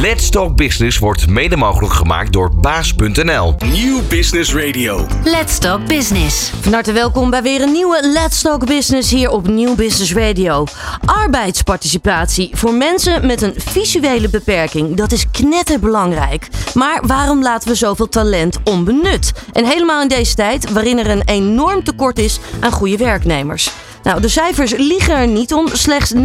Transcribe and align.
Let's 0.00 0.30
Talk 0.30 0.56
Business 0.56 0.98
wordt 0.98 1.26
mede 1.26 1.56
mogelijk 1.56 1.92
gemaakt 1.92 2.32
door 2.32 2.54
baas.nl. 2.54 3.54
Nieuw 3.72 4.00
Business 4.08 4.54
Radio. 4.54 5.06
Let's 5.24 5.58
Talk 5.58 5.86
Business. 5.86 6.50
Van 6.60 6.72
harte 6.72 6.92
welkom 6.92 7.30
bij 7.30 7.42
weer 7.42 7.62
een 7.62 7.72
nieuwe 7.72 7.98
Let's 8.02 8.42
Talk 8.42 8.66
Business 8.66 9.10
hier 9.10 9.30
op 9.30 9.46
Nieuw 9.46 9.74
Business 9.74 10.14
Radio. 10.14 10.64
Arbeidsparticipatie 11.04 12.50
voor 12.52 12.74
mensen 12.74 13.26
met 13.26 13.42
een 13.42 13.54
visuele 13.56 14.28
beperking, 14.28 14.96
dat 14.96 15.12
is 15.12 15.30
knetterbelangrijk. 15.30 16.48
Maar 16.74 17.06
waarom 17.06 17.42
laten 17.42 17.68
we 17.68 17.74
zoveel 17.74 18.08
talent 18.08 18.58
onbenut? 18.64 19.32
En 19.52 19.64
helemaal 19.64 20.02
in 20.02 20.08
deze 20.08 20.34
tijd 20.34 20.72
waarin 20.72 20.98
er 20.98 21.10
een 21.10 21.24
enorm 21.24 21.84
tekort 21.84 22.18
is 22.18 22.38
aan 22.60 22.72
goede 22.72 22.96
werknemers. 22.96 23.70
Nou, 24.06 24.20
de 24.20 24.28
cijfers 24.28 24.72
liegen 24.76 25.14
er 25.14 25.26
niet 25.26 25.54
om. 25.54 25.68
Slechts 25.72 26.12
29% 26.14 26.18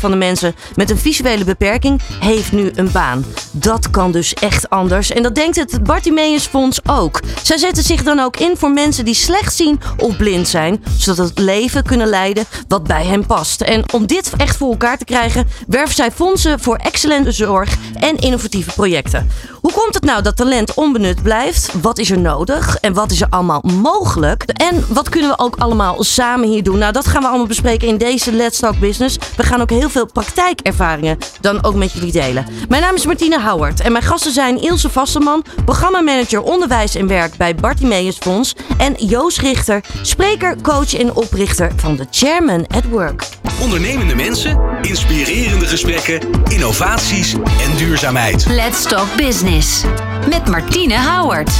van 0.00 0.10
de 0.10 0.16
mensen 0.16 0.54
met 0.74 0.90
een 0.90 0.98
visuele 0.98 1.44
beperking 1.44 2.00
heeft 2.20 2.52
nu 2.52 2.70
een 2.74 2.92
baan. 2.92 3.24
Dat 3.50 3.90
kan 3.90 4.12
dus 4.12 4.34
echt 4.34 4.70
anders. 4.70 5.10
En 5.10 5.22
dat 5.22 5.34
denkt 5.34 5.56
het 5.56 5.84
Bartimeus 5.84 6.46
Fonds 6.46 6.80
ook. 6.86 7.20
Zij 7.42 7.58
zetten 7.58 7.82
zich 7.82 8.02
dan 8.02 8.18
ook 8.18 8.36
in 8.36 8.56
voor 8.56 8.70
mensen 8.70 9.04
die 9.04 9.14
slecht 9.14 9.54
zien 9.54 9.80
of 9.96 10.16
blind 10.16 10.48
zijn, 10.48 10.84
zodat 10.98 11.28
het 11.28 11.38
leven 11.38 11.82
kunnen 11.82 12.06
leiden 12.06 12.44
wat 12.68 12.82
bij 12.84 13.04
hen 13.04 13.26
past. 13.26 13.60
En 13.60 13.84
om 13.92 14.06
dit 14.06 14.32
echt 14.36 14.56
voor 14.56 14.70
elkaar 14.70 14.98
te 14.98 15.04
krijgen, 15.04 15.48
werven 15.66 15.94
zij 15.94 16.10
fondsen 16.10 16.60
voor 16.60 16.76
excellente 16.76 17.32
zorg 17.32 17.76
en 18.00 18.16
innovatieve 18.16 18.72
projecten. 18.72 19.30
Hoe 19.60 19.72
komt 19.72 19.94
het 19.94 20.04
nou 20.04 20.22
dat 20.22 20.36
talent 20.36 20.74
onbenut 20.74 21.22
blijft? 21.22 21.72
Wat 21.80 21.98
is 21.98 22.10
er 22.10 22.18
nodig? 22.18 22.76
En 22.76 22.92
wat 22.92 23.10
is 23.10 23.20
er 23.20 23.26
allemaal 23.30 23.62
mogelijk? 23.62 24.42
En 24.42 24.84
wat 24.88 25.08
kunnen 25.08 25.30
we 25.30 25.38
ook 25.38 25.56
allemaal 25.56 26.04
samen 26.04 26.48
hier 26.48 26.64
doen? 26.66 26.78
Nou, 26.78 26.92
dat 26.92 27.06
gaan 27.06 27.22
we 27.22 27.28
allemaal 27.28 27.46
bespreken 27.46 27.88
in 27.88 27.98
deze 27.98 28.32
Let's 28.32 28.58
Talk 28.58 28.78
Business. 28.78 29.18
We 29.36 29.42
gaan 29.42 29.60
ook 29.60 29.70
heel 29.70 29.90
veel 29.90 30.06
praktijkervaringen 30.06 31.18
dan 31.40 31.64
ook 31.64 31.74
met 31.74 31.92
jullie 31.92 32.12
delen. 32.12 32.46
Mijn 32.68 32.82
naam 32.82 32.94
is 32.94 33.06
Martine 33.06 33.40
Howard 33.40 33.80
en 33.80 33.92
mijn 33.92 34.04
gasten 34.04 34.32
zijn 34.32 34.62
Ilse 34.62 34.90
Vasselman, 34.90 35.44
programmamanager 35.64 36.42
onderwijs 36.42 36.94
en 36.94 37.06
werk 37.06 37.36
bij 37.36 37.54
Bartimeus 37.54 38.16
Fonds 38.16 38.54
en 38.78 38.94
Joost 38.98 39.38
Richter, 39.38 39.80
spreker, 40.02 40.56
coach 40.62 40.94
en 40.94 41.14
oprichter 41.14 41.72
van 41.76 41.96
The 41.96 42.06
Chairman 42.10 42.66
at 42.66 42.84
Work. 42.84 43.26
Ondernemende 43.60 44.14
mensen, 44.14 44.60
inspirerende 44.82 45.66
gesprekken, 45.66 46.20
innovaties 46.48 47.32
en 47.32 47.76
duurzaamheid. 47.76 48.46
Let's 48.48 48.82
Talk 48.82 49.16
Business. 49.16 49.84
Met 50.24 50.48
Martine 50.48 50.98
Howard. 50.98 51.50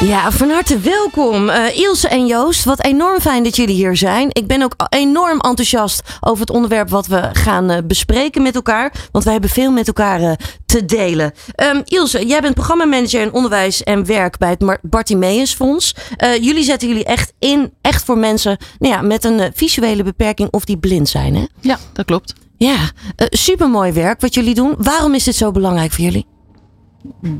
Ja, 0.00 0.30
van 0.30 0.50
harte 0.50 0.78
welkom. 0.78 1.48
Uh, 1.48 1.76
Ilse 1.76 2.08
en 2.08 2.26
Joost, 2.26 2.64
wat 2.64 2.84
enorm 2.84 3.20
fijn 3.20 3.42
dat 3.42 3.56
jullie 3.56 3.74
hier 3.74 3.96
zijn. 3.96 4.28
Ik 4.32 4.46
ben 4.46 4.62
ook 4.62 4.74
enorm 4.88 5.40
enthousiast 5.40 6.02
over 6.20 6.40
het 6.40 6.50
onderwerp 6.50 6.88
wat 6.88 7.06
we 7.06 7.28
gaan 7.32 7.70
uh, 7.70 7.78
bespreken 7.84 8.42
met 8.42 8.54
elkaar. 8.54 8.92
Want 9.12 9.24
wij 9.24 9.32
hebben 9.32 9.50
veel 9.50 9.70
met 9.70 9.86
elkaar 9.86 10.20
uh, 10.20 10.32
te 10.66 10.84
delen. 10.84 11.32
Um, 11.74 11.82
Ilse, 11.84 12.26
jij 12.26 12.40
bent 12.40 12.54
programmamanager 12.54 13.20
in 13.20 13.32
onderwijs 13.32 13.82
en 13.82 14.06
werk 14.06 14.38
bij 14.38 14.56
het 14.58 14.78
Bartimeus 14.82 15.54
Fonds. 15.54 15.94
jullie 16.40 16.64
zetten 16.64 16.88
jullie 16.88 17.04
echt 17.04 17.32
in, 17.38 17.72
echt 17.80 18.04
voor 18.04 18.18
mensen 18.18 18.56
nou 18.78 18.94
ja, 18.94 19.02
met 19.02 19.24
een 19.24 19.52
visuele 19.54 20.02
beperking 20.02 20.48
of 20.50 20.64
die 20.64 20.78
blind 20.78 21.08
zijn, 21.08 21.34
hè? 21.34 21.44
Ja, 21.60 21.78
dat 21.92 22.04
klopt. 22.04 22.32
Ja, 22.56 22.76
supermooi 23.16 23.92
werk 23.92 24.20
wat 24.20 24.34
jullie 24.34 24.54
doen. 24.54 24.74
Waarom 24.78 25.14
is 25.14 25.24
dit 25.24 25.36
zo 25.36 25.50
belangrijk 25.50 25.92
voor 25.92 26.04
jullie? 26.04 26.26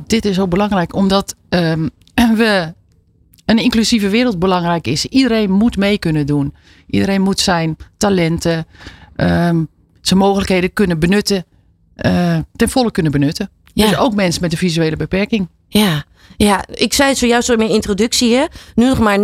Dit 0.07 0.25
is 0.25 0.35
zo 0.35 0.49
belangrijk 0.49 0.95
omdat 0.95 1.37
um, 1.49 1.91
we 2.37 2.75
een 3.45 3.59
inclusieve 3.59 4.09
wereld 4.09 4.39
belangrijk 4.39 4.87
is. 4.87 5.07
Iedereen 5.07 5.51
moet 5.51 5.77
mee 5.77 5.99
kunnen 5.99 6.27
doen. 6.27 6.55
Iedereen 6.87 7.23
moet 7.23 7.41
zijn 7.41 7.77
talenten, 7.97 8.67
um, 9.17 9.69
zijn 10.01 10.19
mogelijkheden 10.19 10.73
kunnen 10.73 10.99
benutten, 10.99 11.45
uh, 12.07 12.39
ten 12.57 12.69
volle 12.69 12.91
kunnen 12.91 13.13
benutten. 13.13 13.51
Ja. 13.73 13.89
Dus 13.89 13.97
ook 13.97 14.15
mensen 14.15 14.43
met 14.43 14.53
een 14.53 14.59
visuele 14.59 14.97
beperking. 14.97 15.49
Ja, 15.69 16.05
ja, 16.39 16.65
ik 16.69 16.93
zei 16.93 17.09
het 17.09 17.19
zojuist 17.19 17.51
in 17.51 17.59
mijn 17.59 17.71
introductie. 17.71 18.35
Hè? 18.35 18.45
Nu 18.75 18.89
nog 18.89 18.99
maar 18.99 19.19
29% 19.19 19.21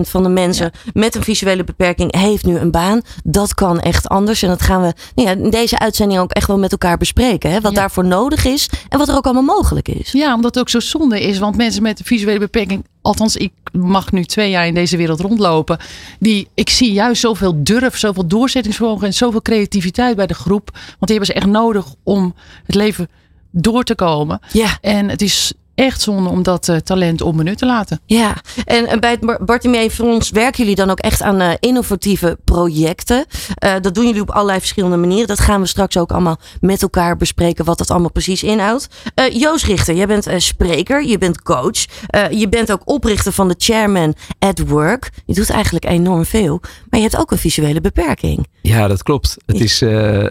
van 0.00 0.22
de 0.22 0.28
mensen 0.28 0.70
ja. 0.84 0.90
met 0.92 1.14
een 1.14 1.22
visuele 1.22 1.64
beperking 1.64 2.16
heeft 2.16 2.44
nu 2.44 2.58
een 2.58 2.70
baan. 2.70 3.02
Dat 3.24 3.54
kan 3.54 3.80
echt 3.80 4.08
anders. 4.08 4.42
En 4.42 4.48
dat 4.48 4.62
gaan 4.62 4.82
we 4.82 4.92
nou 5.14 5.28
ja, 5.28 5.44
in 5.44 5.50
deze 5.50 5.78
uitzending 5.78 6.20
ook 6.20 6.32
echt 6.32 6.46
wel 6.46 6.58
met 6.58 6.72
elkaar 6.72 6.96
bespreken. 6.96 7.50
Hè? 7.50 7.60
Wat 7.60 7.72
ja. 7.72 7.78
daarvoor 7.78 8.04
nodig 8.04 8.44
is 8.44 8.68
en 8.88 8.98
wat 8.98 9.08
er 9.08 9.16
ook 9.16 9.24
allemaal 9.24 9.56
mogelijk 9.56 9.88
is. 9.88 10.12
Ja, 10.12 10.34
omdat 10.34 10.54
het 10.54 10.58
ook 10.58 10.68
zo 10.68 10.80
zonde 10.80 11.20
is. 11.20 11.38
Want 11.38 11.56
mensen 11.56 11.82
met 11.82 11.98
een 11.98 12.04
visuele 12.04 12.38
beperking, 12.38 12.84
althans 13.02 13.36
ik 13.36 13.52
mag 13.72 14.12
nu 14.12 14.24
twee 14.24 14.50
jaar 14.50 14.66
in 14.66 14.74
deze 14.74 14.96
wereld 14.96 15.20
rondlopen. 15.20 15.78
Die, 16.18 16.48
ik 16.54 16.70
zie 16.70 16.92
juist 16.92 17.20
zoveel 17.20 17.64
durf, 17.64 17.98
zoveel 17.98 18.26
doorzettingsvermogen 18.26 19.06
en 19.06 19.14
zoveel 19.14 19.42
creativiteit 19.42 20.16
bij 20.16 20.26
de 20.26 20.34
groep. 20.34 20.70
Want 20.72 20.98
die 20.98 21.16
hebben 21.16 21.26
ze 21.26 21.34
echt 21.34 21.46
nodig 21.46 21.86
om 22.02 22.34
het 22.66 22.74
leven 22.74 23.08
door 23.54 23.84
te 23.84 23.94
komen. 23.94 24.40
Ja. 24.52 24.78
En 24.80 25.08
het 25.08 25.22
is 25.22 25.52
echt 25.74 26.00
zonde 26.00 26.30
om 26.30 26.42
dat 26.42 26.68
uh, 26.68 26.76
talent 26.76 27.22
onbenut 27.22 27.58
te 27.58 27.66
laten. 27.66 28.00
Ja, 28.06 28.36
en, 28.64 28.86
en 28.86 29.00
bij 29.00 29.10
het 29.20 29.46
Bartimee 29.46 29.90
Fonds 29.90 30.30
werken 30.30 30.58
jullie 30.58 30.74
dan 30.74 30.90
ook 30.90 30.98
echt 30.98 31.22
aan 31.22 31.40
uh, 31.40 31.50
innovatieve 31.60 32.38
projecten. 32.44 33.26
Uh, 33.64 33.72
dat 33.80 33.94
doen 33.94 34.06
jullie 34.06 34.20
op 34.20 34.30
allerlei 34.30 34.58
verschillende 34.58 34.96
manieren. 34.96 35.26
Dat 35.26 35.40
gaan 35.40 35.60
we 35.60 35.66
straks 35.66 35.96
ook 35.96 36.12
allemaal 36.12 36.38
met 36.60 36.82
elkaar 36.82 37.16
bespreken 37.16 37.64
wat 37.64 37.78
dat 37.78 37.90
allemaal 37.90 38.10
precies 38.10 38.42
inhoudt. 38.42 38.88
Joost 39.32 39.64
Richter, 39.64 39.94
jij 39.94 40.06
bent 40.06 40.26
spreker, 40.36 41.04
je 41.04 41.18
bent 41.18 41.42
coach. 41.42 41.84
je 42.30 42.46
bent 42.48 42.72
ook 42.72 42.82
oprichter 42.84 43.32
van 43.32 43.48
de 43.48 43.54
Chairman 43.58 44.14
at 44.38 44.58
Work. 44.58 45.10
Je 45.26 45.34
doet 45.34 45.50
eigenlijk 45.50 45.84
enorm 45.84 46.24
veel, 46.24 46.60
maar 46.88 47.00
je 47.00 47.06
hebt 47.06 47.20
ook 47.20 47.30
een 47.30 47.38
visuele 47.38 47.80
beperking. 47.80 48.46
Ja, 48.62 48.88
dat 48.88 49.02
klopt. 49.02 49.36
Het 49.46 49.60
is, 49.60 49.80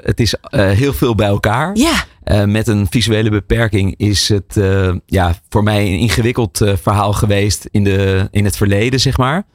het 0.04 0.20
is 0.20 0.36
heel 0.50 0.94
veel 0.94 1.16
bij 1.16 1.28
elkaar. 1.28 1.76
Ja. 1.76 2.06
Uh, 2.26 2.44
met 2.44 2.68
een 2.68 2.88
visuele 2.90 3.30
beperking 3.30 3.94
is 3.98 4.30
het 4.30 4.56
uh, 4.58 4.96
ja, 5.06 5.36
voor 5.50 5.64
mij 5.64 5.86
een 5.86 6.00
ingewikkeld 6.00 6.62
uh, 6.62 6.76
verhaal 6.76 7.14
geweest 7.14 7.68
in, 7.72 7.84
de, 7.84 8.28
in 8.32 8.46
het 8.46 8.58
verleden, 8.58 9.00
zeg 9.00 9.18
maar. 9.18 9.46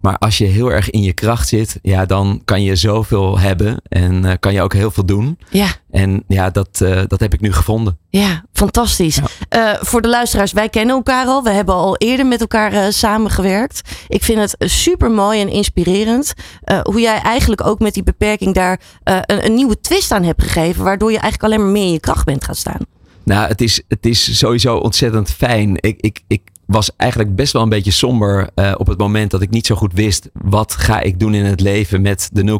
Maar 0.00 0.18
als 0.18 0.38
je 0.38 0.44
heel 0.44 0.72
erg 0.72 0.90
in 0.90 1.02
je 1.02 1.12
kracht 1.12 1.48
zit, 1.48 1.78
ja, 1.82 2.06
dan 2.06 2.42
kan 2.44 2.62
je 2.62 2.76
zoveel 2.76 3.38
hebben 3.38 3.82
en 3.88 4.24
uh, 4.24 4.32
kan 4.40 4.52
je 4.52 4.62
ook 4.62 4.72
heel 4.72 4.90
veel 4.90 5.04
doen. 5.04 5.38
Ja. 5.50 5.66
En 5.90 6.24
ja, 6.28 6.50
dat, 6.50 6.80
uh, 6.82 7.02
dat 7.06 7.20
heb 7.20 7.34
ik 7.34 7.40
nu 7.40 7.52
gevonden. 7.52 7.98
Ja, 8.08 8.44
fantastisch. 8.52 9.20
Ja. 9.48 9.74
Uh, 9.74 9.82
voor 9.82 10.02
de 10.02 10.08
luisteraars, 10.08 10.52
wij 10.52 10.68
kennen 10.68 10.94
elkaar 10.94 11.26
al. 11.26 11.42
We 11.42 11.50
hebben 11.50 11.74
al 11.74 11.96
eerder 11.96 12.26
met 12.26 12.40
elkaar 12.40 12.92
samengewerkt. 12.92 13.80
Ik 14.08 14.22
vind 14.22 14.38
het 14.38 14.70
super 14.70 15.10
mooi 15.10 15.40
en 15.40 15.48
inspirerend 15.48 16.34
hoe 16.82 17.00
jij 17.00 17.20
eigenlijk 17.20 17.66
ook 17.66 17.78
met 17.78 17.94
die 17.94 18.02
beperking 18.02 18.54
daar 18.54 18.80
een, 19.04 19.44
een 19.44 19.54
nieuwe 19.54 19.80
twist 19.80 20.12
aan 20.12 20.22
hebt 20.22 20.42
gegeven, 20.42 20.84
waardoor 20.84 21.12
je 21.12 21.18
eigenlijk 21.18 21.52
alleen 21.52 21.64
maar 21.64 21.72
meer 21.72 21.86
in 21.86 21.92
je 21.92 22.00
kracht 22.00 22.24
bent 22.24 22.44
gaan 22.44 22.54
staan. 22.54 22.80
Nou, 23.24 23.48
het 23.48 23.60
is, 23.60 23.82
het 23.88 24.06
is 24.06 24.38
sowieso 24.38 24.76
ontzettend 24.76 25.30
fijn. 25.30 25.76
Ik, 25.80 26.00
ik, 26.00 26.20
ik 26.26 26.40
was 26.70 26.90
eigenlijk 26.96 27.34
best 27.34 27.52
wel 27.52 27.62
een 27.62 27.68
beetje 27.68 27.90
somber 27.90 28.50
uh, 28.54 28.74
op 28.76 28.86
het 28.86 28.98
moment 28.98 29.30
dat 29.30 29.42
ik 29.42 29.50
niet 29.50 29.66
zo 29.66 29.74
goed 29.74 29.92
wist 29.92 30.28
wat 30.32 30.74
ga 30.74 31.00
ik 31.00 31.18
doen 31.18 31.34
in 31.34 31.44
het 31.44 31.60
leven 31.60 32.02
met 32.02 32.30
de 32.32 32.58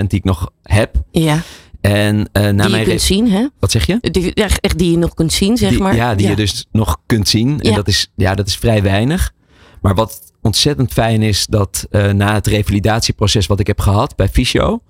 0,8% 0.00 0.06
die 0.06 0.18
ik 0.18 0.24
nog 0.24 0.50
heb. 0.62 1.02
Ja. 1.10 1.42
En 1.80 2.16
uh, 2.16 2.24
na 2.32 2.50
die 2.50 2.54
mijn 2.54 2.82
je 2.82 2.84
kunt 2.84 3.00
zien, 3.00 3.30
hè? 3.30 3.46
Wat 3.58 3.70
zeg 3.70 3.86
je? 3.86 3.98
Die, 4.00 4.30
ja, 4.34 4.48
echt 4.60 4.78
die 4.78 4.90
je 4.90 4.98
nog 4.98 5.14
kunt 5.14 5.32
zien, 5.32 5.56
zeg 5.56 5.70
die, 5.70 5.78
maar. 5.78 5.94
Ja, 5.94 6.14
die 6.14 6.24
ja. 6.24 6.30
je 6.30 6.36
dus 6.36 6.66
nog 6.72 6.96
kunt 7.06 7.28
zien. 7.28 7.60
En 7.60 7.70
Ja. 7.70 7.76
dat, 7.76 7.88
is, 7.88 8.12
ja, 8.14 8.34
dat 8.34 8.46
is 8.46 8.56
vrij 8.56 8.82
weinig. 8.82 9.32
Maar 9.80 9.94
wat 9.94 10.32
ontzettend 10.42 10.92
fijn 10.92 11.22
is, 11.22 11.46
dat 11.46 11.86
uh, 11.90 12.10
na 12.10 12.34
het 12.34 12.46
revalidatieproces 12.46 13.46
wat 13.46 13.60
ik 13.60 13.66
heb 13.66 13.80
gehad 13.80 14.16
bij 14.16 14.28
Fysio, 14.28 14.80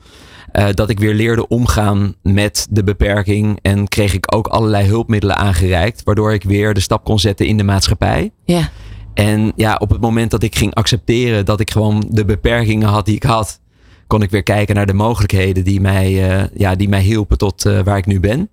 uh, 0.53 0.69
dat 0.71 0.91
ik 0.91 0.99
weer 0.99 1.15
leerde 1.15 1.49
omgaan 1.49 2.15
met 2.23 2.67
de 2.71 2.85
beperking. 2.85 3.59
En 3.63 3.89
kreeg 3.89 4.15
ik 4.15 4.35
ook 4.35 4.47
allerlei 4.47 4.87
hulpmiddelen 4.87 5.37
aangereikt. 5.37 6.03
Waardoor 6.05 6.33
ik 6.33 6.43
weer 6.43 6.75
de 6.75 6.81
stap 6.81 7.05
kon 7.05 7.19
zetten 7.19 7.47
in 7.47 7.57
de 7.57 7.63
maatschappij. 7.63 8.31
Ja. 8.45 8.71
En 9.15 9.53
ja, 9.57 9.75
op 9.75 9.91
het 9.91 10.01
moment 10.01 10.31
dat 10.31 10.43
ik 10.43 10.57
ging 10.57 10.75
accepteren 10.75 11.45
dat 11.45 11.61
ik 11.61 11.71
gewoon 11.71 12.05
de 12.11 12.25
beperkingen 12.25 12.89
had 12.89 13.05
die 13.05 13.15
ik 13.15 13.23
had. 13.23 13.61
Kon 14.07 14.23
ik 14.23 14.31
weer 14.31 14.43
kijken 14.43 14.75
naar 14.75 14.87
de 14.87 14.93
mogelijkheden 14.93 15.65
die 15.65 15.81
mij, 15.81 16.39
uh, 16.39 16.45
ja, 16.55 16.75
die 16.75 16.89
mij 16.89 17.01
hielpen 17.01 17.39
tot 17.39 17.67
uh, 17.67 17.81
waar 17.81 17.97
ik 17.97 18.07
nu 18.07 18.21
ben. 18.21 18.51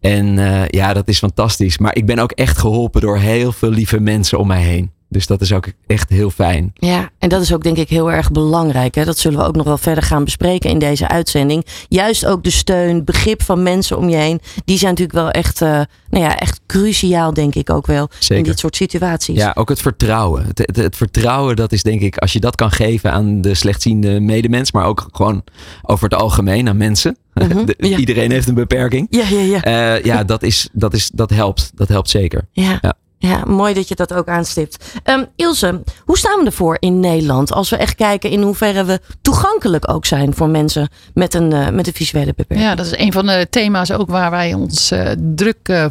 En 0.00 0.34
ja, 0.70 0.92
dat 0.92 1.08
is 1.08 1.18
fantastisch. 1.18 1.78
Maar 1.78 1.96
ik 1.96 2.06
ben 2.06 2.18
ook 2.18 2.32
echt 2.32 2.58
geholpen 2.58 3.00
door 3.00 3.18
heel 3.18 3.52
veel 3.52 3.70
lieve 3.70 4.00
mensen 4.00 4.38
om 4.38 4.46
mij 4.46 4.62
heen. 4.62 4.90
Dus 5.12 5.26
dat 5.26 5.40
is 5.40 5.52
ook 5.52 5.66
echt 5.86 6.08
heel 6.08 6.30
fijn. 6.30 6.70
Ja, 6.74 7.10
en 7.18 7.28
dat 7.28 7.42
is 7.42 7.54
ook 7.54 7.62
denk 7.62 7.76
ik 7.76 7.88
heel 7.88 8.12
erg 8.12 8.30
belangrijk. 8.30 8.94
Hè? 8.94 9.04
Dat 9.04 9.18
zullen 9.18 9.38
we 9.38 9.44
ook 9.44 9.56
nog 9.56 9.66
wel 9.66 9.78
verder 9.78 10.04
gaan 10.04 10.24
bespreken 10.24 10.70
in 10.70 10.78
deze 10.78 11.08
uitzending. 11.08 11.66
Juist 11.88 12.26
ook 12.26 12.44
de 12.44 12.50
steun, 12.50 13.04
begrip 13.04 13.42
van 13.42 13.62
mensen 13.62 13.98
om 13.98 14.08
je 14.08 14.16
heen. 14.16 14.40
Die 14.64 14.78
zijn 14.78 14.90
natuurlijk 14.90 15.18
wel 15.18 15.30
echt, 15.30 15.60
uh, 15.60 15.68
nou 16.10 16.24
ja, 16.24 16.36
echt 16.38 16.60
cruciaal, 16.66 17.34
denk 17.34 17.54
ik 17.54 17.70
ook 17.70 17.86
wel. 17.86 18.08
Zeker. 18.18 18.36
In 18.36 18.42
dit 18.42 18.58
soort 18.58 18.76
situaties. 18.76 19.36
Ja, 19.36 19.52
ook 19.54 19.68
het 19.68 19.80
vertrouwen. 19.80 20.46
Het, 20.46 20.58
het, 20.58 20.76
het, 20.76 20.96
vertrouwen, 20.96 21.56
dat 21.56 21.72
is 21.72 21.82
denk 21.82 22.00
ik, 22.00 22.16
als 22.16 22.32
je 22.32 22.40
dat 22.40 22.54
kan 22.54 22.70
geven 22.70 23.12
aan 23.12 23.40
de 23.40 23.54
slechtziende 23.54 24.20
medemens. 24.20 24.72
Maar 24.72 24.84
ook 24.84 25.08
gewoon 25.12 25.44
over 25.82 26.04
het 26.04 26.14
algemeen 26.20 26.68
aan 26.68 26.76
mensen. 26.76 27.16
Mhm, 27.34 27.46
Mm 27.46 27.50
-hmm. 27.56 27.66
de, 27.66 27.74
ja. 27.78 27.96
Iedereen 27.96 28.30
heeft 28.30 28.48
een 28.48 28.54
beperking. 28.54 29.06
Ja, 29.10 29.24
ja, 29.30 29.40
ja. 29.40 29.96
Uh, 29.96 30.04
ja, 30.04 30.24
dat, 30.24 30.42
is, 30.42 30.68
dat, 30.72 30.94
is, 30.94 31.10
dat 31.14 31.30
helpt. 31.30 31.70
Dat 31.74 31.88
helpt 31.88 32.10
zeker. 32.10 32.48
Ja. 32.52 32.78
ja. 32.80 32.94
Ja, 33.22 33.42
mooi 33.46 33.74
dat 33.74 33.88
je 33.88 33.94
dat 33.94 34.12
ook 34.12 34.28
aanstipt. 34.28 35.00
Um, 35.04 35.26
Ilse, 35.36 35.82
hoe 36.04 36.18
staan 36.18 36.38
we 36.38 36.46
ervoor 36.46 36.76
in 36.80 37.00
Nederland 37.00 37.52
als 37.52 37.70
we 37.70 37.76
echt 37.76 37.94
kijken 37.94 38.30
in 38.30 38.42
hoeverre 38.42 38.84
we 38.84 39.00
toegankelijk 39.20 39.90
ook 39.90 40.06
zijn 40.06 40.34
voor 40.34 40.48
mensen 40.48 40.88
met 41.14 41.34
een, 41.34 41.54
uh, 41.54 41.68
met 41.68 41.86
een 41.86 41.92
visuele 41.92 42.32
beperking? 42.36 42.68
Ja, 42.68 42.74
dat 42.74 42.86
is 42.86 42.96
een 42.96 43.12
van 43.12 43.26
de 43.26 43.46
thema's 43.50 43.90
ook 43.90 44.08
waar 44.08 44.30
wij 44.30 44.54
ons 44.54 44.92
uh, 44.92 45.10
druk 45.34 45.68
uh, 45.70 45.86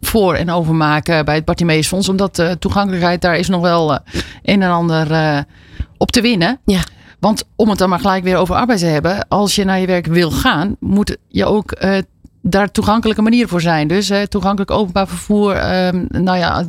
voor 0.00 0.34
en 0.34 0.50
over 0.50 0.74
maken 0.74 1.24
bij 1.24 1.34
het 1.34 1.44
Bartimeus 1.44 1.88
Fonds. 1.88 2.08
Omdat 2.08 2.56
toegankelijkheid, 2.58 3.20
daar 3.20 3.36
is 3.36 3.48
nog 3.48 3.60
wel 3.60 3.98
een 4.42 4.62
en 4.62 4.70
ander 4.70 5.44
op 5.96 6.10
te 6.10 6.20
winnen. 6.20 6.60
Ja. 6.64 6.80
Want 7.20 7.44
om 7.56 7.68
het 7.68 7.78
dan 7.78 7.88
maar 7.88 8.00
gelijk 8.00 8.24
weer 8.24 8.36
over 8.36 8.54
arbeid 8.54 8.78
te 8.78 8.86
hebben, 8.86 9.28
als 9.28 9.54
je 9.54 9.64
naar 9.64 9.80
je 9.80 9.86
werk 9.86 10.06
wil 10.06 10.30
gaan, 10.30 10.76
moet 10.80 11.16
je 11.28 11.44
ook 11.44 11.72
daar 12.48 12.70
toegankelijke 12.70 13.22
manier 13.22 13.48
voor 13.48 13.60
zijn. 13.60 13.88
Dus 13.88 14.10
uh, 14.10 14.22
toegankelijk 14.22 14.70
openbaar 14.70 15.08
vervoer. 15.08 15.54
Uh, 15.54 15.88
nou 16.08 16.38
ja, 16.38 16.64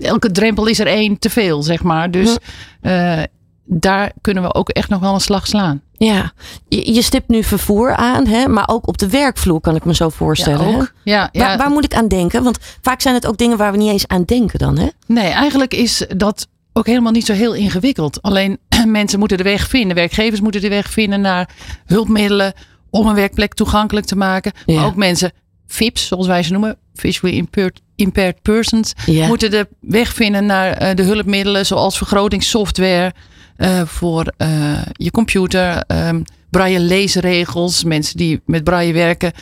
elke 0.00 0.30
drempel 0.30 0.66
is 0.66 0.78
er 0.78 0.86
één 0.86 1.18
te 1.18 1.30
veel, 1.30 1.62
zeg 1.62 1.82
maar. 1.82 2.10
Dus 2.10 2.38
uh, 2.82 3.22
daar 3.64 4.12
kunnen 4.20 4.42
we 4.42 4.54
ook 4.54 4.68
echt 4.68 4.88
nog 4.88 5.00
wel 5.00 5.14
een 5.14 5.20
slag 5.20 5.46
slaan. 5.46 5.82
Ja, 5.96 6.32
je, 6.68 6.94
je 6.94 7.02
stipt 7.02 7.28
nu 7.28 7.42
vervoer 7.42 7.94
aan, 7.94 8.26
hè? 8.26 8.48
maar 8.48 8.68
ook 8.68 8.88
op 8.88 8.98
de 8.98 9.08
werkvloer 9.08 9.60
kan 9.60 9.76
ik 9.76 9.84
me 9.84 9.94
zo 9.94 10.08
voorstellen. 10.08 10.68
Ja, 10.68 10.76
ook. 10.76 10.92
Ja, 11.04 11.28
ja. 11.32 11.46
Waar, 11.46 11.58
waar, 11.58 11.70
moet 11.70 11.84
ik 11.84 11.94
aan 11.94 12.08
denken? 12.08 12.42
Want 12.42 12.58
vaak 12.80 13.00
zijn 13.00 13.14
het 13.14 13.26
ook 13.26 13.36
dingen 13.36 13.56
waar 13.56 13.72
we 13.72 13.78
niet 13.78 13.92
eens 13.92 14.06
aan 14.06 14.24
denken 14.24 14.58
dan. 14.58 14.78
Hè? 14.78 14.88
Nee, 15.06 15.30
eigenlijk 15.30 15.74
is 15.74 16.06
dat 16.16 16.48
ook 16.72 16.86
helemaal 16.86 17.12
niet 17.12 17.26
zo 17.26 17.32
heel 17.32 17.54
ingewikkeld. 17.54 18.22
Alleen 18.22 18.58
mensen 18.86 19.18
moeten 19.18 19.36
de 19.36 19.42
weg 19.42 19.68
vinden. 19.68 19.96
Werkgevers 19.96 20.40
moeten 20.40 20.60
de 20.60 20.68
weg 20.68 20.90
vinden 20.90 21.20
naar 21.20 21.48
hulpmiddelen 21.86 22.52
om 22.94 23.06
een 23.06 23.14
werkplek 23.14 23.54
toegankelijk 23.54 24.06
te 24.06 24.16
maken. 24.16 24.52
Ja. 24.66 24.74
Maar 24.74 24.86
ook 24.86 24.96
mensen, 24.96 25.32
VIPs, 25.66 26.06
zoals 26.06 26.26
wij 26.26 26.42
ze 26.42 26.52
noemen, 26.52 26.76
visually 26.94 27.36
impaired, 27.36 27.80
impaired 27.96 28.42
persons, 28.42 28.92
ja. 29.06 29.26
moeten 29.26 29.50
de 29.50 29.68
weg 29.80 30.12
vinden 30.12 30.46
naar 30.46 30.82
uh, 30.82 30.94
de 30.94 31.02
hulpmiddelen 31.02 31.66
zoals 31.66 31.96
vergrotingssoftware 31.96 33.12
uh, 33.56 33.82
voor 33.84 34.32
uh, 34.38 34.82
je 34.92 35.10
computer, 35.10 35.84
um, 35.86 36.24
braille 36.50 36.80
leesregels. 36.80 37.84
Mensen 37.84 38.16
die 38.16 38.40
met 38.46 38.64
braille 38.64 38.92
werken, 38.92 39.32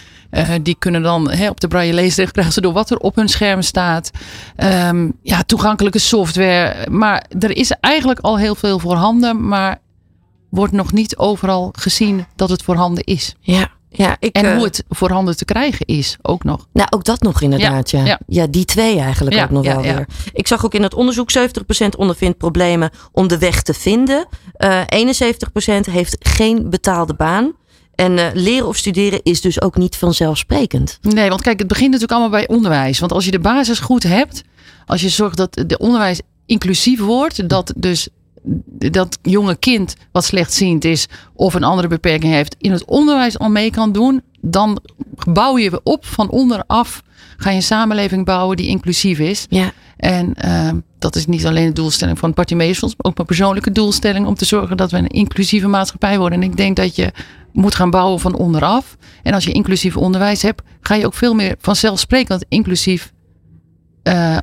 die 0.62 0.76
kunnen 0.78 1.02
dan 1.02 1.30
hè, 1.30 1.48
op 1.48 1.60
de 1.60 1.68
braille 1.68 1.92
leesregels 1.92 2.32
krijgen 2.32 2.52
ze 2.52 2.60
door 2.60 2.72
wat 2.72 2.90
er 2.90 2.96
op 2.96 3.16
hun 3.16 3.28
scherm 3.28 3.62
staat. 3.62 4.10
Um, 4.88 5.12
ja, 5.22 5.42
toegankelijke 5.42 5.98
software. 5.98 6.90
Maar 6.90 7.26
er 7.38 7.56
is 7.56 7.70
eigenlijk 7.80 8.20
al 8.20 8.38
heel 8.38 8.54
veel 8.54 8.78
voorhanden, 8.78 9.48
maar 9.48 9.80
wordt 10.52 10.72
nog 10.72 10.92
niet 10.92 11.16
overal 11.16 11.68
gezien 11.78 12.26
dat 12.36 12.48
het 12.48 12.62
voorhanden 12.62 13.04
is. 13.04 13.34
Ja. 13.40 13.70
Ja, 13.94 14.16
ik, 14.18 14.36
en 14.36 14.44
uh, 14.44 14.54
hoe 14.54 14.64
het 14.64 14.84
voorhanden 14.88 15.36
te 15.36 15.44
krijgen 15.44 15.86
is 15.86 16.16
ook 16.22 16.44
nog. 16.44 16.66
Nou, 16.72 16.88
ook 16.90 17.04
dat 17.04 17.20
nog 17.22 17.40
inderdaad, 17.40 17.90
ja. 17.90 17.98
Ja, 17.98 18.06
ja. 18.06 18.18
ja 18.26 18.46
die 18.46 18.64
twee 18.64 18.98
eigenlijk 18.98 19.42
ook 19.42 19.50
nog 19.50 19.64
wel 19.64 19.82
weer. 19.82 20.06
Ik 20.32 20.46
zag 20.46 20.64
ook 20.64 20.74
in 20.74 20.82
het 20.82 20.94
onderzoek 20.94 21.30
70% 21.38 21.42
ondervindt 21.96 22.38
problemen 22.38 22.90
om 23.12 23.28
de 23.28 23.38
weg 23.38 23.62
te 23.62 23.74
vinden. 23.74 24.26
Uh, 24.58 24.80
71% 24.80 24.84
heeft 25.90 26.16
geen 26.18 26.70
betaalde 26.70 27.14
baan. 27.14 27.52
En 27.94 28.18
uh, 28.18 28.26
leren 28.34 28.66
of 28.66 28.76
studeren 28.76 29.20
is 29.22 29.40
dus 29.40 29.60
ook 29.60 29.76
niet 29.76 29.96
vanzelfsprekend. 29.96 30.98
Nee, 31.00 31.28
want 31.28 31.42
kijk, 31.42 31.58
het 31.58 31.68
begint 31.68 31.90
natuurlijk 31.90 32.20
allemaal 32.20 32.38
bij 32.38 32.48
onderwijs. 32.48 32.98
Want 32.98 33.12
als 33.12 33.24
je 33.24 33.30
de 33.30 33.40
basis 33.40 33.78
goed 33.78 34.02
hebt, 34.02 34.42
als 34.86 35.00
je 35.00 35.08
zorgt 35.08 35.36
dat 35.36 35.62
de 35.66 35.78
onderwijs 35.78 36.20
inclusief 36.46 37.00
wordt, 37.00 37.48
dat 37.48 37.72
dus 37.76 38.08
dat 38.90 39.18
jonge 39.22 39.56
kind 39.56 39.96
wat 40.12 40.24
slechtziend 40.24 40.84
is 40.84 41.08
of 41.34 41.54
een 41.54 41.64
andere 41.64 41.88
beperking 41.88 42.32
heeft, 42.32 42.56
in 42.58 42.72
het 42.72 42.84
onderwijs 42.84 43.38
al 43.38 43.50
mee 43.50 43.70
kan 43.70 43.92
doen, 43.92 44.22
dan 44.40 44.80
bouw 45.28 45.58
je 45.58 45.80
op 45.84 46.06
van 46.06 46.30
onderaf. 46.30 47.02
Ga 47.36 47.50
je 47.50 47.56
een 47.56 47.62
samenleving 47.62 48.24
bouwen 48.24 48.56
die 48.56 48.68
inclusief 48.68 49.18
is. 49.18 49.46
Ja. 49.48 49.72
En 49.96 50.34
uh, 50.44 50.70
dat 50.98 51.16
is 51.16 51.26
niet 51.26 51.46
alleen 51.46 51.66
de 51.66 51.72
doelstelling 51.72 52.18
van 52.18 52.28
het 52.28 52.36
Partimeesfonds, 52.36 52.94
maar 52.96 53.06
ook 53.06 53.16
mijn 53.16 53.26
persoonlijke 53.26 53.72
doelstelling 53.72 54.26
om 54.26 54.34
te 54.34 54.44
zorgen 54.44 54.76
dat 54.76 54.90
we 54.90 54.96
een 54.96 55.06
inclusieve 55.06 55.66
maatschappij 55.66 56.18
worden. 56.18 56.42
En 56.42 56.50
ik 56.50 56.56
denk 56.56 56.76
dat 56.76 56.96
je 56.96 57.12
moet 57.52 57.74
gaan 57.74 57.90
bouwen 57.90 58.20
van 58.20 58.36
onderaf. 58.36 58.96
En 59.22 59.34
als 59.34 59.44
je 59.44 59.52
inclusief 59.52 59.96
onderwijs 59.96 60.42
hebt, 60.42 60.62
ga 60.80 60.94
je 60.94 61.06
ook 61.06 61.14
veel 61.14 61.34
meer 61.34 61.54
vanzelfsprekend 61.58 62.44
inclusief 62.48 63.12
uh, 64.08 64.36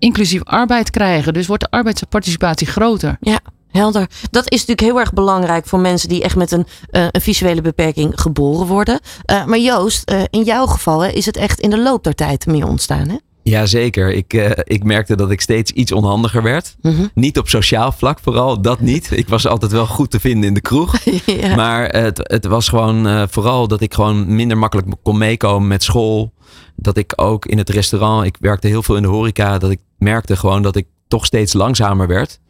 inclusief 0.00 0.44
arbeid 0.44 0.90
krijgen. 0.90 1.32
Dus 1.32 1.46
wordt 1.46 1.62
de 1.62 1.70
arbeidsparticipatie 1.70 2.66
groter. 2.66 3.16
Ja, 3.20 3.40
helder. 3.70 4.08
Dat 4.30 4.44
is 4.44 4.58
natuurlijk 4.58 4.80
heel 4.80 5.00
erg 5.00 5.12
belangrijk 5.12 5.66
voor 5.66 5.78
mensen 5.78 6.08
die 6.08 6.22
echt 6.22 6.36
met 6.36 6.52
een, 6.52 6.66
uh, 6.92 7.06
een 7.10 7.20
visuele 7.20 7.60
beperking 7.60 8.20
geboren 8.20 8.66
worden. 8.66 9.00
Uh, 9.30 9.44
maar 9.44 9.58
Joost, 9.58 10.10
uh, 10.10 10.22
in 10.30 10.42
jouw 10.42 10.66
geval 10.66 11.00
hè, 11.00 11.08
is 11.08 11.26
het 11.26 11.36
echt 11.36 11.60
in 11.60 11.70
de 11.70 11.78
loop 11.78 12.04
der 12.04 12.14
tijd 12.14 12.46
meer 12.46 12.66
ontstaan, 12.66 13.08
hè? 13.08 13.16
Jazeker. 13.42 14.12
Ik, 14.12 14.34
uh, 14.34 14.50
ik 14.62 14.84
merkte 14.84 15.16
dat 15.16 15.30
ik 15.30 15.40
steeds 15.40 15.72
iets 15.72 15.92
onhandiger 15.92 16.42
werd. 16.42 16.76
Mm 16.80 16.94
-hmm. 16.94 17.10
Niet 17.14 17.38
op 17.38 17.48
sociaal 17.48 17.92
vlak 17.92 18.18
vooral, 18.22 18.60
dat 18.62 18.80
niet. 18.90 19.10
Ik 19.10 19.28
was 19.28 19.46
altijd 19.46 19.72
wel 19.72 19.86
goed 19.86 20.10
te 20.10 20.20
vinden 20.20 20.48
in 20.48 20.54
de 20.54 20.60
kroeg. 20.60 20.98
ja. 21.26 21.54
Maar 21.54 21.88
het, 21.88 22.18
het 22.22 22.46
was 22.46 22.68
gewoon 22.68 23.06
uh, 23.06 23.22
vooral 23.30 23.68
dat 23.68 23.80
ik 23.80 23.94
gewoon 23.94 24.34
minder 24.34 24.58
makkelijk 24.58 24.88
kon 25.02 25.18
meekomen 25.18 25.68
met 25.68 25.82
school. 25.82 26.32
Dat 26.76 26.96
ik 26.96 27.12
ook 27.16 27.46
in 27.46 27.58
het 27.58 27.70
restaurant, 27.70 28.26
ik 28.26 28.36
werkte 28.40 28.66
heel 28.66 28.82
veel 28.82 28.96
in 28.96 29.02
de 29.02 29.08
horeca, 29.08 29.58
dat 29.58 29.70
ik 29.70 29.80
merkte 29.98 30.36
gewoon 30.36 30.62
dat 30.62 30.76
ik 30.76 30.86
toch 31.08 31.26
steeds 31.26 31.52
langzamer 31.52 32.06
werd. 32.06 32.40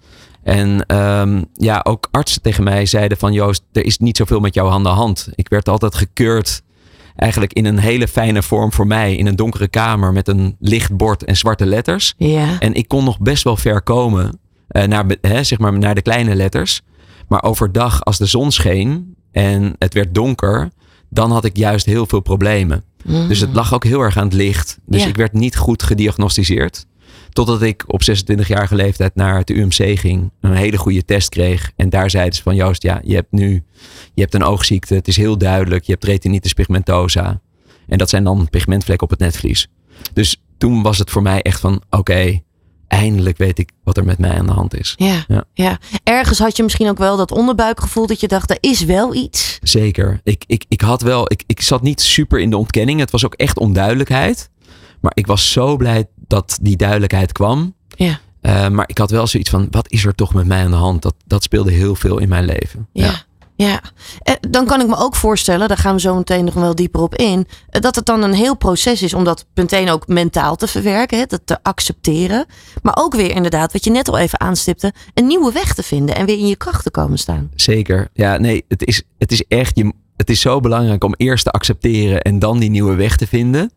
En 0.43 0.97
um, 0.97 1.45
ja, 1.53 1.81
ook 1.83 2.09
artsen 2.11 2.43
tegen 2.43 2.65
mij 2.65 2.87
zeiden 2.87 3.19
van 3.19 3.33
Joost, 3.33 3.63
er 3.73 3.85
is 3.85 3.99
niet 3.99 4.17
zoveel 4.17 4.41
met 4.41 4.55
jou 4.55 4.71
aan 4.71 4.83
de 4.83 4.89
hand. 4.89 5.29
Ik 5.35 5.49
werd 5.49 5.69
altijd 5.69 5.95
gekeurd 5.95 6.63
eigenlijk 7.21 7.53
in 7.53 7.65
een 7.65 7.79
hele 7.79 8.09
fijne 8.09 8.43
vorm 8.43 8.73
voor 8.73 8.87
mij. 8.87 9.17
In 9.17 9.27
een 9.27 9.37
donkere 9.37 9.69
kamer 9.69 10.13
met 10.13 10.29
een 10.29 10.57
licht 10.59 10.97
bord 10.97 11.25
en 11.25 11.37
zwarte 11.37 11.67
letters. 11.67 12.15
Ja. 12.17 12.59
En 12.59 12.75
ik 12.75 12.89
kon 12.89 13.05
nog 13.05 13.19
best 13.19 13.45
wel 13.45 13.57
ver 13.57 13.83
komen 13.83 14.39
uh, 14.71 14.85
naar, 14.85 15.05
hè, 15.21 15.45
zeg 15.45 15.59
maar 15.59 15.79
naar 15.79 15.95
de 15.95 16.03
kleine 16.03 16.35
letters. 16.35 16.83
Maar 17.29 17.43
overdag, 17.43 18.05
als 18.05 18.19
de 18.19 18.27
zon 18.27 18.53
scheen 18.53 19.15
en 19.33 19.75
het 19.79 19.95
werd 19.95 20.15
donker, 20.15 20.71
dan 21.09 21.31
had 21.31 21.45
ik 21.45 21.57
juist 21.57 21.87
heel 21.87 22.07
veel 22.07 22.21
problemen. 22.21 22.85
Mm. 23.05 23.29
Dus 23.29 23.41
het 23.41 23.55
lag 23.55 23.75
ook 23.75 23.85
heel 23.85 24.01
erg 24.01 24.17
aan 24.17 24.25
het 24.25 24.33
licht. 24.33 24.79
Dus 24.87 25.03
Ja. 25.03 25.09
ik 25.09 25.17
werd 25.17 25.33
niet 25.33 25.57
goed 25.57 25.83
gediagnosticeerd. 25.83 26.87
Totdat 27.33 27.63
ik 27.63 27.85
op 27.87 28.03
26-jarige 28.03 28.75
leeftijd 28.75 29.15
naar 29.15 29.39
het 29.39 29.51
UMC 29.51 29.99
ging. 29.99 30.31
Een 30.41 30.55
hele 30.55 30.77
goede 30.77 31.05
test 31.05 31.29
kreeg. 31.29 31.73
En 31.77 31.89
daar 31.89 32.11
zeiden 32.11 32.35
ze 32.35 32.43
van 32.43 32.55
Joost, 32.55 32.83
ja, 32.83 33.01
je 33.05 33.15
hebt 33.15 33.33
nu 33.33 33.65
je 34.15 34.21
hebt 34.23 34.35
een 34.35 34.45
oogziekte. 34.45 34.95
Het 34.95 35.09
is 35.09 35.17
heel 35.17 35.39
duidelijk. 35.39 35.85
Je 35.85 35.93
hebt 35.93 36.05
retinitis 36.05 36.53
pigmentosa. 36.53 37.41
En 37.87 37.99
dat 37.99 38.09
zijn 38.09 38.25
dan 38.25 38.49
pigmentvlekken 38.51 39.05
op 39.07 39.11
het 39.11 39.21
netvlies. 39.21 39.69
Dus 40.13 40.43
toen 40.59 40.83
was 40.83 40.99
het 40.99 41.11
voor 41.11 41.23
mij 41.23 41.43
echt 41.43 41.61
van 41.61 41.75
oké, 41.75 41.97
okay, 41.97 42.45
eindelijk 42.89 43.39
weet 43.39 43.59
ik 43.59 43.71
wat 43.85 43.97
er 43.97 44.05
met 44.05 44.19
mij 44.19 44.39
aan 44.39 44.47
de 44.47 44.53
hand 44.53 44.79
is. 44.79 44.95
Ja, 44.97 45.25
ja, 45.29 45.45
ja. 45.53 45.79
Ergens 46.03 46.39
had 46.39 46.57
je 46.57 46.63
misschien 46.63 46.89
ook 46.89 46.99
wel 46.99 47.17
dat 47.17 47.31
onderbuikgevoel 47.31 48.07
dat 48.07 48.21
je 48.21 48.29
dacht, 48.29 48.51
er 48.51 48.59
is 48.61 48.85
wel 48.85 49.15
iets. 49.15 49.59
Zeker. 49.63 50.21
Ik, 50.23 50.45
ik, 50.47 50.65
ik 50.69 50.81
had 50.81 51.03
wel, 51.03 51.33
ik, 51.33 51.43
ik 51.47 51.61
zat 51.61 51.83
niet 51.83 52.01
super 52.01 52.41
in 52.41 52.51
de 52.51 52.57
ontkenning. 52.57 53.01
Het 53.01 53.11
was 53.11 53.25
ook 53.25 53.35
echt 53.35 53.59
onduidelijkheid. 53.59 54.51
Maar 55.01 55.13
ik 55.15 55.27
was 55.27 55.53
zo 55.53 55.77
blij 55.77 56.07
dat 56.31 56.59
die 56.63 56.77
duidelijkheid 56.77 57.33
kwam. 57.33 57.75
Ja. 57.89 58.21
Uh, 58.43 58.69
maar 58.69 58.89
ik 58.89 58.99
had 58.99 59.11
wel 59.11 59.27
zoiets 59.27 59.51
van, 59.51 59.67
wat 59.71 59.91
is 59.91 60.05
er 60.05 60.15
toch 60.15 60.35
met 60.35 60.47
mij 60.47 60.65
aan 60.65 60.71
de 60.71 60.77
hand? 60.77 61.03
Dat, 61.03 61.15
dat 61.27 61.43
speelde 61.43 61.71
heel 61.71 61.95
veel 61.95 62.19
in 62.19 62.29
mijn 62.29 62.45
leven. 62.45 62.89
Ja. 62.93 63.05
ja. 63.05 63.29
Ja, 63.61 63.81
en 64.23 64.37
dan 64.51 64.67
kan 64.67 64.81
ik 64.81 64.87
me 64.87 64.97
ook 64.97 65.17
voorstellen, 65.17 65.69
daar 65.69 65.77
gaan 65.77 65.95
we 65.95 66.01
zo 66.01 66.17
meteen 66.17 66.45
nog 66.45 66.55
wel 66.55 66.75
dieper 66.75 67.01
op 67.01 67.15
in, 67.15 67.47
dat 67.69 67.95
het 67.95 68.07
dan 68.07 68.23
een 68.23 68.33
heel 68.33 68.57
proces 68.57 69.03
is 69.03 69.15
om 69.15 69.25
dat 69.25 69.47
meteen 69.55 69.91
ook 69.91 70.07
mentaal 70.07 70.57
te 70.57 70.67
verwerken, 70.67 71.19
hè, 71.19 71.25
dat 71.27 71.41
te 71.45 71.59
accepteren. 71.63 72.47
Maar 72.83 72.97
ook 72.97 73.15
weer 73.15 73.31
inderdaad, 73.31 73.73
wat 73.73 73.85
je 73.85 73.91
net 73.91 74.09
al 74.09 74.19
even 74.19 74.41
aanstipte, 74.41 74.93
een 75.15 75.27
nieuwe 75.27 75.53
weg 75.53 75.75
te 75.75 75.83
vinden 75.83 76.17
en 76.17 76.27
weer 76.27 76.39
in 76.39 76.47
je 76.47 76.57
kracht 76.57 76.83
te 76.83 76.91
komen 76.91 77.19
staan. 77.19 77.51
Zeker. 77.55 78.09
Ja, 78.13 78.39
nee, 78.39 78.65
het 78.69 78.85
is, 78.85 79.03
het 79.19 79.33
is 79.33 79.45
echt, 79.49 79.77
je, 79.77 79.93
het 80.17 80.31
is 80.31 80.41
zo 80.41 80.61
belangrijk 80.61 81.05
om 81.05 81.15
eerst 81.17 81.45
te 81.45 81.51
accepteren 81.51 82.21
en 82.23 82.39
dan 82.39 82.59
die 82.59 82.71
nieuwe 82.71 82.95
weg 82.95 83.17
te 83.17 83.27
vinden. 83.27 83.73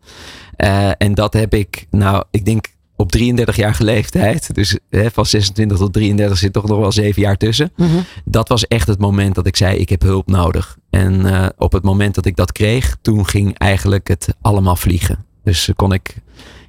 Uh, 0.56 0.90
en 0.98 1.14
dat 1.14 1.32
heb 1.32 1.54
ik, 1.54 1.86
nou, 1.90 2.24
ik 2.30 2.44
denk 2.44 2.66
op 2.96 3.16
33-jarige 3.18 3.84
leeftijd, 3.84 4.54
dus 4.54 4.78
hè, 4.90 5.10
van 5.10 5.26
26 5.26 5.78
tot 5.78 5.92
33 5.92 6.38
zit 6.38 6.52
toch 6.52 6.66
nog 6.66 6.78
wel 6.78 6.92
zeven 6.92 7.22
jaar 7.22 7.36
tussen. 7.36 7.72
Mhm. 7.76 7.98
Dat 8.24 8.48
was 8.48 8.66
echt 8.66 8.86
het 8.86 8.98
moment 8.98 9.34
dat 9.34 9.46
ik 9.46 9.56
zei: 9.56 9.76
ik 9.78 9.88
heb 9.88 10.02
hulp 10.02 10.26
nodig. 10.26 10.76
En 10.90 11.26
uh, 11.26 11.46
op 11.56 11.72
het 11.72 11.82
moment 11.82 12.14
dat 12.14 12.26
ik 12.26 12.36
dat 12.36 12.52
kreeg, 12.52 12.96
toen 13.00 13.26
ging 13.26 13.58
eigenlijk 13.58 14.08
het 14.08 14.34
allemaal 14.40 14.76
vliegen. 14.76 15.24
Dus 15.44 15.70
kon 15.76 15.92
ik, 15.92 16.16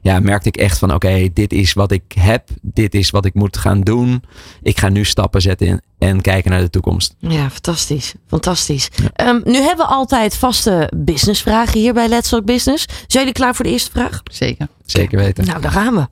ja, 0.01 0.19
merkte 0.19 0.47
ik 0.47 0.57
echt 0.57 0.77
van: 0.77 0.93
oké, 0.93 1.07
okay, 1.07 1.31
dit 1.33 1.53
is 1.53 1.73
wat 1.73 1.91
ik 1.91 2.03
heb, 2.19 2.49
dit 2.61 2.95
is 2.95 3.09
wat 3.09 3.25
ik 3.25 3.33
moet 3.33 3.57
gaan 3.57 3.81
doen. 3.81 4.23
Ik 4.61 4.79
ga 4.79 4.89
nu 4.89 5.03
stappen 5.03 5.41
zetten 5.41 5.67
in, 5.67 5.81
en 5.97 6.21
kijken 6.21 6.51
naar 6.51 6.61
de 6.61 6.69
toekomst. 6.69 7.15
Ja, 7.19 7.49
fantastisch. 7.49 8.13
Fantastisch. 8.27 8.89
Ja. 8.95 9.27
Um, 9.27 9.41
nu 9.43 9.55
hebben 9.55 9.85
we 9.85 9.91
altijd 9.91 10.35
vaste 10.35 10.91
businessvragen 10.95 11.79
hier 11.79 11.93
bij 11.93 12.07
Let's 12.07 12.29
Talk 12.29 12.45
Business. 12.45 12.85
Zijn 12.85 13.23
jullie 13.23 13.31
klaar 13.31 13.55
voor 13.55 13.65
de 13.65 13.71
eerste 13.71 13.91
vraag? 13.91 14.21
Zeker. 14.31 14.67
Zeker 14.85 15.17
weten. 15.17 15.45
Nou, 15.45 15.61
daar 15.61 15.71
gaan 15.71 15.95
we. 15.95 16.07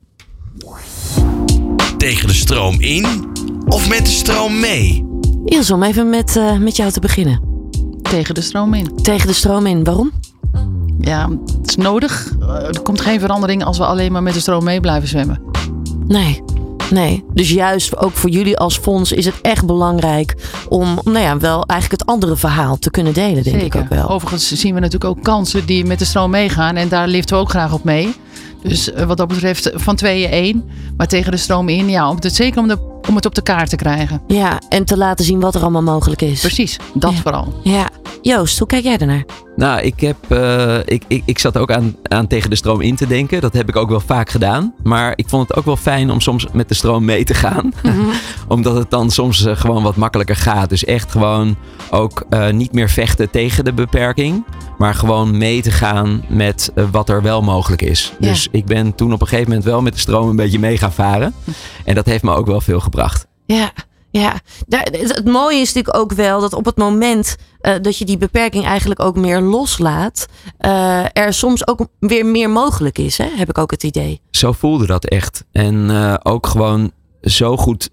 Tegen 1.97 2.27
de 2.27 2.33
stroom 2.33 2.81
in 2.81 3.31
of 3.65 3.89
met 3.89 4.05
de 4.05 4.11
stroom 4.11 4.59
mee? 4.59 5.05
Ilse, 5.45 5.73
om 5.73 5.83
even 5.83 6.09
met, 6.09 6.35
uh, 6.35 6.57
met 6.57 6.75
jou 6.75 6.91
te 6.91 6.99
beginnen. 6.99 7.41
Tegen 8.01 8.35
de 8.35 8.41
stroom 8.41 8.73
in. 8.73 8.95
Tegen 8.95 9.27
de 9.27 9.33
stroom 9.33 9.65
in. 9.65 9.83
Waarom? 9.83 10.11
Ja, 10.99 11.29
het 11.57 11.69
is 11.69 11.75
nodig. 11.75 12.33
Er 12.49 12.81
komt 12.81 13.01
geen 13.01 13.19
verandering 13.19 13.63
als 13.63 13.77
we 13.77 13.85
alleen 13.85 14.11
maar 14.11 14.23
met 14.23 14.33
de 14.33 14.39
stroom 14.39 14.63
mee 14.63 14.79
blijven 14.79 15.09
zwemmen. 15.09 15.41
Nee. 16.07 16.41
Nee, 16.93 17.23
dus 17.33 17.49
juist 17.49 17.97
ook 17.97 18.11
voor 18.11 18.29
jullie 18.29 18.57
als 18.57 18.77
fonds 18.77 19.11
is 19.11 19.25
het 19.25 19.41
echt 19.41 19.65
belangrijk 19.65 20.35
om 20.69 20.99
nou 21.03 21.19
ja, 21.19 21.37
wel 21.37 21.65
eigenlijk 21.65 22.01
het 22.01 22.09
andere 22.09 22.37
verhaal 22.37 22.77
te 22.77 22.91
kunnen 22.91 23.13
delen, 23.13 23.43
denk 23.43 23.59
Zeker. 23.59 23.79
ik 23.79 23.85
ook 23.85 23.89
wel. 23.89 24.09
Overigens 24.09 24.51
zien 24.51 24.73
we 24.73 24.79
natuurlijk 24.79 25.17
ook 25.17 25.23
kansen 25.23 25.65
die 25.65 25.85
met 25.85 25.99
de 25.99 26.05
stroom 26.05 26.29
meegaan. 26.29 26.75
En 26.75 26.87
daar 26.89 27.07
liften 27.07 27.35
we 27.35 27.41
ook 27.41 27.49
graag 27.49 27.73
op 27.73 27.83
mee. 27.83 28.13
Dus 28.63 28.93
eh, 28.93 29.05
wat 29.05 29.17
dat 29.17 29.27
betreft 29.27 29.71
van 29.73 29.95
tweeën 29.95 30.29
één. 30.29 30.63
Maar 30.97 31.07
tegen 31.07 31.31
de 31.31 31.37
stroom 31.37 31.69
in, 31.69 31.89
ja, 31.89 32.09
om 32.09 32.17
het, 32.19 32.35
zeker 32.35 32.59
om, 32.61 32.67
de, 32.67 32.77
om 33.09 33.15
het 33.15 33.25
op 33.25 33.35
de 33.35 33.41
kaart 33.41 33.69
te 33.69 33.75
krijgen. 33.75 34.21
Ja, 34.27 34.61
en 34.69 34.85
te 34.85 34.97
laten 34.97 35.25
zien 35.25 35.39
wat 35.39 35.55
er 35.55 35.61
allemaal 35.61 35.81
mogelijk 35.83 36.21
is. 36.21 36.39
Precies, 36.39 36.77
dat 36.93 37.11
Ja. 37.11 37.17
vooral. 37.21 37.59
Ja. 37.63 37.89
Joost, 38.21 38.57
hoe 38.59 38.67
kijk 38.67 38.83
jij 38.83 38.97
ernaar? 38.97 39.23
Nou, 39.55 39.81
ik, 39.81 39.99
heb, 39.99 40.15
eh, 40.27 40.77
ik, 40.85 41.03
ik, 41.07 41.21
ik 41.25 41.39
zat 41.39 41.57
ook 41.57 41.71
aan, 41.71 41.95
aan 42.03 42.27
tegen 42.27 42.49
de 42.49 42.55
stroom 42.55 42.81
in 42.81 42.95
te 42.95 43.07
denken. 43.07 43.41
Dat 43.41 43.53
heb 43.53 43.69
ik 43.69 43.75
ook 43.75 43.89
wel 43.89 43.99
vaak 43.99 44.29
gedaan. 44.29 44.73
Maar 44.83 45.13
ik 45.15 45.29
vond 45.29 45.47
het 45.47 45.57
ook 45.57 45.65
wel 45.65 45.75
fijn 45.77 46.11
om 46.11 46.19
soms 46.21 46.47
met 46.53 46.67
de 46.67 46.73
stroom 46.75 47.05
mee 47.05 47.23
te 47.23 47.33
gaan. 47.33 47.71
Omdat 48.47 48.75
het 48.75 48.89
dan 48.89 49.11
soms 49.11 49.45
eh, 49.45 49.55
gewoon 49.55 49.83
wat 49.83 49.95
makkelijker 49.95 50.35
gaat. 50.35 50.69
Dus 50.69 50.85
echt 50.85 51.11
gewoon 51.11 51.55
ook 51.89 52.25
eh, 52.29 52.49
niet 52.49 52.73
meer 52.73 52.89
vechten 52.89 53.29
tegen 53.29 53.63
de 53.65 53.73
beperking. 53.73 54.45
Maar 54.77 54.93
gewoon 54.95 55.37
mee 55.37 55.61
te 55.61 55.71
gaan 55.71 56.23
met 56.29 56.71
wat 56.91 57.09
er 57.09 57.21
wel 57.21 57.41
mogelijk 57.41 57.81
is. 57.81 58.13
Ja. 58.19 58.27
Dus 58.27 58.47
ik 58.51 58.65
ben 58.65 58.95
toen 58.95 59.13
op 59.13 59.21
een 59.21 59.27
gegeven 59.27 59.47
moment 59.49 59.67
wel 59.67 59.81
met 59.81 59.93
de 59.93 59.99
stroom 59.99 60.29
een 60.29 60.35
beetje 60.35 60.59
mee 60.59 60.77
gaan 60.77 60.93
varen. 60.93 61.33
En 61.85 61.95
dat 61.95 62.05
heeft 62.05 62.23
me 62.23 62.33
ook 62.35 62.45
wel 62.45 62.61
veel 62.61 62.79
gebracht. 62.79 62.91
Ja, 63.45 63.71
ja. 64.11 64.39
Daar- 64.67 64.87
het 64.91 65.25
mooie 65.25 65.59
is 65.59 65.73
natuurlijk 65.73 65.97
ook 66.03 66.13
wel 66.13 66.41
dat 66.41 66.53
op 66.53 66.65
het 66.65 66.77
moment 66.77 67.35
eh, 67.59 67.73
dat 67.81 67.97
je 67.97 68.05
die 68.05 68.17
beperking 68.17 68.65
eigenlijk 68.65 68.99
ook 68.99 69.15
meer 69.15 69.41
loslaat, 69.41 70.27
eh, 70.57 71.05
er 71.13 71.33
soms 71.33 71.67
ook 71.67 71.87
weer 71.99 72.25
meer 72.25 72.49
mogelijk 72.49 72.97
is, 72.97 73.17
hè? 73.17 73.27
heb 73.35 73.49
ik 73.49 73.57
ook 73.57 73.71
het 73.71 73.83
idee. 73.83 74.21
zo 74.31 74.51
voelde 74.51 74.85
dat 74.85 75.05
echt. 75.05 75.43
En 75.51 75.89
eh, 75.89 76.13
ook 76.23 76.47
gewoon 76.47 76.91
zo 77.21 77.57
goed 77.57 77.89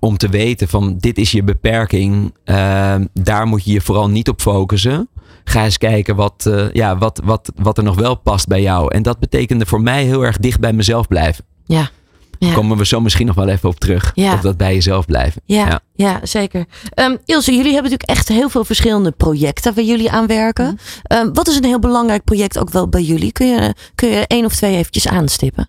om 0.00 0.16
te 0.16 0.28
weten 0.28 0.68
van 0.68 0.96
dit 0.98 1.18
is 1.18 1.30
je 1.30 1.42
beperking. 1.44 2.34
Eh, 2.44 2.94
daar 3.12 3.46
moet 3.46 3.64
je 3.64 3.72
je 3.72 3.80
vooral 3.80 4.08
niet 4.08 4.28
op 4.28 4.40
focussen. 4.40 5.08
Ga 5.44 5.64
eens 5.64 5.78
kijken 5.78 6.16
wat, 6.16 6.50
ja, 6.72 6.98
wat, 6.98 7.20
wat, 7.24 7.52
wat 7.56 7.78
er 7.78 7.84
nog 7.84 7.96
wel 7.96 8.14
past 8.14 8.46
bij 8.46 8.62
jou. 8.62 8.94
En 8.94 9.02
dat 9.02 9.18
betekende 9.18 9.66
voor 9.66 9.80
mij 9.80 10.04
heel 10.04 10.22
erg 10.22 10.38
dicht 10.38 10.60
bij 10.60 10.72
mezelf 10.72 11.08
blijven. 11.08 11.44
Ja. 11.64 11.90
Ja. 12.38 12.52
Komen 12.52 12.76
we 12.76 12.86
zo 12.86 13.00
misschien 13.00 13.26
nog 13.26 13.34
wel 13.34 13.48
even 13.48 13.68
op 13.68 13.80
terug. 13.80 14.12
Op 14.34 14.42
dat 14.42 14.56
bij 14.56 14.74
jezelf 14.74 15.06
blijven. 15.06 15.42
Ja, 15.44 15.66
Ja. 15.66 15.80
ja. 15.94 16.20
zeker. 16.22 16.64
Ehm, 16.94 17.16
Ilse, 17.24 17.50
jullie 17.56 17.72
hebben 17.72 17.90
natuurlijk 17.90 18.18
echt 18.18 18.28
heel 18.28 18.48
veel 18.48 18.64
verschillende 18.64 19.10
projecten 19.10 19.74
waar 19.74 19.84
jullie 19.84 20.10
aan 20.10 20.26
werken. 20.26 20.78
Ehm, 21.02 21.32
wat 21.32 21.48
is 21.48 21.56
een 21.56 21.64
heel 21.64 21.78
belangrijk 21.78 22.24
project 22.24 22.58
ook 22.58 22.70
wel 22.70 22.88
bij 22.88 23.02
jullie? 23.02 23.32
Kun 23.32 23.46
je, 23.46 23.74
kun 23.94 24.08
je 24.08 24.24
één 24.26 24.44
of 24.44 24.54
twee 24.54 24.76
eventjes 24.76 25.08
aanstippen? 25.08 25.68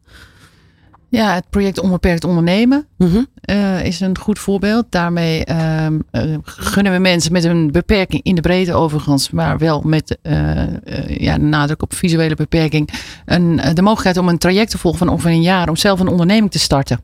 Ja, 1.10 1.34
het 1.34 1.50
project 1.50 1.80
Onbeperkt 1.80 2.24
Ondernemen 2.24 2.88
Mhm. 2.98 3.24
eh, 3.42 3.86
is 3.86 4.00
een 4.00 4.18
goed 4.18 4.40
voorbeeld. 4.40 4.86
Daarmee 4.90 5.46
ehm, 5.46 6.00
eh, 6.12 6.36
gunnen 6.44 6.94
we 6.94 7.00
mensen 7.00 7.32
met 7.32 7.44
een 7.44 7.72
beperking 7.72 8.24
in 8.24 8.36
de 8.36 8.42
breedte 8.42 8.74
overigens, 8.74 9.30
maar 9.30 9.58
wel 9.58 9.82
met 9.82 10.18
eh, 10.22 11.18
ja, 11.18 11.38
nadruk 11.38 11.82
op 11.82 11.94
visuele 11.94 12.36
beperking, 12.36 12.90
een, 13.26 13.62
de 13.74 13.82
mogelijkheid 13.82 14.18
om 14.18 14.30
een 14.30 14.38
traject 14.38 14.72
te 14.72 14.78
volgen 14.78 15.00
van 15.00 15.10
ongeveer 15.10 15.32
een 15.32 15.42
jaar 15.42 15.70
om 15.70 15.76
zelf 15.76 16.00
een 16.00 16.08
onderneming 16.08 16.52
te 16.52 16.60
starten. 16.60 17.00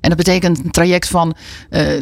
En 0.00 0.08
dat 0.08 0.18
betekent 0.18 0.64
een 0.64 0.70
traject 0.70 1.08
van 1.08 1.34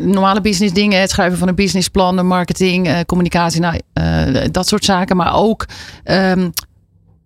normale 0.00 0.40
business 0.40 0.74
dingen, 0.74 1.00
het 1.00 1.10
schrijven 1.10 1.38
van 1.38 1.48
een 1.48 1.54
businessplan, 1.54 2.16
de 2.16 2.22
marketing, 2.22 3.04
communicatie, 3.06 3.60
nou, 3.60 3.80
dat 4.50 4.68
soort 4.68 4.84
zaken. 4.84 5.16
Maar 5.16 5.34
ook 5.34 5.66
ehm, 6.04 6.50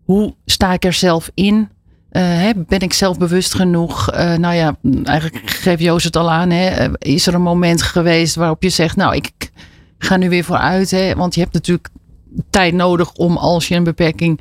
hoe 0.05 0.35
sta 0.45 0.73
ik 0.73 0.85
er 0.85 0.93
zelf 0.93 1.31
in? 1.35 1.69
Eh, 2.09 2.49
ben 2.57 2.81
ik 2.81 2.93
zelfbewust 2.93 3.55
genoeg? 3.55 4.11
Eh, 4.11 4.35
nou 4.35 4.55
ja, 4.55 4.77
eigenlijk 5.05 5.51
geeft 5.51 5.83
Joost 5.83 6.05
het 6.05 6.17
al 6.17 6.31
aan. 6.31 6.51
Hè? 6.51 6.67
Eh, 6.67 6.91
Is 6.99 7.27
er 7.27 7.35
een 7.35 7.43
moment 7.43 7.83
geweest 7.83 8.35
waarop 8.35 8.63
je 8.63 8.69
zegt, 8.69 8.97
nou, 8.97 9.15
ik 9.15 9.51
ga 9.99 10.17
nu 10.17 10.29
weer 10.29 10.45
vooruit. 10.45 10.91
Hè? 10.91 11.15
Want 11.15 11.35
je 11.35 11.41
hebt 11.41 11.53
natuurlijk 11.53 11.89
tijd 12.51 12.75
nodig 12.75 13.13
om 13.13 13.37
als 13.37 13.69
je 13.69 13.75
een 13.75 13.85
beperking 13.85 14.41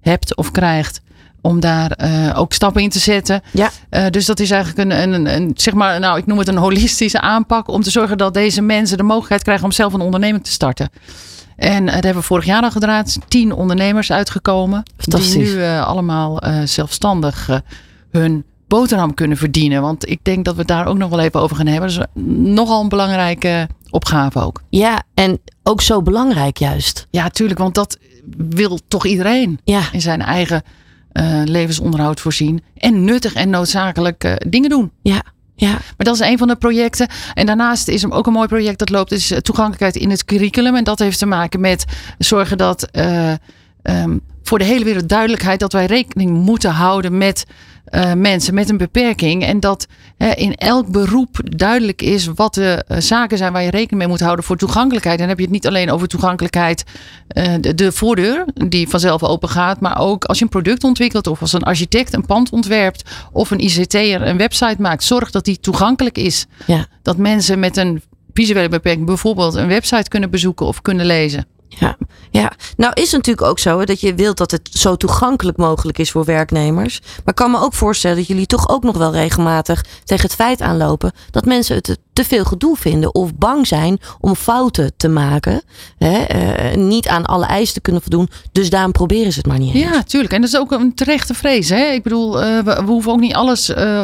hebt 0.00 0.36
of 0.36 0.50
krijgt, 0.50 1.00
om 1.40 1.60
daar 1.60 1.90
eh, 1.90 2.38
ook 2.38 2.52
stappen 2.52 2.82
in 2.82 2.90
te 2.90 2.98
zetten. 2.98 3.42
Ja. 3.52 3.70
Eh, 3.88 4.06
dus 4.10 4.26
dat 4.26 4.40
is 4.40 4.50
eigenlijk 4.50 4.90
een, 4.90 5.12
een, 5.12 5.34
een, 5.34 5.50
zeg 5.54 5.74
maar, 5.74 6.00
nou, 6.00 6.18
ik 6.18 6.26
noem 6.26 6.38
het 6.38 6.48
een 6.48 6.56
holistische 6.56 7.20
aanpak 7.20 7.68
om 7.68 7.82
te 7.82 7.90
zorgen 7.90 8.18
dat 8.18 8.34
deze 8.34 8.62
mensen 8.62 8.96
de 8.96 9.02
mogelijkheid 9.02 9.42
krijgen 9.42 9.64
om 9.64 9.72
zelf 9.72 9.92
een 9.92 10.00
onderneming 10.00 10.44
te 10.44 10.50
starten. 10.50 10.90
En 11.56 11.88
eh, 11.88 11.94
dat 11.94 12.04
hebben 12.04 12.22
we 12.22 12.28
vorig 12.28 12.44
jaar 12.44 12.62
al 12.62 12.70
gedaan. 12.70 13.04
Tien 13.28 13.52
ondernemers 13.52 14.12
uitgekomen. 14.12 14.82
Die 14.96 15.38
nu 15.38 15.62
allemaal 15.62 16.42
zelfstandig 16.64 17.62
hun 18.10 18.44
boterham 18.68 19.14
kunnen 19.14 19.36
verdienen. 19.36 19.82
Want 19.82 20.08
ik 20.08 20.18
denk 20.22 20.44
dat 20.44 20.54
we 20.54 20.60
het 20.60 20.68
daar 20.68 20.86
ook 20.86 20.96
nog 20.96 21.10
wel 21.10 21.20
even 21.20 21.40
over 21.40 21.56
gaan 21.56 21.66
hebben. 21.66 21.88
Is 21.88 21.98
nogal 22.54 22.82
een 22.82 22.88
belangrijke 22.88 23.68
opgave 23.90 24.40
ook. 24.40 24.62
Ja, 24.68 25.02
en 25.14 25.40
ook 25.62 25.80
zo 25.80 26.02
belangrijk 26.02 26.56
juist. 26.58 27.06
Ja, 27.10 27.28
tuurlijk. 27.28 27.58
Want 27.58 27.74
dat 27.74 27.98
wil 28.36 28.78
toch 28.88 29.06
iedereen 29.06 29.60
Ja, 29.64 29.82
in 29.92 30.00
zijn 30.00 30.22
eigen 30.22 30.62
eh, 31.12 31.42
levensonderhoud 31.44 32.20
voorzien. 32.20 32.62
En 32.76 33.04
nuttig 33.04 33.34
en 33.34 33.50
noodzakelijk 33.50 34.24
eh, 34.24 34.34
dingen 34.48 34.70
doen. 34.70 34.90
ja, 35.02 35.22
ja. 35.54 35.70
Maar 35.70 36.06
dat 36.06 36.14
is 36.14 36.20
een 36.20 36.38
van 36.38 36.48
de 36.48 36.56
projecten. 36.56 37.08
En 37.34 37.46
daarnaast 37.46 37.88
is 37.88 38.02
er 38.02 38.12
ook 38.12 38.26
een 38.26 38.32
mooi 38.32 38.48
project 38.48 38.78
dat 38.78 38.90
loopt. 38.90 39.12
is 39.12 39.30
eh, 39.30 39.38
toegankelijkheid 39.38 39.96
in 39.96 40.10
het 40.10 40.24
curriculum. 40.24 40.74
En 40.76 40.84
dat 40.84 40.98
heeft 40.98 41.18
te 41.18 41.26
maken 41.26 41.60
met 41.60 41.84
zorgen 42.18 42.58
dat 42.58 42.88
ehm, 43.90 44.18
voor 44.42 44.58
de 44.58 44.64
hele 44.64 44.84
wereld 44.84 45.08
duidelijkheid 45.08 45.60
dat 45.60 45.72
wij 45.72 45.86
rekening 45.86 46.30
moeten 46.30 46.70
houden 46.70 47.18
met 47.18 47.46
eh, 47.84 48.12
mensen 48.12 48.54
met 48.54 48.68
een 48.68 48.76
beperking. 48.76 49.44
En 49.44 49.60
dat 49.60 49.86
in 50.34 50.54
elk 50.54 50.90
beroep 50.90 51.40
duidelijk 51.56 52.02
is 52.02 52.26
wat 52.26 52.54
de 52.54 52.84
eh, 52.86 52.98
zaken 53.00 53.38
zijn 53.38 53.52
waar 53.52 53.62
je 53.62 53.70
rekening 53.70 53.98
mee 53.98 54.08
moet 54.08 54.20
houden 54.20 54.44
voor 54.44 54.56
toegankelijkheid. 54.56 55.14
En 55.14 55.20
dan 55.20 55.28
heb 55.28 55.38
je 55.38 55.44
het 55.44 55.54
niet 55.54 55.66
alleen 55.66 55.90
over 55.90 56.08
toegankelijkheid, 56.08 56.84
eh, 57.28 57.54
de, 57.60 57.74
de 57.74 57.92
voordeur 57.92 58.44
die 58.68 58.88
vanzelf 58.88 59.22
open 59.22 59.48
gaat. 59.48 59.80
Maar 59.80 59.98
ook 59.98 60.24
als 60.24 60.38
je 60.38 60.44
een 60.44 60.50
product 60.50 60.84
ontwikkelt 60.84 61.26
of 61.26 61.40
als 61.40 61.52
een 61.52 61.62
architect 61.62 62.14
een 62.14 62.26
pand 62.26 62.50
ontwerpt 62.50 63.10
of 63.32 63.50
een 63.50 63.60
ICT'er 63.60 64.26
een 64.26 64.36
website 64.36 64.76
maakt. 64.78 65.04
Zorg 65.04 65.30
dat 65.30 65.44
die 65.44 65.60
toegankelijk 65.60 66.18
is. 66.18 66.46
Ja. 66.66 66.86
Dat 67.02 67.16
mensen 67.16 67.58
met 67.58 67.76
een 67.76 68.02
visuele 68.32 68.68
beperking 68.68 69.06
bijvoorbeeld 69.06 69.54
een 69.54 69.68
website 69.68 70.08
kunnen 70.08 70.30
bezoeken 70.30 70.66
of 70.66 70.82
kunnen 70.82 71.06
lezen. 71.06 71.46
Ja, 71.78 71.96
ja, 72.30 72.52
nou 72.76 72.92
is 72.94 73.02
het 73.02 73.12
natuurlijk 73.12 73.46
ook 73.46 73.58
zo 73.58 73.78
hè, 73.78 73.84
dat 73.84 74.00
je 74.00 74.14
wilt 74.14 74.36
dat 74.36 74.50
het 74.50 74.68
zo 74.72 74.96
toegankelijk 74.96 75.56
mogelijk 75.56 75.98
is 75.98 76.10
voor 76.10 76.24
werknemers. 76.24 77.00
Maar 77.00 77.22
ik 77.26 77.34
kan 77.34 77.50
me 77.50 77.58
ook 77.60 77.74
voorstellen 77.74 78.16
dat 78.16 78.26
jullie 78.26 78.46
toch 78.46 78.68
ook 78.68 78.82
nog 78.82 78.96
wel 78.96 79.12
regelmatig 79.12 79.84
tegen 80.04 80.24
het 80.24 80.34
feit 80.34 80.60
aanlopen 80.60 81.12
dat 81.30 81.44
mensen 81.44 81.74
het 81.76 81.98
te 82.12 82.24
veel 82.24 82.44
gedoe 82.44 82.76
vinden 82.76 83.14
of 83.14 83.34
bang 83.34 83.66
zijn 83.66 84.00
om 84.20 84.34
fouten 84.34 84.92
te 84.96 85.08
maken. 85.08 85.62
Hè, 85.98 86.18
eh, 86.18 86.76
niet 86.76 87.08
aan 87.08 87.26
alle 87.26 87.46
eisen 87.46 87.74
te 87.74 87.80
kunnen 87.80 88.02
voldoen, 88.02 88.28
dus 88.52 88.70
daarom 88.70 88.92
proberen 88.92 89.32
ze 89.32 89.38
het 89.38 89.46
maar 89.46 89.58
niet. 89.58 89.72
Ja, 89.74 90.02
tuurlijk. 90.02 90.32
En 90.32 90.40
dat 90.40 90.50
is 90.50 90.58
ook 90.58 90.72
een 90.72 90.94
terechte 90.94 91.34
vrees. 91.34 91.68
Hè? 91.68 91.84
Ik 91.84 92.02
bedoel, 92.02 92.40
eh, 92.42 92.58
we, 92.58 92.74
we 92.74 92.90
hoeven 92.90 93.12
ook 93.12 93.20
niet 93.20 93.34
alles. 93.34 93.68
eh, 93.68 94.02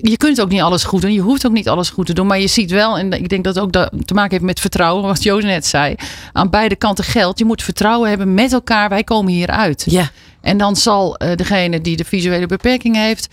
je 0.00 0.16
kunt 0.16 0.40
ook 0.40 0.48
niet 0.48 0.60
alles 0.60 0.84
goed 0.84 1.02
doen. 1.02 1.12
Je 1.12 1.20
hoeft 1.20 1.46
ook 1.46 1.52
niet 1.52 1.68
alles 1.68 1.90
goed 1.90 2.06
te 2.06 2.12
doen. 2.12 2.26
Maar 2.26 2.40
je 2.40 2.46
ziet 2.46 2.70
wel, 2.70 2.98
en 2.98 3.12
ik 3.12 3.28
denk 3.28 3.44
dat 3.44 3.54
het 3.54 3.64
ook 3.64 3.72
te 4.04 4.14
maken 4.14 4.30
heeft 4.30 4.42
met 4.42 4.60
vertrouwen, 4.60 5.04
wat 5.04 5.22
Joost 5.22 5.46
net 5.46 5.66
zei. 5.66 5.94
Aan 6.32 6.50
beide 6.50 6.76
kanten 6.76 7.04
geldt. 7.04 7.38
Je 7.38 7.44
moet 7.44 7.62
vertrouwen 7.62 8.08
hebben 8.08 8.34
met 8.34 8.52
elkaar. 8.52 8.88
Wij 8.88 9.04
komen 9.04 9.32
hieruit. 9.32 9.84
Ja, 9.88 10.10
En 10.40 10.58
dan 10.58 10.76
zal 10.76 11.16
eh, 11.16 11.36
degene 11.36 11.80
die 11.80 11.96
de 11.96 12.04
visuele 12.04 12.46
beperking 12.46 12.96
heeft, 12.96 13.28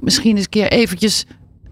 misschien 0.00 0.36
eens 0.36 0.44
een 0.44 0.50
keer 0.50 0.70
eventjes 0.70 1.26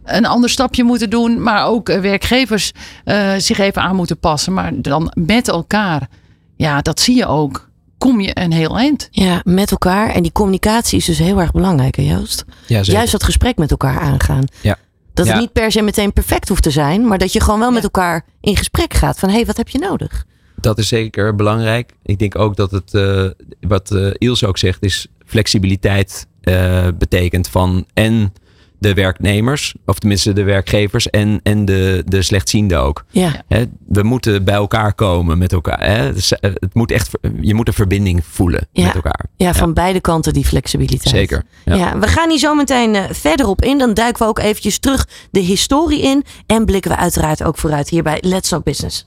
een 0.04 0.26
ander 0.26 0.50
stapje 0.50 0.84
moeten 0.84 1.10
doen. 1.10 1.42
Maar 1.42 1.66
ook 1.66 1.88
eh, 1.88 2.00
werkgevers 2.00 2.72
eh, 3.04 3.34
zich 3.38 3.58
even 3.58 3.82
aan 3.82 3.96
moeten 3.96 4.18
passen. 4.18 4.52
Maar 4.52 4.72
dan 4.74 5.12
met 5.14 5.48
elkaar. 5.48 6.08
Ja, 6.56 6.80
dat 6.80 7.00
zie 7.00 7.16
je 7.16 7.26
ook. 7.26 7.67
Kom 7.98 8.20
je 8.20 8.30
een 8.40 8.52
heel 8.52 8.78
eind. 8.78 9.08
ja, 9.10 9.40
met 9.44 9.70
elkaar. 9.70 10.10
En 10.10 10.22
die 10.22 10.32
communicatie 10.32 10.98
is 10.98 11.04
dus 11.04 11.18
heel 11.18 11.40
erg 11.40 11.52
belangrijk, 11.52 11.96
hè 11.96 12.02
Joost? 12.02 12.44
Ja, 12.66 12.78
zeker. 12.78 12.92
Juist 12.92 13.12
dat 13.12 13.24
gesprek 13.24 13.56
met 13.56 13.70
elkaar 13.70 14.00
aangaan. 14.00 14.44
Ja. 14.60 14.76
Dat 15.14 15.26
het 15.26 15.38
niet 15.38 15.52
per 15.52 15.72
se 15.72 15.82
meteen 15.82 16.12
perfect 16.12 16.48
hoeft 16.48 16.62
te 16.62 16.70
zijn, 16.70 17.06
maar 17.06 17.18
dat 17.18 17.32
je 17.32 17.40
gewoon 17.40 17.60
wel 17.60 17.70
met 17.70 17.82
elkaar 17.82 18.24
in 18.40 18.56
gesprek 18.56 18.94
gaat. 18.94 19.18
Van 19.18 19.28
hé, 19.28 19.34
hey, 19.34 19.46
wat 19.46 19.56
heb 19.56 19.68
je 19.68 19.78
nodig? 19.78 20.24
Dat 20.60 20.78
is 20.78 20.88
zeker 20.88 21.34
belangrijk. 21.34 21.92
Ik 22.02 22.18
denk 22.18 22.38
ook 22.38 22.56
dat 22.56 22.70
het, 22.70 22.94
eh, 22.94 23.24
wat 23.60 23.90
eh 23.90 24.10
Ilse 24.18 24.46
ook 24.46 24.58
zegt, 24.58 24.82
is 24.82 25.06
flexibiliteit 25.26 26.26
eh, 26.40 26.88
betekent 26.98 27.48
van 27.48 27.86
en 27.94 28.32
de 28.78 28.94
werknemers, 28.94 29.74
of 29.86 29.98
tenminste 29.98 30.32
de 30.32 30.42
werkgevers 30.42 31.10
en, 31.10 31.40
en 31.42 31.64
de, 31.64 32.02
de 32.06 32.22
slechtzienden 32.22 32.80
ook. 32.80 33.04
Ja, 33.10 33.42
Hè, 33.48 33.64
we 33.88 34.02
moeten 34.02 34.44
bij 34.44 34.54
elkaar 34.54 34.94
komen 34.94 35.38
met 35.38 35.52
elkaar. 35.52 35.86
Hè? 35.86 36.12
Dus, 36.12 36.32
eh, 36.32 36.50
Het 36.54 36.74
moet 36.74 36.90
echt, 36.90 37.10
je 37.40 37.54
moet 37.54 37.68
een 37.68 37.74
verbinding 37.74 38.24
voelen 38.30 38.68
Ja. 38.72 38.84
met 38.86 38.94
elkaar. 38.94 39.26
ja 39.36 39.54
van 39.54 39.74
beide 39.74 40.00
kanten 40.00 40.32
die 40.32 40.44
flexibiliteit. 40.44 41.14
Zeker. 41.14 41.42
Ja. 41.64 41.74
Ja. 41.74 41.98
we 41.98 42.06
gaan 42.06 42.28
hier 42.28 42.38
zo 42.38 42.54
meteen 42.54 42.94
eh, 42.94 43.02
verder 43.10 43.46
op 43.46 43.62
in. 43.62 43.78
Dan 43.78 43.94
duiken 43.94 44.22
we 44.22 44.28
ook 44.28 44.38
eventjes 44.38 44.78
terug 44.78 45.08
de 45.30 45.40
historie 45.40 46.02
in. 46.02 46.24
En 46.46 46.64
blikken 46.64 46.90
we 46.90 46.96
uiteraard 46.96 47.42
ook 47.42 47.58
vooruit 47.58 47.88
hier 47.88 48.02
bij 48.02 48.18
Let's 48.20 48.48
Talk 48.48 48.64
Business. 48.64 49.06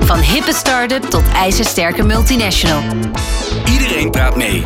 Van 0.00 0.18
hippe 0.18 0.52
start-up 0.54 1.02
tot 1.02 1.22
ijzersterke 1.34 2.02
multinational. 2.02 2.82
Iedereen 3.72 4.10
praat 4.10 4.36
mee. 4.36 4.62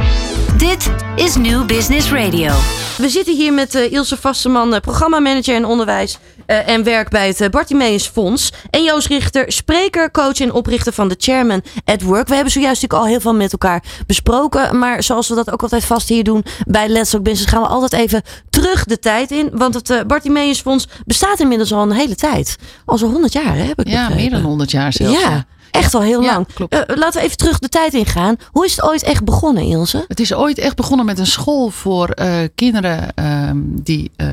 Dit 0.60 0.90
is 1.16 1.36
New 1.36 1.66
Business 1.66 2.10
Radio. 2.12 2.52
We 2.96 3.08
zitten 3.08 3.36
hier 3.36 3.52
met 3.52 3.74
uh, 3.74 3.92
Ilse 3.92 4.16
Vasteman, 4.16 4.74
uh, 4.74 4.80
programmamanager 4.80 5.54
en 5.54 5.64
onderwijs 5.64 6.18
uh, 6.46 6.68
en 6.68 6.84
werk 6.84 7.08
bij 7.08 7.26
het 7.26 7.40
uh, 7.40 7.48
Bartimeus 7.48 8.06
Fonds. 8.06 8.52
En 8.70 8.82
Joost 8.84 9.06
Richter, 9.06 9.52
spreker, 9.52 10.10
coach 10.10 10.40
en 10.40 10.52
oprichter 10.52 10.92
van 10.92 11.08
de 11.08 11.14
Chairman 11.18 11.62
at 11.84 12.02
Work. 12.02 12.28
We 12.28 12.34
hebben 12.34 12.52
zojuist 12.52 12.82
natuurlijk 12.82 13.08
al 13.08 13.10
heel 13.12 13.20
veel 13.20 13.34
met 13.34 13.52
elkaar 13.52 13.82
besproken. 14.06 14.78
Maar 14.78 15.02
zoals 15.02 15.28
we 15.28 15.34
dat 15.34 15.50
ook 15.52 15.62
altijd 15.62 15.84
vast 15.84 16.08
hier 16.08 16.24
doen 16.24 16.44
bij 16.66 16.88
Let's 16.88 17.10
Talk 17.10 17.22
Business, 17.22 17.50
gaan 17.52 17.62
we 17.62 17.68
altijd 17.68 17.92
even 18.02 18.22
terug 18.50 18.84
de 18.84 18.98
tijd 18.98 19.30
in. 19.30 19.50
Want 19.52 19.74
het 19.74 19.90
uh, 19.90 20.00
Bartimeus 20.06 20.60
Fonds 20.60 20.88
bestaat 21.06 21.40
inmiddels 21.40 21.72
al 21.72 21.82
een 21.82 21.92
hele 21.92 22.14
tijd. 22.14 22.56
Al 22.84 22.98
zo'n 22.98 23.10
100 23.12 23.32
jaar, 23.32 23.54
hè, 23.56 23.62
heb 23.62 23.80
ik 23.80 23.88
Ja, 23.88 23.92
begrepen. 24.06 24.16
meer 24.16 24.30
dan 24.30 24.42
100 24.42 24.70
jaar 24.70 24.92
zelfs. 24.92 25.20
Ja, 25.20 25.44
echt 25.70 25.94
al 25.94 26.02
heel 26.02 26.22
Ja, 26.22 26.32
lang. 26.32 26.46
klopt. 26.54 26.74
Uh, 26.74 26.80
laten 26.86 27.20
we 27.20 27.26
even 27.26 27.36
terug 27.36 27.58
de 27.58 27.68
tijd 27.68 27.94
ingaan. 27.94 28.36
Hoe 28.50 28.64
is 28.64 28.70
het 28.76 28.82
ooit 28.84 29.02
echt 29.02 29.24
begonnen, 29.24 29.64
Ilse? 29.64 30.04
Het 30.08 30.20
is 30.20 30.34
ooit 30.34 30.58
echt 30.58 30.76
begonnen 30.76 31.06
met 31.06 31.18
een 31.18 31.26
school 31.26 31.70
voor 31.70 32.08
eh, 32.08 32.32
kinderen 32.54 33.14
ehm, 33.14 33.56
die 33.64 34.10
eh, 34.16 34.28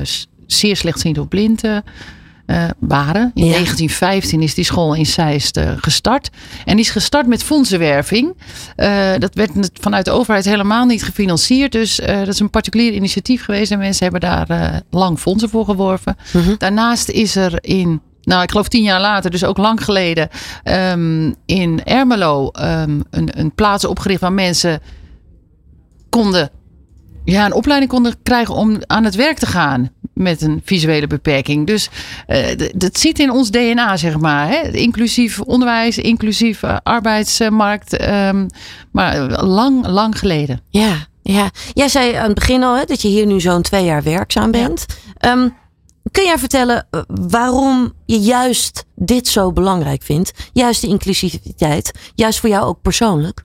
zeer 0.46 0.76
slechtziend 0.76 1.18
of 1.18 1.28
blind 1.28 1.64
eh, 1.64 1.76
eh, 2.46 2.64
waren. 2.78 3.30
In 3.34 3.44
Ja. 3.44 3.50
1915 3.52 4.42
is 4.42 4.54
die 4.54 4.64
school 4.64 4.94
in 4.94 5.06
Zeist 5.06 5.56
eh, 5.56 5.70
gestart. 5.76 6.30
En 6.64 6.76
die 6.76 6.84
is 6.84 6.90
gestart 6.90 7.26
met 7.26 7.42
fondsenwerving. 7.42 8.36
Eh, 8.76 9.10
dat 9.18 9.34
werd 9.34 9.50
vanuit 9.80 10.04
de 10.04 10.10
overheid 10.10 10.44
helemaal 10.44 10.84
niet 10.84 11.04
gefinancierd. 11.04 11.72
Dus 11.72 12.00
eh, 12.00 12.18
dat 12.18 12.28
is 12.28 12.40
een 12.40 12.50
particulier 12.50 12.92
initiatief 12.92 13.44
geweest. 13.44 13.72
En 13.72 13.78
mensen 13.78 14.02
hebben 14.02 14.20
daar 14.20 14.48
eh, 14.50 14.76
lang 14.90 15.18
fondsen 15.18 15.48
voor 15.48 15.64
geworven. 15.64 16.16
Mhm. 16.32 16.54
Daarnaast 16.58 17.08
is 17.08 17.36
er 17.36 17.58
in, 17.60 18.00
nou 18.28 18.42
ik 18.42 18.50
geloof 18.50 18.68
tien 18.68 18.82
jaar 18.82 19.00
later, 19.00 19.30
dus 19.30 19.44
ook 19.44 19.56
lang 19.58 19.84
geleden, 19.84 20.28
ehm, 20.62 21.32
in 21.46 21.84
Ermelo 21.84 22.48
ehm, 22.48 23.00
een, 23.10 23.28
een 23.40 23.54
plaats 23.54 23.84
opgericht 23.84 24.20
waar 24.20 24.32
mensen 24.32 24.80
konden, 26.08 26.50
ja, 27.24 27.44
een 27.46 27.52
opleiding 27.52 27.90
konden 27.90 28.14
krijgen 28.22 28.54
om 28.54 28.76
aan 28.86 29.04
het 29.04 29.14
werk 29.14 29.38
te 29.38 29.46
gaan 29.46 29.90
met 30.14 30.42
een 30.42 30.60
visuele 30.64 31.06
beperking. 31.06 31.66
Dus 31.66 31.88
d- 32.56 32.80
dat 32.80 32.98
zit 32.98 33.18
in 33.18 33.30
ons 33.30 33.50
DNA, 33.50 33.96
zeg 33.96 34.18
maar. 34.18 34.48
Hè? 34.48 34.60
Inclusief 34.70 35.40
onderwijs, 35.40 35.98
inclusief 35.98 36.62
eh, 36.62 36.76
arbeidsmarkt. 36.82 37.96
ehm, 37.96 38.46
maar 38.92 39.42
lang, 39.44 39.86
lang 39.86 40.18
geleden. 40.18 40.60
Ja, 40.70 40.94
ja. 41.22 41.50
Jij 41.72 41.88
zei 41.88 42.14
aan 42.14 42.24
het 42.24 42.34
begin 42.34 42.62
al 42.62 42.76
hè, 42.76 42.84
dat 42.84 43.02
je 43.02 43.08
hier 43.08 43.26
nu 43.26 43.40
zo'n 43.40 43.62
twee 43.62 43.84
jaar 43.84 44.02
werkzaam 44.02 44.50
bent. 44.50 44.86
Ehm, 45.18 45.48
kun 46.10 46.24
jij 46.24 46.38
vertellen 46.38 46.86
eh, 46.90 47.00
waarom 47.06 47.92
je 48.06 48.18
juist 48.18 48.84
dit 48.94 49.28
zo 49.28 49.52
belangrijk 49.52 50.02
vindt? 50.02 50.32
Juist 50.52 50.80
de 50.80 50.86
inclusiviteit. 50.88 51.92
Juist 52.14 52.40
voor 52.40 52.48
jou 52.48 52.64
ook 52.64 52.82
persoonlijk? 52.82 53.42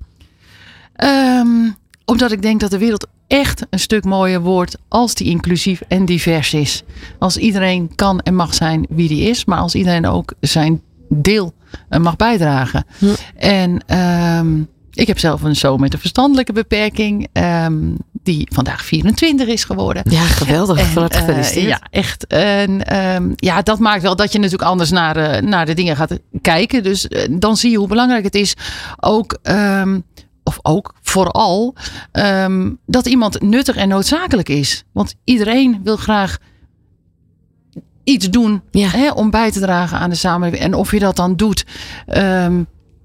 Ehm, 0.93 1.70
omdat 2.05 2.32
ik 2.32 2.41
denk 2.41 2.60
dat 2.60 2.72
de 2.72 2.77
wereld 2.77 3.08
echt 3.27 3.65
een 3.70 3.79
stuk 3.79 4.03
mooier 4.03 4.41
wordt 4.41 4.77
als 4.88 5.13
die 5.13 5.29
inclusief 5.29 5.82
en 5.88 6.05
divers 6.05 6.53
is. 6.53 6.84
Als 7.20 7.38
iedereen 7.38 7.96
kan 7.96 8.20
en 8.20 8.36
mag 8.36 8.53
zijn 8.53 8.86
wie 8.89 9.08
die 9.08 9.29
is, 9.29 9.46
maar 9.46 9.60
als 9.60 9.75
iedereen 9.75 10.08
ook 10.08 10.34
zijn 10.39 10.82
deel 11.10 11.53
eh, 11.89 12.00
mag 12.00 12.15
bijdragen. 12.15 12.86
Hm. 12.98 13.05
En 13.36 13.84
ehm, 13.86 14.62
ik 14.93 15.08
heb 15.08 15.20
zelf 15.20 15.41
een 15.41 15.55
zoon 15.55 15.79
met 15.79 15.93
een 15.93 16.00
verstandelijke 16.00 16.53
beperking, 16.53 17.27
ehm, 17.32 17.96
die 18.24 18.48
vandaag 18.53 18.86
24 18.86 19.48
is 19.48 19.63
geworden. 19.63 20.03
Ja, 20.10 20.22
geweldig. 20.22 20.77
En, 20.80 20.86
Van 20.86 21.01
harte 21.01 21.18
eh, 21.18 21.24
gefeliciteerd. 21.24 21.68
ja, 21.68 21.82
echt. 21.89 22.27
En 22.27 22.86
ehm, 22.86 23.32
ja, 23.36 23.62
dat 23.62 23.80
maakt 23.80 24.01
wel 24.01 24.15
dat 24.15 24.32
je 24.32 24.38
natuurlijk 24.39 24.70
anders 24.70 24.92
naar, 24.92 25.15
eh, 25.18 25.42
naar 25.42 25.65
de 25.65 25.74
dingen 25.74 25.96
gaat 25.96 26.20
kijken. 26.42 26.84
Dus 26.84 27.08
eh, 27.08 27.27
dan 27.39 27.58
zie 27.58 27.72
je 27.72 27.77
hoe 27.77 27.88
belangrijk 27.88 28.24
het 28.24 28.36
is. 28.36 28.53
Ook, 29.00 29.38
ehm, 29.42 30.00
of 30.44 30.60
ook 30.62 30.94
vooral, 31.01 31.75
ehm, 32.12 32.72
dat 32.86 33.06
iemand 33.06 33.42
nuttig 33.42 33.75
en 33.75 33.88
noodzakelijk 33.88 34.50
is. 34.50 34.84
Want 34.92 35.15
iedereen 35.24 35.80
wil 35.84 35.98
graag 35.98 36.38
iets 38.03 38.30
doen 38.30 38.62
Ja. 38.72 38.88
hè, 38.89 39.12
om 39.12 39.30
bij 39.30 39.51
te 39.51 39.60
dragen 39.60 39.98
aan 39.98 40.10
de 40.10 40.15
samenleving. 40.15 40.63
En 40.63 40.74
of 40.74 40.92
je 40.92 41.00
dat 41.00 41.15
dan 41.15 41.36
doet, 41.36 41.65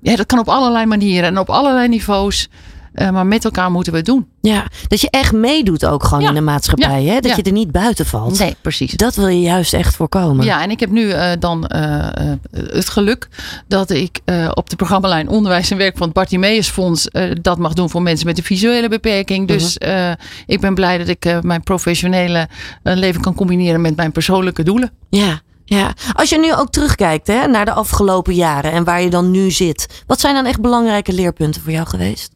ja, 0.00 0.16
dat 0.16 0.26
kan 0.26 0.38
op 0.38 0.48
allerlei 0.48 0.86
manieren 0.86 1.28
en 1.28 1.38
op 1.38 1.50
allerlei 1.50 1.88
niveaus. 1.88 2.48
Eh, 2.92 3.10
maar 3.10 3.26
met 3.26 3.44
elkaar 3.44 3.70
moeten 3.70 3.92
we 3.92 3.98
het 3.98 4.06
doen. 4.06 4.26
Ja, 4.40 4.66
dat 4.88 5.00
je 5.00 5.10
echt 5.10 5.32
meedoet 5.32 5.84
ook 5.86 6.04
gewoon 6.04 6.22
Ja. 6.22 6.28
in 6.28 6.34
de 6.34 6.40
maatschappij. 6.40 7.04
Hè? 7.04 7.14
Dat 7.20 7.30
Ja. 7.30 7.36
je 7.36 7.42
er 7.42 7.52
niet 7.52 7.72
buiten 7.72 8.06
valt. 8.06 8.38
Nee, 8.38 8.56
precies. 8.60 8.92
Dat 8.92 9.14
wil 9.14 9.26
je 9.28 9.40
juist 9.40 9.74
echt 9.74 9.96
voorkomen. 9.96 10.44
Ja, 10.44 10.62
en 10.62 10.70
ik 10.70 10.80
heb 10.80 10.90
nu 10.90 11.10
eh, 11.10 11.30
dan 11.38 11.66
eh, 11.66 12.06
het 12.50 12.88
geluk 12.88 13.28
dat 13.68 13.90
ik 13.90 14.20
op 14.54 14.70
de 14.70 14.76
programmalijn 14.76 15.28
Onderwijs 15.28 15.70
en 15.70 15.76
Werk 15.76 15.96
van 15.96 16.06
het 16.06 16.14
Bartimeus 16.16 16.68
Fonds 16.68 17.08
dat 17.42 17.58
mag 17.58 17.72
doen 17.72 17.90
voor 17.90 18.02
mensen 18.02 18.26
met 18.26 18.38
een 18.38 18.44
visuele 18.44 18.88
beperking. 18.88 19.48
Dus 19.48 19.78
eh, 19.78 20.10
ik 20.46 20.60
ben 20.60 20.74
blij 20.74 20.98
dat 20.98 21.08
ik 21.08 21.42
mijn 21.42 21.62
professionele 21.62 22.48
leven 22.82 23.20
kan 23.20 23.34
combineren 23.34 23.80
met 23.80 23.96
mijn 23.96 24.12
persoonlijke 24.12 24.62
doelen. 24.62 24.90
Ja, 25.10 25.40
ja. 25.64 25.92
Als 26.12 26.28
je 26.28 26.38
nu 26.38 26.54
ook 26.54 26.70
terugkijkt 26.70 27.26
hè, 27.26 27.46
naar 27.46 27.64
de 27.64 27.72
afgelopen 27.72 28.34
jaren 28.34 28.72
en 28.72 28.84
waar 28.84 29.02
je 29.02 29.10
dan 29.10 29.30
nu 29.30 29.50
zit. 29.50 30.02
Wat 30.06 30.20
zijn 30.20 30.34
dan 30.34 30.46
echt 30.46 30.60
belangrijke 30.60 31.12
leerpunten 31.12 31.62
voor 31.62 31.72
jou 31.72 31.86
geweest? 31.86 32.32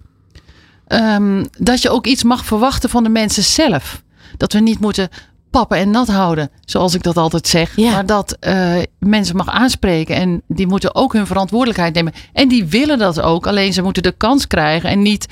Ehm, 0.93 1.45
dat 1.59 1.83
je 1.83 1.91
ook 1.91 2.07
iets 2.07 2.23
mag 2.23 2.45
verwachten 2.45 2.91
van 2.91 3.03
de 3.03 3.09
mensen 3.09 3.43
zelf. 3.43 4.03
Dat 4.37 4.53
we 4.53 4.61
niet 4.61 4.81
moeten 4.81 5.09
pappen 5.51 5.77
en 5.77 5.91
nat 5.91 6.09
houden, 6.09 6.51
zoals 6.65 6.95
ik 6.95 7.03
dat 7.03 7.17
altijd 7.17 7.49
zeg. 7.49 7.77
Ja. 7.77 7.93
Maar 7.93 8.07
dat 8.07 8.37
eh, 8.41 8.75
mensen 8.99 9.37
mag 9.37 9.49
aanspreken 9.49 10.17
en 10.17 10.43
die 10.49 10.67
moeten 10.67 10.95
ook 10.95 11.13
hun 11.13 11.27
verantwoordelijkheid 11.27 11.95
nemen. 11.95 12.13
En 12.33 12.49
die 12.49 12.65
willen 12.65 12.99
dat 12.99 13.21
ook, 13.21 13.47
alleen 13.47 13.73
ze 13.73 13.83
moeten 13.83 14.03
de 14.03 14.15
kans 14.17 14.47
krijgen 14.47 14.91
en 14.91 15.03
niet 15.03 15.27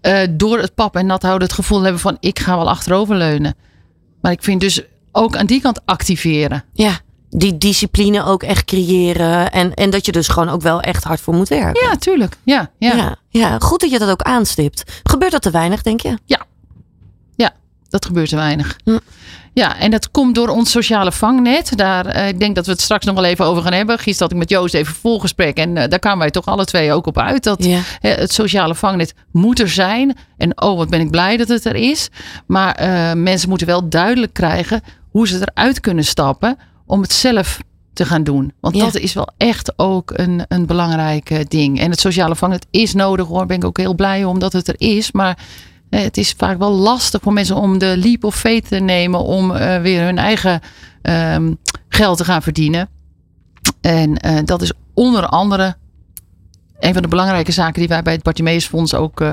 eh, 0.00 0.18
door 0.30 0.58
het 0.58 0.74
pappen 0.74 1.00
en 1.00 1.06
nat 1.06 1.22
houden 1.22 1.48
het 1.48 1.56
gevoel 1.56 1.82
hebben 1.82 2.00
van 2.00 2.16
ik 2.20 2.38
ga 2.38 2.56
wel 2.56 2.68
achteroverleunen. 2.68 3.54
Maar 4.20 4.32
ik 4.32 4.42
vind 4.42 4.60
dus 4.60 4.82
ook 5.12 5.36
aan 5.36 5.46
die 5.46 5.60
kant 5.60 5.80
activeren. 5.84 6.64
Ja, 6.72 7.00
die 7.30 7.58
discipline 7.58 8.24
ook 8.24 8.42
echt 8.42 8.64
creëren. 8.64 9.52
En, 9.52 9.74
en 9.74 9.90
dat 9.90 10.06
je 10.06 10.12
dus 10.12 10.28
gewoon 10.28 10.48
ook 10.48 10.62
wel 10.62 10.80
echt 10.80 11.04
hard 11.04 11.20
voor 11.20 11.34
moet 11.34 11.48
werken. 11.48 11.88
Ja, 11.88 11.96
tuurlijk. 11.96 12.36
Ja, 12.42 12.70
ja. 12.78 12.94
ja, 12.96 13.16
ja. 13.28 13.58
goed 13.58 13.80
dat 13.80 13.90
je 13.90 13.98
dat 13.98 14.10
ook 14.10 14.22
aanstipt. 14.22 15.00
Gebeurt 15.02 15.32
dat 15.32 15.42
te 15.42 15.50
weinig, 15.50 15.82
denk 15.82 16.00
je? 16.00 16.16
Dat 17.90 18.04
gebeurt 18.04 18.28
te 18.28 18.36
weinig. 18.36 18.76
Hm. 18.84 18.98
Ja, 19.52 19.76
en 19.78 19.90
dat 19.90 20.10
komt 20.10 20.34
door 20.34 20.48
ons 20.48 20.70
sociale 20.70 21.12
vangnet. 21.12 21.76
Daar, 21.76 22.06
eh, 22.06 22.28
ik 22.28 22.38
denk 22.38 22.54
dat 22.54 22.66
we 22.66 22.72
het 22.72 22.80
straks 22.80 23.04
nog 23.04 23.14
wel 23.14 23.24
even 23.24 23.44
over 23.44 23.62
gaan 23.62 23.72
hebben. 23.72 23.98
Gisteren 23.98 24.22
had 24.22 24.32
ik 24.32 24.38
met 24.38 24.50
Joost 24.50 24.74
even 24.74 24.94
volgesprek. 24.94 25.56
En 25.56 25.76
eh, 25.76 25.88
daar 25.88 25.98
kwamen 25.98 26.18
wij 26.18 26.30
toch 26.30 26.46
alle 26.46 26.64
twee 26.64 26.92
ook 26.92 27.06
op 27.06 27.18
uit. 27.18 27.42
Dat 27.42 27.64
Ja. 27.64 27.80
het 28.00 28.32
sociale 28.32 28.74
vangnet 28.74 29.14
moet 29.32 29.60
er 29.60 29.68
zijn. 29.68 30.16
En 30.36 30.62
oh, 30.62 30.76
wat 30.76 30.90
ben 30.90 31.00
ik 31.00 31.10
blij 31.10 31.36
dat 31.36 31.48
het 31.48 31.64
er 31.64 31.74
is. 31.74 32.08
Maar 32.46 32.74
eh, 32.74 33.12
mensen 33.12 33.48
moeten 33.48 33.66
wel 33.66 33.88
duidelijk 33.88 34.32
krijgen 34.32 34.82
hoe 35.10 35.28
ze 35.28 35.46
eruit 35.54 35.80
kunnen 35.80 36.04
stappen. 36.04 36.58
Om 36.90 37.02
het 37.02 37.12
zelf 37.12 37.58
te 37.92 38.04
gaan 38.04 38.24
doen. 38.24 38.52
Want 38.60 38.76
Ja. 38.76 38.84
dat 38.84 38.96
is 38.96 39.12
wel 39.12 39.28
echt 39.36 39.72
ook 39.78 40.10
een, 40.14 40.44
een 40.48 40.66
belangrijk 40.66 41.50
ding. 41.50 41.80
En 41.80 41.90
het 41.90 42.00
sociale 42.00 42.36
vangnet 42.36 42.66
is 42.70 42.94
nodig 42.94 43.26
hoor. 43.26 43.46
Ben 43.46 43.56
ik 43.56 43.64
ook 43.64 43.76
heel 43.78 43.94
blij 43.94 44.24
om 44.24 44.38
dat 44.38 44.52
het 44.52 44.68
er 44.68 44.74
is. 44.78 45.12
Maar 45.12 45.38
het 45.90 46.16
is 46.16 46.34
vaak 46.36 46.58
wel 46.58 46.70
lastig 46.72 47.20
voor 47.22 47.32
mensen 47.32 47.56
om 47.56 47.78
de 47.78 47.96
leap 47.96 48.24
of 48.24 48.36
faith 48.36 48.68
te 48.68 48.76
nemen. 48.76 49.20
Om 49.20 49.52
eh, 49.52 49.80
weer 49.80 50.04
hun 50.04 50.18
eigen 50.18 50.60
ehm, 51.02 51.54
geld 51.88 52.16
te 52.16 52.24
gaan 52.24 52.42
verdienen. 52.42 52.88
En 53.80 54.16
eh, 54.16 54.38
dat 54.44 54.62
is 54.62 54.72
onder 54.94 55.26
andere 55.26 55.76
een 56.78 56.92
van 56.92 57.02
de 57.02 57.08
belangrijke 57.08 57.52
zaken 57.52 57.80
die 57.80 57.88
wij 57.88 58.02
bij 58.02 58.12
het 58.12 58.22
Bartimeus 58.22 58.66
Fonds 58.66 58.94
ook 58.94 59.20
eh, 59.20 59.32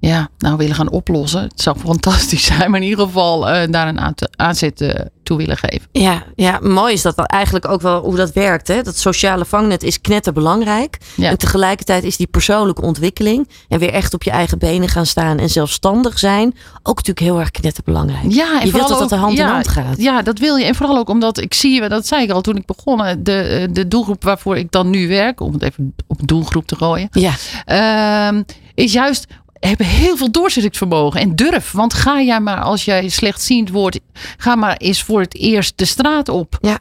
ja, 0.00 0.28
nou 0.38 0.56
willen 0.56 0.74
gaan 0.74 0.90
oplossen. 0.90 1.42
Het 1.42 1.60
zou 1.60 1.78
fantastisch 1.84 2.44
zijn, 2.44 2.70
maar 2.70 2.80
in 2.80 2.88
ieder 2.88 3.04
geval 3.04 3.48
eh, 3.48 3.70
daar 3.70 3.88
een 3.88 4.14
aanzet 4.36 4.80
eh, 4.80 5.04
toe 5.22 5.36
willen 5.36 5.56
geven. 5.56 5.88
Ja, 5.92 6.22
ja, 6.36 6.58
mooi 6.62 6.92
is 6.92 7.02
dat 7.02 7.16
dan 7.16 7.26
eigenlijk 7.26 7.68
ook 7.68 7.80
wel 7.80 8.02
hoe 8.02 8.16
dat 8.16 8.32
werkt. 8.32 8.68
Hè? 8.68 8.82
Dat 8.82 8.98
sociale 8.98 9.44
vangnet 9.44 9.82
is 9.82 10.00
knetterbelangrijk. 10.00 10.98
Ja. 11.14 11.30
En 11.30 11.38
tegelijkertijd 11.38 12.04
is 12.04 12.16
die 12.16 12.26
persoonlijke 12.26 12.82
ontwikkeling 12.82 13.48
en 13.68 13.78
weer 13.78 13.92
echt 13.92 14.14
op 14.14 14.22
je 14.22 14.30
eigen 14.30 14.58
benen 14.58 14.88
gaan 14.88 15.06
staan 15.06 15.38
en 15.38 15.50
zelfstandig 15.50 16.18
zijn 16.18 16.54
ook 16.82 16.96
natuurlijk 16.96 17.26
heel 17.26 17.38
erg 17.38 17.50
knetterbelangrijk. 17.50 18.32
Ja, 18.32 18.60
en 18.60 18.66
je 18.66 18.72
wilt 18.72 18.88
dat 18.88 18.98
dat 18.98 19.08
de 19.08 19.16
hand 19.16 19.38
in 19.38 19.44
hand 19.44 19.68
gaat. 19.68 20.00
Ja, 20.00 20.22
dat 20.22 20.38
wil 20.38 20.56
je. 20.56 20.64
En 20.64 20.74
vooral 20.74 20.96
ook 20.96 21.08
omdat 21.08 21.38
ik 21.38 21.54
zie, 21.54 21.88
dat 21.88 22.06
zei 22.06 22.22
ik 22.22 22.30
al 22.30 22.40
toen 22.40 22.56
ik 22.56 22.66
begon, 22.66 23.04
eh, 23.04 23.14
de, 23.18 23.68
de 23.70 23.88
doelgroep 23.88 24.24
waarvoor 24.24 24.56
ik 24.56 24.70
dan 24.70 24.90
nu 24.90 25.08
werk, 25.08 25.40
om 25.40 25.52
het 25.52 25.62
even 25.62 25.94
op 26.06 26.28
doelgroep 26.28 26.66
te 26.66 26.76
gooien, 26.76 27.08
Ja, 27.10 27.32
ehm, 27.64 28.42
is 28.74 28.92
juist 28.92 29.26
hebben 29.60 29.86
heel 29.86 30.16
veel 30.16 30.30
doorzettingsvermogen 30.30 31.20
en 31.20 31.36
durf. 31.36 31.72
Want 31.72 31.94
ga 31.94 32.20
jij 32.20 32.40
maar 32.40 32.60
als 32.60 32.84
jij 32.84 33.08
slechtziend 33.08 33.70
wordt, 33.70 34.00
ga 34.36 34.54
maar 34.54 34.76
eens 34.76 35.02
voor 35.02 35.20
het 35.20 35.34
eerst 35.34 35.72
de 35.78 35.84
straat 35.84 36.28
op. 36.28 36.58
Ja. 36.60 36.78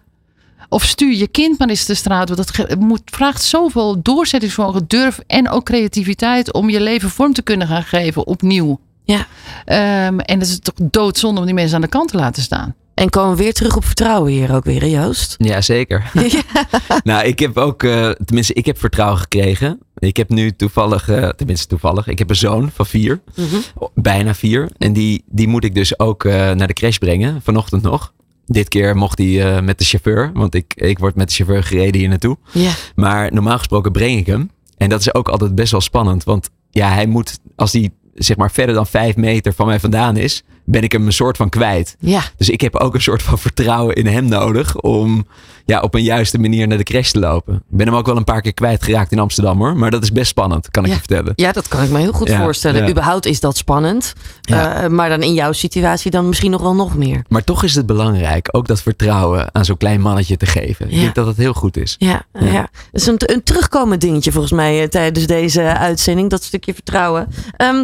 Of 0.70 0.84
stuur 0.84 1.14
je 1.14 1.28
kind 1.28 1.60
maar 1.60 1.70
eens 1.70 1.86
de 1.86 1.96
straat 1.96 2.30
op. 2.30 2.36
Dat 2.36 2.76
moet, 2.80 3.02
vraagt 3.06 3.44
zoveel 3.44 4.02
doorzettingsvermogen, 4.02 4.86
durf 4.88 5.20
en 5.28 5.50
ook 5.50 5.66
creativiteit 5.66 6.54
om 6.54 6.70
je 6.70 6.82
leven 6.82 7.10
vorm 7.10 7.34
te 7.34 7.42
kunnen 7.42 7.68
gaan 7.68 7.84
geven 7.84 8.28
opnieuw. 8.28 8.80
ja. 9.04 9.28
Ehm, 9.66 10.20
en 10.20 10.40
het 10.40 10.48
is 10.48 10.60
toch 10.60 10.76
doodzonde 10.92 11.40
om 11.40 11.46
die 11.46 11.56
mensen 11.56 11.76
aan 11.76 11.82
de 11.82 11.88
kant 11.88 12.10
te 12.10 12.18
laten 12.18 12.44
staan. 12.44 12.76
En 12.98 13.10
komen 13.10 13.38
we 13.38 13.44
weer 13.44 13.54
terug 13.54 13.76
op 13.76 13.86
vertrouwen 13.86 14.32
hier 14.32 14.56
ook 14.56 14.64
weer, 14.64 14.82
hè, 14.82 14.88
Joost? 14.88 15.36
Ja, 15.38 15.62
zeker. 15.62 16.12
nou, 17.04 17.26
ik 17.26 17.40
heb 17.40 17.58
ook, 17.58 17.84
uh, 17.84 18.10
tenminste, 18.10 18.54
ik 18.54 18.66
heb 18.66 18.80
vertrouwen 18.80 19.20
gekregen. 19.20 19.80
Ik 19.98 20.18
heb 20.18 20.30
nu 20.30 20.52
toevallig, 20.52 21.10
uh, 21.10 21.30
tenminste 21.30 21.68
toevallig, 21.68 22.08
ik 22.08 22.20
heb 22.20 22.30
een 22.30 22.36
zoon 22.36 22.72
van 22.74 22.86
vier, 22.86 23.22
mm 23.36 23.46
-hmm. 23.48 23.90
bijna 23.94 24.34
vier. 24.34 24.70
En 24.78 24.94
die, 24.94 25.24
die 25.26 25.48
moet 25.48 25.64
ik 25.64 25.76
dus 25.76 26.00
ook 26.00 26.24
uh, 26.24 26.34
naar 26.34 26.68
de 26.68 26.74
crash 26.74 26.98
brengen, 26.98 27.42
vanochtend 27.42 27.82
nog. 27.82 28.14
Dit 28.46 28.68
keer 28.68 28.96
mocht 28.96 29.18
hij 29.18 29.62
met 29.62 29.80
de 29.80 29.86
chauffeur, 29.86 30.32
want 30.34 30.56
ik, 30.56 30.74
ik 30.76 31.00
word 31.00 31.16
met 31.16 31.28
de 31.28 31.34
chauffeur 31.34 31.64
gereden 31.64 32.00
hier 32.00 32.10
naartoe. 32.10 32.38
Ja. 32.52 32.72
Maar 32.96 33.34
normaal 33.34 33.58
gesproken 33.58 33.92
breng 33.92 34.20
ik 34.20 34.26
hem. 34.26 34.52
En 34.78 34.90
dat 34.90 35.00
is 35.00 35.14
ook 35.14 35.30
altijd 35.30 35.56
best 35.56 35.72
wel 35.72 35.82
spannend, 35.82 36.24
want 36.24 36.50
ja, 36.70 36.90
hij 36.90 37.08
moet, 37.08 37.40
als 37.56 37.72
hij 37.72 37.90
zeg 38.14 38.38
maar 38.38 38.52
verder 38.52 38.76
dan 38.76 38.88
vijf 38.88 39.16
meter 39.16 39.54
van 39.54 39.66
mij 39.66 39.80
vandaan 39.80 40.18
is, 40.18 40.44
ben 40.70 40.84
ik 40.84 40.92
hem 40.92 41.06
een 41.06 41.14
soort 41.14 41.38
van 41.38 41.50
kwijt. 41.50 41.96
Ja. 42.00 42.22
Dus 42.38 42.50
ik 42.50 42.62
heb 42.62 42.76
ook 42.76 42.94
een 42.94 43.02
soort 43.02 43.22
van 43.22 43.40
vertrouwen 43.40 43.96
in 43.96 44.08
hem 44.08 44.26
nodig 44.26 44.78
om 44.80 45.26
ja, 45.66 45.80
op 45.80 45.94
een 45.94 46.04
juiste 46.04 46.40
manier 46.40 46.68
naar 46.68 46.78
de 46.78 46.84
crash 46.84 47.12
te 47.12 47.20
lopen. 47.20 47.56
Ik 47.56 47.78
ben 47.78 47.88
hem 47.88 47.96
ook 47.96 48.06
wel 48.06 48.18
een 48.18 48.24
paar 48.24 48.42
keer 48.42 48.54
kwijtgeraakt 48.54 49.12
in 49.12 49.20
Amsterdam 49.20 49.58
hoor. 49.58 49.78
Maar 49.78 49.92
dat 49.92 50.04
is 50.04 50.12
best 50.12 50.28
spannend, 50.28 50.72
kan 50.72 50.84
ik 50.84 50.90
ja. 50.90 50.96
je 50.96 51.00
vertellen. 51.00 51.34
Ja, 51.36 51.52
dat 51.52 51.68
kan 51.68 51.84
ik 51.84 51.90
me 51.90 52.00
heel 52.00 52.12
goed 52.12 52.28
Ja, 52.28 52.42
voorstellen. 52.42 52.84
ja. 52.84 52.90
Überhaupt 52.90 53.26
is 53.26 53.40
dat 53.40 53.58
spannend. 53.58 54.14
Uh, 54.52 54.88
maar 54.88 55.10
dan 55.10 55.24
in 55.24 55.34
jouw 55.34 55.52
situatie 55.52 56.12
dan 56.12 56.28
misschien 56.28 56.52
nog 56.52 56.62
wel 56.62 56.76
nog 56.76 56.96
meer. 56.96 57.24
Maar 57.28 57.44
toch 57.44 57.64
is 57.64 57.76
het 57.76 57.86
belangrijk 57.86 58.50
ook 58.52 58.68
dat 58.68 58.82
vertrouwen 58.82 59.56
aan 59.56 59.66
zo'n 59.66 59.78
klein 59.78 60.02
mannetje 60.02 60.38
te 60.38 60.46
geven. 60.46 60.90
Ik 60.92 61.00
denk 61.00 61.16
dat 61.16 61.26
dat 61.26 61.36
heel 61.36 61.54
goed 61.54 61.78
is. 61.78 61.96
Ja, 61.98 62.22
ja. 62.40 62.62
Dat 62.92 63.02
is 63.02 63.08
een, 63.08 63.16
een 63.18 63.44
terugkomend 63.44 64.02
dingetje 64.02 64.32
volgens 64.32 64.54
mij 64.54 64.82
eh, 64.82 64.88
tijdens 64.88 65.26
deze 65.26 65.62
uitzending. 65.62 66.30
Dat 66.30 66.44
stukje 66.44 66.74
vertrouwen. 66.74 67.28
Ehm, 67.58 67.84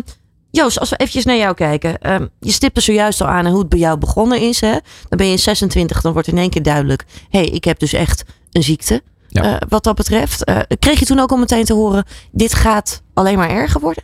Joost, 0.56 0.80
als 0.80 0.90
we 0.90 0.96
eventjes 0.96 1.26
naar 1.26 1.38
jou 1.38 1.54
kijken. 1.54 2.02
Ehm, 2.02 2.28
je 2.40 2.52
stipte 2.52 2.82
zojuist 2.82 3.22
al 3.22 3.28
aan 3.28 3.46
hoe 3.46 3.60
het 3.60 3.70
bij 3.70 3.80
jou 3.80 3.98
begonnen 3.98 4.42
is. 4.42 4.62
Hè? 4.62 4.72
Dan 5.10 5.18
ben 5.18 5.28
je 5.28 5.38
26, 5.38 6.02
dan 6.02 6.14
wordt 6.14 6.28
in 6.28 6.38
één 6.38 6.50
keer 6.50 6.64
duidelijk. 6.64 7.06
Hé, 7.30 7.40
hey, 7.40 7.48
ik 7.48 7.64
heb 7.64 7.80
dus 7.80 7.94
echt 7.94 8.24
een 8.52 8.64
ziekte. 8.64 9.02
Ja. 9.28 9.44
Eh, 9.44 9.68
wat 9.70 9.84
dat 9.84 9.96
betreft. 9.96 10.44
Eh, 10.44 10.60
kreeg 10.80 11.00
je 11.00 11.06
toen 11.06 11.20
ook 11.20 11.32
al 11.32 11.38
meteen 11.38 11.66
te 11.66 11.74
horen, 11.74 12.06
dit 12.32 12.54
gaat 12.54 13.04
alleen 13.14 13.38
maar 13.38 13.50
erger 13.50 13.82
worden? 13.82 14.04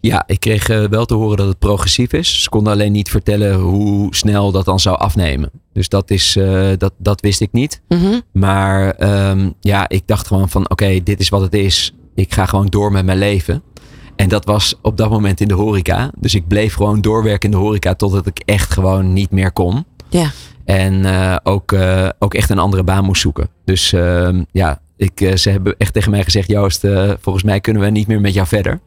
Ja, 0.00 0.24
ik 0.26 0.40
kreeg 0.40 0.68
eh, 0.68 0.84
wel 0.84 1.04
te 1.04 1.14
horen 1.14 1.36
dat 1.36 1.46
het 1.46 1.58
progressief 1.58 2.12
is. 2.12 2.42
Ze 2.42 2.48
konden 2.48 2.72
alleen 2.72 2.92
niet 2.92 3.10
vertellen 3.10 3.54
hoe 3.54 4.14
snel 4.14 4.52
dat 4.52 4.64
dan 4.64 4.80
zou 4.80 4.98
afnemen. 4.98 5.50
Dus 5.72 5.88
dat, 5.88 6.10
is, 6.10 6.38
dat, 6.78 6.92
dat 6.98 7.20
wist 7.20 7.40
ik 7.40 7.52
niet. 7.52 7.80
Mhm. 7.88 8.20
Maar 8.32 8.90
ehm, 8.90 9.50
ja, 9.60 9.88
ik 9.88 10.02
dacht 10.06 10.26
gewoon 10.26 10.48
van 10.48 10.70
oké, 10.70 11.02
dit 11.02 11.20
is 11.20 11.28
wat 11.28 11.40
het 11.40 11.54
is. 11.54 11.94
Ik 12.14 12.34
ga 12.34 12.46
gewoon 12.46 12.66
door 12.66 12.92
met 12.92 13.04
mijn 13.04 13.18
leven. 13.18 13.62
En 14.16 14.28
dat 14.28 14.44
was 14.44 14.74
op 14.82 14.96
dat 14.96 15.10
moment 15.10 15.40
in 15.40 15.48
de 15.48 15.54
horeca. 15.54 16.10
Dus 16.18 16.34
ik 16.34 16.48
bleef 16.48 16.74
gewoon 16.74 17.00
doorwerken 17.00 17.50
in 17.50 17.56
de 17.56 17.62
horeca 17.62 17.94
totdat 17.94 18.26
ik 18.26 18.42
echt 18.44 18.72
gewoon 18.72 19.12
niet 19.12 19.30
meer 19.30 19.52
kon. 19.52 19.84
Ja. 20.08 20.30
En 20.64 21.04
eh, 21.04 21.36
ook, 21.42 21.72
eh, 21.72 22.08
ook 22.18 22.34
echt 22.34 22.50
een 22.50 22.58
andere 22.58 22.82
baan 22.82 23.04
moest 23.04 23.20
zoeken. 23.20 23.48
Dus 23.64 23.92
ehm, 23.92 24.42
ja, 24.52 24.80
ik, 24.96 25.20
eh, 25.20 25.34
ze 25.36 25.50
hebben 25.50 25.74
echt 25.78 25.92
tegen 25.92 26.10
mij 26.10 26.24
gezegd: 26.24 26.48
Joost, 26.48 26.86
volgens 27.20 27.44
mij 27.44 27.60
kunnen 27.60 27.82
we 27.82 27.90
niet 27.90 28.06
meer 28.06 28.20
met 28.20 28.34
jou 28.34 28.46
verder. 28.46 28.80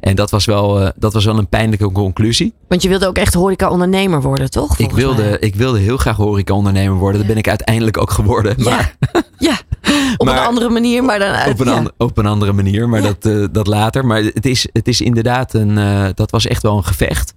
En 0.00 0.16
dat 0.16 0.30
was 0.30 0.44
wel, 0.44 0.92
dat 0.96 1.12
was 1.12 1.24
wel 1.24 1.38
een 1.38 1.48
pijnlijke 1.48 1.92
conclusie. 1.92 2.54
Want 2.68 2.82
je 2.82 2.88
wilde 2.88 3.06
ook 3.06 3.18
echt 3.18 3.34
horeca-ondernemer 3.34 4.22
worden, 4.22 4.50
toch? 4.50 4.78
Ik 4.78 4.90
wilde, 4.90 5.22
mij. 5.22 5.38
ik 5.38 5.54
wilde 5.54 5.78
heel 5.78 5.96
graag 5.96 6.16
horeca-ondernemer 6.16 6.96
worden. 6.96 7.18
Dat 7.18 7.28
ben 7.28 7.36
ik 7.36 7.48
uiteindelijk 7.48 7.98
ook 7.98 8.10
geworden. 8.10 8.54
Maar 8.62 8.96
Ja, 9.38 9.58
op 10.16 10.26
Maar- 10.26 10.36
een 10.38 10.46
andere 10.46 10.68
manier, 10.68 11.04
maar 11.04 11.18
dan 11.18 11.28
uit. 11.28 11.52
op, 11.52 11.60
een 11.60 11.66
ja. 11.66 11.76
an- 11.76 11.90
op 11.96 12.18
een 12.18 12.26
andere 12.26 12.52
manier, 12.52 12.88
maar 12.88 13.00
Ja. 13.02 13.06
dat, 13.06 13.26
eh, 13.32 13.44
dat 13.52 13.66
later. 13.66 14.06
Maar 14.06 14.22
het 14.22 14.46
is, 14.46 14.68
het 14.72 14.88
is 14.88 15.00
inderdaad 15.00 15.54
een, 15.54 15.78
eh, 15.78 16.06
dat 16.14 16.30
was 16.30 16.46
echt 16.46 16.62
wel 16.62 16.76
een 16.76 16.84
gevecht. 16.84 17.34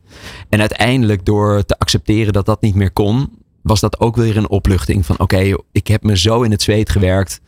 En 0.49 0.59
uiteindelijk 0.59 1.25
door 1.25 1.63
te 1.65 1.75
accepteren 1.79 2.33
dat 2.33 2.45
dat 2.45 2.61
niet 2.61 2.75
meer 2.75 2.91
kon, 2.91 3.29
was 3.61 3.79
dat 3.79 3.99
ook 3.99 4.15
weer 4.15 4.37
een 4.37 4.49
opluchting 4.49 5.05
van 5.05 5.19
oké, 5.19 5.55
ik 5.71 5.87
heb 5.87 6.03
me 6.03 6.17
zo 6.17 6.41
in 6.41 6.51
het 6.51 6.61
zweet 6.61 6.89
gewerkt 6.89 7.41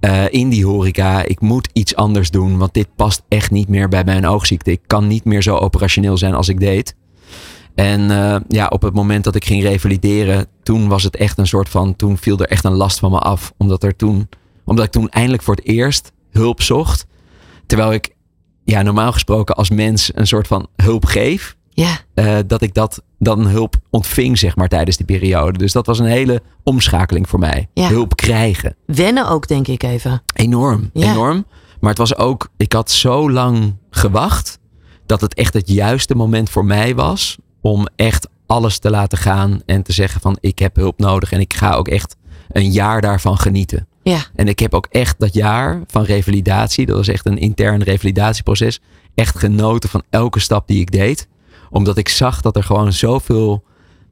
eh, 0.00 0.24
in 0.30 0.48
die 0.48 0.66
horeca. 0.66 1.22
Ik 1.22 1.40
moet 1.40 1.68
iets 1.72 1.94
anders 1.96 2.30
doen, 2.30 2.58
want 2.58 2.74
dit 2.74 2.88
past 2.96 3.22
echt 3.28 3.50
niet 3.50 3.68
meer 3.68 3.88
bij 3.88 4.04
mijn 4.04 4.26
oogziekte. 4.26 4.70
Ik 4.70 4.80
kan 4.86 5.06
niet 5.06 5.24
meer 5.24 5.42
zo 5.42 5.56
operationeel 5.56 6.16
zijn 6.16 6.34
als 6.34 6.48
ik 6.48 6.60
deed. 6.60 6.94
En 7.74 8.10
eh, 8.10 8.36
ja, 8.48 8.66
op 8.66 8.82
het 8.82 8.94
moment 8.94 9.24
dat 9.24 9.34
ik 9.34 9.44
ging 9.44 9.62
revalideren, 9.62 10.46
toen 10.62 10.88
was 10.88 11.02
het 11.02 11.16
echt 11.16 11.38
een 11.38 11.46
soort 11.46 11.68
van, 11.68 11.96
toen 11.96 12.18
viel 12.18 12.38
er 12.38 12.48
echt 12.48 12.64
een 12.64 12.72
last 12.76 12.98
van 12.98 13.10
me 13.10 13.18
af. 13.18 13.52
Omdat 13.56 13.82
er 13.82 13.96
toen, 13.96 14.28
omdat 14.64 14.84
ik 14.84 14.90
toen 14.90 15.08
eindelijk 15.08 15.42
voor 15.42 15.54
het 15.54 15.64
eerst 15.66 16.12
hulp 16.30 16.62
zocht. 16.62 17.06
Terwijl 17.66 17.92
ik 17.92 18.14
ja, 18.64 18.82
normaal 18.82 19.12
gesproken 19.12 19.54
als 19.54 19.70
mens 19.70 20.10
een 20.14 20.26
soort 20.26 20.46
van 20.46 20.66
hulp 20.76 21.04
geef. 21.04 21.56
Ja, 21.70 21.98
eh, 22.14 22.38
dat 22.46 22.62
ik 22.62 22.74
dat 22.74 23.02
dan 23.18 23.46
hulp 23.46 23.76
ontving, 23.90 24.38
zeg 24.38 24.56
maar, 24.56 24.68
tijdens 24.68 24.96
die 24.96 25.06
periode. 25.06 25.58
Dus 25.58 25.72
dat 25.72 25.86
was 25.86 25.98
een 25.98 26.06
hele 26.06 26.42
omschakeling 26.62 27.28
voor 27.28 27.38
mij. 27.38 27.68
Ja. 27.74 27.88
Hulp 27.88 28.16
krijgen. 28.16 28.76
wennen 28.86 29.28
ook, 29.28 29.48
denk 29.48 29.68
ik 29.68 29.82
even. 29.82 30.22
Enorm, 30.34 30.90
Ja. 30.92 31.10
enorm. 31.12 31.46
Maar 31.80 31.90
het 31.90 31.98
was 31.98 32.16
ook, 32.16 32.48
ik 32.56 32.72
had 32.72 32.90
zo 32.90 33.30
lang 33.30 33.76
gewacht 33.90 34.58
dat 35.06 35.20
het 35.20 35.34
echt 35.34 35.54
het 35.54 35.68
juiste 35.68 36.14
moment 36.14 36.50
voor 36.50 36.64
mij 36.64 36.94
was 36.94 37.38
om 37.64 37.86
echt 37.96 38.28
alles 38.46 38.78
te 38.78 38.90
laten 38.90 39.18
gaan 39.18 39.62
en 39.66 39.82
te 39.82 39.92
zeggen 39.92 40.20
van 40.20 40.36
ik 40.40 40.58
heb 40.58 40.76
hulp 40.76 40.98
nodig 40.98 41.32
en 41.32 41.40
ik 41.40 41.54
ga 41.54 41.74
ook 41.74 41.88
echt 41.88 42.16
een 42.48 42.70
jaar 42.70 43.00
daarvan 43.00 43.38
genieten. 43.38 43.86
Ja, 44.02 44.26
En 44.34 44.48
ik 44.48 44.58
heb 44.58 44.74
ook 44.74 44.86
echt 44.90 45.18
dat 45.18 45.34
jaar 45.34 45.82
van 45.86 46.02
revalidatie, 46.02 46.86
dat 46.86 46.96
was 46.96 47.08
echt 47.08 47.26
een 47.26 47.38
intern 47.38 47.82
revalidatieproces, 47.82 48.80
echt 49.14 49.38
genoten 49.38 49.88
van 49.88 50.02
elke 50.10 50.40
stap 50.40 50.66
die 50.66 50.80
ik 50.80 50.90
deed. 50.90 51.28
Omdat 51.70 51.96
ik 51.96 52.08
zag 52.08 52.40
dat 52.40 52.56
er 52.56 52.64
gewoon 52.64 52.92
zoveel 52.92 53.64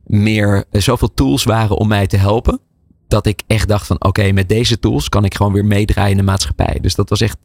meer, 0.07 0.65
eh, 0.71 0.81
zoveel 0.81 1.15
tools 1.15 1.45
waren 1.45 1.77
om 1.77 1.89
mij 1.89 2.07
te 2.07 2.17
helpen. 2.17 2.61
Dat 3.09 3.27
ik 3.27 3.43
echt 3.47 3.69
dacht 3.69 3.87
van 3.87 4.05
oké, 4.05 4.33
met 4.33 4.49
deze 4.49 4.79
tools 4.79 5.09
kan 5.09 5.25
ik 5.25 5.35
gewoon 5.35 5.53
weer 5.53 5.65
meedraaien 5.65 6.11
in 6.11 6.17
de 6.17 6.23
maatschappij. 6.23 6.79
Dus 6.81 6.95
dat 6.95 7.09
was 7.09 7.21
echt 7.21 7.37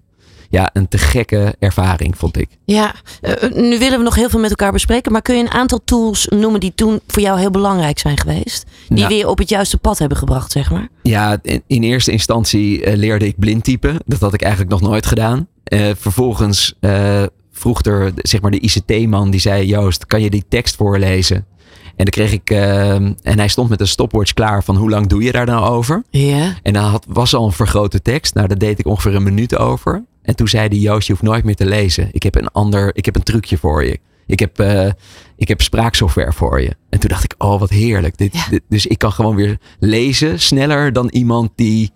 ja, 0.49 0.69
een 0.73 0.87
te 0.87 0.97
gekke 0.97 1.55
ervaring, 1.59 2.17
vond 2.17 2.37
ik. 2.37 2.49
ja. 2.65 2.95
Eh, 3.21 3.51
nu 3.51 3.79
willen 3.79 3.97
we 3.97 4.03
nog 4.03 4.15
heel 4.15 4.29
veel 4.29 4.39
met 4.39 4.49
elkaar 4.49 4.71
bespreken. 4.71 5.11
Maar 5.11 5.21
kun 5.21 5.35
je 5.35 5.41
een 5.41 5.51
aantal 5.51 5.81
tools 5.85 6.27
noemen 6.27 6.59
die 6.59 6.71
toen 6.75 6.99
voor 7.07 7.21
jou 7.21 7.39
heel 7.39 7.51
belangrijk 7.51 7.99
zijn 7.99 8.17
geweest? 8.17 8.65
Die 8.87 8.97
Nou. 8.97 9.09
weer 9.09 9.27
op 9.27 9.37
het 9.37 9.49
juiste 9.49 9.77
pad 9.77 9.97
hebben 9.99 10.17
gebracht, 10.17 10.51
zeg 10.51 10.71
maar. 10.71 10.87
Ja, 11.01 11.39
in, 11.41 11.63
in 11.67 11.83
eerste 11.83 12.11
instantie 12.11 12.83
eh, 12.83 12.95
leerde 12.97 13.27
ik 13.27 13.39
blind 13.39 13.63
typen. 13.63 13.95
Dat 14.05 14.19
had 14.19 14.33
ik 14.33 14.41
eigenlijk 14.41 14.71
nog 14.71 14.81
nooit 14.81 15.05
gedaan. 15.05 15.47
Eh, 15.63 15.89
vervolgens 15.97 16.75
eh, 16.79 17.23
vroeg 17.51 17.83
er 17.83 18.11
zeg 18.15 18.41
maar 18.41 18.51
de 18.51 18.59
ICT-man 18.59 19.31
die 19.31 19.39
zei: 19.39 19.65
Joost, 19.65 20.05
kan 20.05 20.21
je 20.21 20.29
die 20.29 20.45
tekst 20.49 20.75
voorlezen? 20.75 21.45
En 21.95 22.05
dan 22.05 22.13
kreeg 22.13 22.31
ik, 22.31 22.49
eh, 22.49 22.93
en 22.95 23.15
hij 23.37 23.47
stond 23.47 23.69
met 23.69 23.79
een 23.81 23.87
stopwatch 23.87 24.33
klaar 24.33 24.63
van 24.63 24.75
hoe 24.75 24.89
lang 24.89 25.07
doe 25.07 25.23
je 25.23 25.31
daar 25.31 25.45
nou 25.45 25.69
over? 25.69 26.03
Ja. 26.09 26.53
En 26.63 26.73
dan 26.73 26.83
had, 26.83 27.05
was 27.09 27.35
al 27.35 27.45
een 27.45 27.51
vergrote 27.51 28.01
tekst. 28.01 28.33
Nou, 28.33 28.47
daar 28.47 28.57
deed 28.57 28.79
ik 28.79 28.85
ongeveer 28.85 29.15
een 29.15 29.23
minuut 29.23 29.57
over. 29.57 30.03
En 30.27 30.35
toen 30.35 30.47
zei 30.47 30.67
hij, 30.67 30.77
Joost, 30.77 31.07
je 31.07 31.13
hoeft 31.13 31.25
nooit 31.25 31.43
meer 31.43 31.55
te 31.55 31.65
lezen. 31.65 32.09
Ik 32.11 32.23
heb 32.23 32.35
een 32.35 32.47
ander, 32.51 32.95
ik 32.95 33.05
heb 33.05 33.15
een 33.15 33.23
trucje 33.23 33.57
voor 33.57 33.85
je. 33.85 33.99
Ik 34.25 34.39
heb, 34.39 34.59
eh, 34.59 34.89
ik 35.37 35.47
heb 35.47 35.61
spraaksoftware 35.61 36.33
voor 36.33 36.61
je. 36.61 36.75
En 36.89 36.99
toen 36.99 37.09
dacht 37.09 37.23
ik, 37.23 37.35
oh, 37.37 37.59
wat 37.59 37.69
heerlijk. 37.69 38.17
Dit, 38.17 38.33
Ja. 38.33 38.45
dit- 38.49 38.63
dus 38.69 38.85
ik 38.85 38.97
kan 38.97 39.11
gewoon 39.11 39.35
weer 39.35 39.57
lezen 39.79 40.39
sneller 40.39 40.93
dan 40.93 41.07
iemand 41.09 41.51
die, 41.55 41.91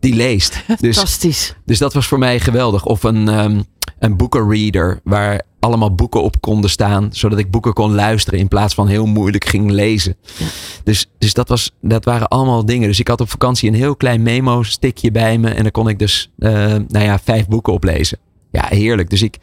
die 0.00 0.14
leest. 0.14 0.62
Dus, 0.80 0.96
Fantastisch. 0.96 1.54
dus 1.64 1.78
dat 1.78 1.92
was 1.92 2.06
voor 2.06 2.18
mij 2.18 2.40
geweldig. 2.40 2.84
Of 2.86 3.02
een, 3.02 3.28
ehm 3.28 3.60
een 3.98 4.16
boekenreader 4.16 5.00
waar 5.04 5.42
allemaal 5.62 5.94
boeken 5.94 6.22
op 6.22 6.40
konden 6.40 6.70
staan. 6.70 7.08
Zodat 7.12 7.38
ik 7.38 7.50
boeken 7.50 7.72
kon 7.72 7.94
luisteren 7.94 8.38
in 8.38 8.48
plaats 8.48 8.74
van 8.74 8.86
heel 8.88 9.06
moeilijk 9.06 9.44
ging 9.44 9.70
lezen. 9.70 10.16
Ja. 10.36 10.46
Dus, 10.84 11.06
dus 11.18 11.34
dat, 11.34 11.48
was, 11.48 11.74
dat 11.80 12.04
waren 12.04 12.28
allemaal 12.28 12.64
dingen. 12.66 12.88
Dus 12.88 13.00
ik 13.00 13.08
had 13.08 13.20
op 13.20 13.30
vakantie 13.30 13.68
een 13.68 13.74
heel 13.74 13.96
klein 13.96 14.22
memo-stickje 14.22 15.10
bij 15.10 15.38
me. 15.38 15.48
En 15.50 15.62
dan 15.62 15.70
kon 15.72 15.88
ik 15.88 15.98
dus 15.98 16.30
eh, 16.38 16.52
nou 16.88 17.04
ja, 17.04 17.18
vijf 17.18 17.46
boeken 17.48 17.72
oplezen. 17.72 18.18
Ja, 18.50 18.66
heerlijk. 18.68 19.10
Dus 19.10 19.22
ik, 19.22 19.36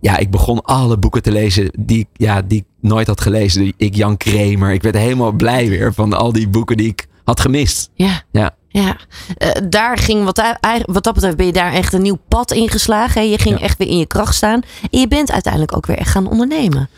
ja, 0.00 0.16
ik 0.16 0.30
begon 0.30 0.62
alle 0.62 0.98
boeken 0.98 1.22
te 1.22 1.32
lezen 1.32 1.70
die, 1.78 1.98
ik- 1.98 2.08
ja, 2.12 2.42
die 2.42 2.58
ik 2.58 2.64
nooit 2.80 3.06
had 3.06 3.20
gelezen. 3.20 3.72
Ik, 3.76 3.94
Jan 3.94 4.16
Kramer. 4.16 4.72
Ik 4.72 4.82
werd 4.82 4.96
helemaal 4.96 5.32
blij 5.32 5.68
weer 5.68 5.94
van 5.94 6.12
al 6.12 6.32
die 6.32 6.48
boeken 6.48 6.76
die 6.76 6.88
ik 6.88 7.06
had 7.24 7.40
gemist. 7.40 7.90
Ja. 7.94 8.22
Ja. 8.32 8.54
Ja, 8.68 8.96
Eh, 9.36 9.50
daar 9.68 9.98
ging 9.98 10.24
wat, 10.24 10.42
wat 10.86 11.04
dat 11.04 11.14
betreft 11.14 11.36
ben 11.36 11.46
je 11.46 11.52
daar 11.52 11.72
echt 11.72 11.92
een 11.92 12.02
nieuw 12.02 12.18
pad 12.28 12.52
ingeslagen. 12.52 13.20
hè? 13.22 13.26
Je 13.28 13.38
ging 13.38 13.58
Ja. 13.58 13.64
echt 13.64 13.78
weer 13.78 13.88
in 13.88 13.98
je 13.98 14.06
kracht 14.06 14.34
staan. 14.34 14.60
En 14.90 15.00
je 15.00 15.08
bent 15.08 15.32
uiteindelijk 15.32 15.76
ook 15.76 15.86
weer 15.86 15.98
echt 15.98 16.10
gaan 16.10 16.30
ondernemen. 16.30 16.88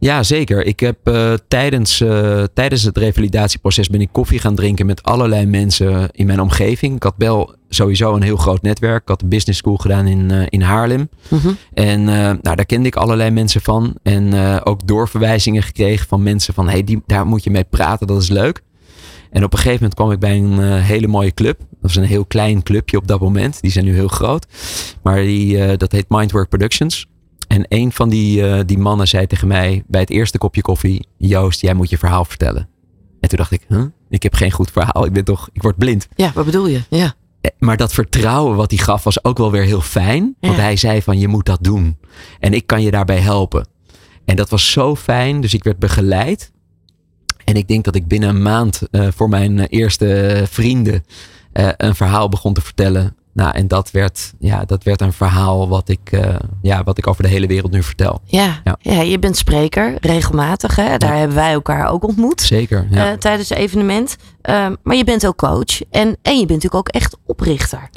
Ja, 0.00 0.22
zeker. 0.22 0.66
Ik 0.66 0.80
heb 0.80 0.96
eh, 1.02 1.32
tijdens, 1.48 2.00
eh, 2.00 2.42
tijdens 2.54 2.82
het 2.82 2.96
revalidatieproces 2.98 3.88
ben 3.88 4.00
ik 4.00 4.08
koffie 4.12 4.38
gaan 4.38 4.54
drinken 4.54 4.86
met 4.86 5.02
allerlei 5.02 5.46
mensen 5.46 6.08
in 6.12 6.26
mijn 6.26 6.40
omgeving. 6.40 6.96
Ik 6.96 7.02
had 7.02 7.14
wel 7.16 7.54
sowieso 7.68 8.14
een 8.14 8.22
heel 8.22 8.36
groot 8.36 8.62
netwerk. 8.62 9.02
Ik 9.02 9.08
had 9.08 9.20
de 9.20 9.26
business 9.26 9.58
school 9.58 9.76
gedaan 9.76 10.06
in, 10.06 10.30
in 10.48 10.62
Haarlem. 10.62 11.08
Mhm. 11.28 11.48
En 11.74 12.04
nou, 12.04 12.38
daar 12.42 12.66
kende 12.66 12.86
ik 12.88 12.96
allerlei 12.96 13.30
mensen 13.30 13.60
van. 13.60 13.94
En 14.02 14.34
ook 14.64 14.86
doorverwijzingen 14.86 15.62
gekregen 15.62 16.08
van 16.08 16.22
mensen 16.22 16.54
van 16.54 16.68
hey, 16.68 16.84
die, 16.84 17.02
daar 17.06 17.26
moet 17.26 17.44
je 17.44 17.50
mee 17.50 17.64
praten, 17.64 18.06
dat 18.06 18.22
is 18.22 18.28
leuk. 18.28 18.62
En 19.30 19.44
op 19.44 19.52
een 19.52 19.58
gegeven 19.58 19.74
moment 19.80 19.94
kwam 19.94 20.10
ik 20.10 20.18
bij 20.18 20.36
een 20.36 20.60
eh, 20.60 20.84
hele 20.84 21.06
mooie 21.06 21.34
club. 21.34 21.58
Dat 21.58 21.66
was 21.80 21.96
een 21.96 22.02
heel 22.04 22.24
klein 22.24 22.62
clubje 22.62 22.96
op 22.96 23.06
dat 23.06 23.20
moment. 23.20 23.60
Die 23.60 23.70
zijn 23.70 23.84
nu 23.84 23.94
heel 23.94 24.08
groot. 24.08 24.46
Maar 25.02 25.22
die, 25.22 25.64
eh, 25.64 25.76
dat 25.78 25.92
heet 25.92 26.04
Mindwork 26.08 26.48
Productions. 26.48 27.06
En 27.48 27.64
een 27.68 27.92
van 27.92 28.08
die, 28.08 28.46
eh, 28.48 28.60
die 28.66 28.78
mannen 28.78 29.08
zei 29.08 29.26
tegen 29.26 29.48
mij 29.48 29.82
bij 29.86 30.00
het 30.00 30.10
eerste 30.10 30.38
kopje 30.38 30.60
koffie: 30.62 31.06
Joost, 31.16 31.60
jij 31.60 31.74
moet 31.74 31.90
je 31.90 31.98
verhaal 31.98 32.24
vertellen. 32.24 32.60
En 32.60 32.68
En 33.20 33.28
toen 33.28 33.38
dacht 33.38 33.52
ik, 33.52 33.64
huh? 33.68 33.84
ik 34.08 34.22
heb 34.22 34.34
geen 34.34 34.50
goed 34.50 34.70
verhaal. 34.70 35.04
Ik 35.04 35.12
ben 35.12 35.24
toch, 35.24 35.48
ik 35.52 35.62
word 35.62 35.76
blind. 35.76 36.08
Ja, 36.14 36.30
wat 36.34 36.44
bedoel 36.44 36.66
je? 36.66 36.80
Ja. 36.90 37.14
Maar 37.58 37.76
dat 37.76 37.92
vertrouwen 37.92 38.56
wat 38.56 38.70
hij 38.70 38.80
gaf 38.80 39.04
was 39.04 39.24
ook 39.24 39.38
wel 39.38 39.50
weer 39.50 39.62
heel 39.62 39.80
fijn. 39.80 40.36
Want 40.40 40.56
Ja. 40.56 40.60
hij 40.62 40.76
zei 40.76 41.02
van 41.02 41.18
je 41.18 41.28
moet 41.28 41.46
dat 41.46 41.58
doen. 41.62 41.96
En 42.38 42.54
ik 42.54 42.66
kan 42.66 42.82
je 42.82 42.90
daarbij 42.90 43.18
helpen. 43.18 43.68
En 44.24 44.36
dat 44.36 44.50
was 44.50 44.70
zo 44.70 44.96
fijn. 44.96 45.40
Dus 45.40 45.54
ik 45.54 45.64
werd 45.64 45.78
begeleid. 45.78 46.52
En 47.48 47.54
ik 47.54 47.68
denk 47.68 47.84
dat 47.84 47.94
ik 47.94 48.06
binnen 48.06 48.28
een 48.28 48.42
maand 48.42 48.82
eh, 48.90 49.06
voor 49.14 49.28
mijn 49.28 49.58
eh, 49.58 49.66
eerste 49.68 50.42
vrienden 50.50 51.04
eh, 51.52 51.68
een 51.76 51.94
verhaal 51.94 52.28
begon 52.28 52.54
te 52.54 52.60
vertellen. 52.60 53.16
Nou, 53.32 53.54
en 53.54 53.68
dat 53.68 53.90
werd, 53.90 54.32
ja, 54.38 54.64
dat 54.64 54.84
werd 54.84 55.00
een 55.00 55.12
verhaal 55.12 55.68
wat 55.68 55.88
ik, 55.88 56.20
ja, 56.62 56.84
wat 56.84 56.98
ik 56.98 57.06
over 57.06 57.22
de 57.22 57.28
hele 57.28 57.46
wereld 57.46 57.72
nu 57.72 57.82
vertel. 57.82 58.20
Ja. 58.24 58.60
Ja. 58.64 58.76
Ja. 58.80 59.00
je 59.00 59.18
bent 59.18 59.36
spreker, 59.36 59.96
regelmatig. 60.00 60.76
Hè? 60.76 60.96
Daar 60.96 61.16
hebben 61.16 61.36
wij 61.36 61.52
elkaar 61.52 61.90
ook 61.90 62.04
ontmoet. 62.04 62.40
Zeker. 62.40 62.86
Ja. 62.90 63.16
tijdens 63.16 63.48
het 63.48 63.58
evenement. 63.58 64.16
Ehm, 64.42 64.74
maar 64.82 64.96
je 64.96 65.04
bent 65.04 65.26
ook 65.26 65.36
coach. 65.36 65.82
En, 65.90 66.16
en 66.22 66.38
je 66.38 66.46
bent 66.46 66.62
natuurlijk 66.62 66.74
ook 66.74 66.88
echt 66.88 67.16
oprichter. 67.26 67.90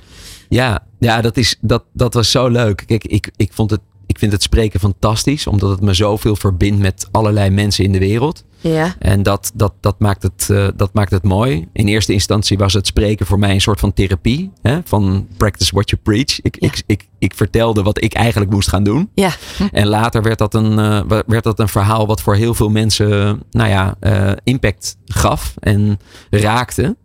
Ja, 0.50 0.80
ja 1.00 1.22
dat, 1.22 1.38
is, 1.38 1.58
dat, 1.62 1.84
dat 1.94 2.14
was 2.14 2.32
zo 2.32 2.48
leuk. 2.48 2.84
Kijk, 2.86 3.04
ik, 3.04 3.32
ik, 3.36 3.54
vond 3.54 3.72
het, 3.72 3.82
ik 4.06 4.20
vind 4.20 4.32
het 4.32 4.44
spreken 4.44 4.80
fantastisch, 4.80 5.48
omdat 5.48 5.70
het 5.70 5.82
me 5.82 5.94
zoveel 5.94 6.36
verbindt 6.36 6.82
met 6.82 7.08
allerlei 7.12 7.50
mensen 7.50 7.84
in 7.84 7.92
de 7.92 8.00
wereld. 8.00 8.44
Ja. 8.62 8.96
En 9.00 9.24
dat, 9.24 9.52
dat, 9.54 9.74
dat, 9.80 10.00
maakt 10.00 10.24
het, 10.24 10.48
eh, 10.50 10.68
dat 10.76 10.94
maakt 10.94 11.12
het 11.12 11.24
mooi. 11.24 11.68
In 11.74 11.88
eerste 11.88 12.14
instantie 12.14 12.58
was 12.58 12.74
het 12.74 12.88
spreken 12.88 13.26
voor 13.26 13.40
mij 13.40 13.54
een 13.54 13.62
soort 13.62 13.80
van 13.80 13.94
therapie. 13.94 14.52
Hè? 14.62 14.80
Van 14.84 15.28
practice 15.38 15.72
what 15.74 15.90
you 15.90 16.02
preach. 16.02 16.42
Ik, 16.42 16.58
Ja. 16.60 16.68
ik, 16.68 16.84
ik, 16.86 17.08
ik 17.20 17.36
vertelde 17.36 17.84
wat 17.84 18.04
ik 18.04 18.14
eigenlijk 18.14 18.52
moest 18.52 18.70
gaan 18.70 18.84
doen. 18.84 19.10
Ja. 19.14 19.32
En 19.72 19.88
later 19.88 20.22
werd 20.22 20.38
dat 20.38 20.54
een, 20.54 20.80
eh, 20.80 21.20
werd 21.28 21.44
dat 21.44 21.60
een 21.60 21.68
verhaal 21.68 22.08
wat 22.08 22.22
voor 22.22 22.36
heel 22.36 22.54
veel 22.54 22.70
mensen 22.70 23.42
nou 23.52 23.70
ja, 23.70 23.96
eh, 24.00 24.32
impact 24.44 24.98
gaf 25.06 25.54
en 25.60 26.00
raakte. 26.30 26.96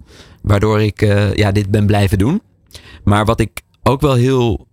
Waardoor 0.42 0.82
ik 0.82 1.00
ja, 1.34 1.52
dit 1.52 1.70
ben 1.70 1.86
blijven 1.86 2.18
doen. 2.18 2.42
Maar 3.04 3.24
wat 3.24 3.40
ik 3.40 3.62
ook 3.82 4.00
wel 4.00 4.14
heel, 4.14 4.66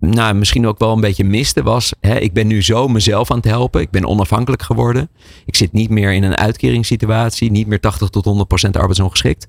nou, 0.00 0.34
misschien 0.34 0.66
ook 0.66 0.78
wel 0.78 0.92
een 0.92 1.00
beetje 1.00 1.24
miste 1.24 1.62
was, 1.62 1.92
hè, 2.00 2.18
ik 2.18 2.32
ben 2.32 2.46
nu 2.46 2.62
zo 2.62 2.88
mezelf 2.88 3.30
aan 3.30 3.36
het 3.36 3.46
helpen. 3.46 3.80
Ik 3.80 3.90
ben 3.90 4.06
onafhankelijk 4.06 4.62
geworden. 4.62 5.08
Ik 5.44 5.56
zit 5.56 5.72
niet 5.72 5.90
meer 5.90 6.12
in 6.12 6.22
een 6.22 6.36
uitkeringssituatie, 6.36 7.50
niet 7.50 7.66
meer 7.66 7.80
80 7.80 8.08
tot 8.08 8.26
100% 8.66 8.70
arbeidsongeschikt. 8.70 9.48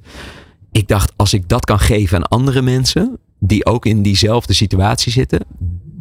Ik 0.72 0.88
dacht, 0.88 1.14
als 1.16 1.34
ik 1.34 1.50
dat 1.50 1.66
kan 1.66 1.80
geven 1.80 2.18
aan 2.18 2.28
andere 2.28 2.62
mensen, 2.62 3.20
die 3.40 3.66
ook 3.66 3.86
in 3.86 4.02
diezelfde 4.02 4.54
situatie 4.54 5.12
zitten, 5.12 5.46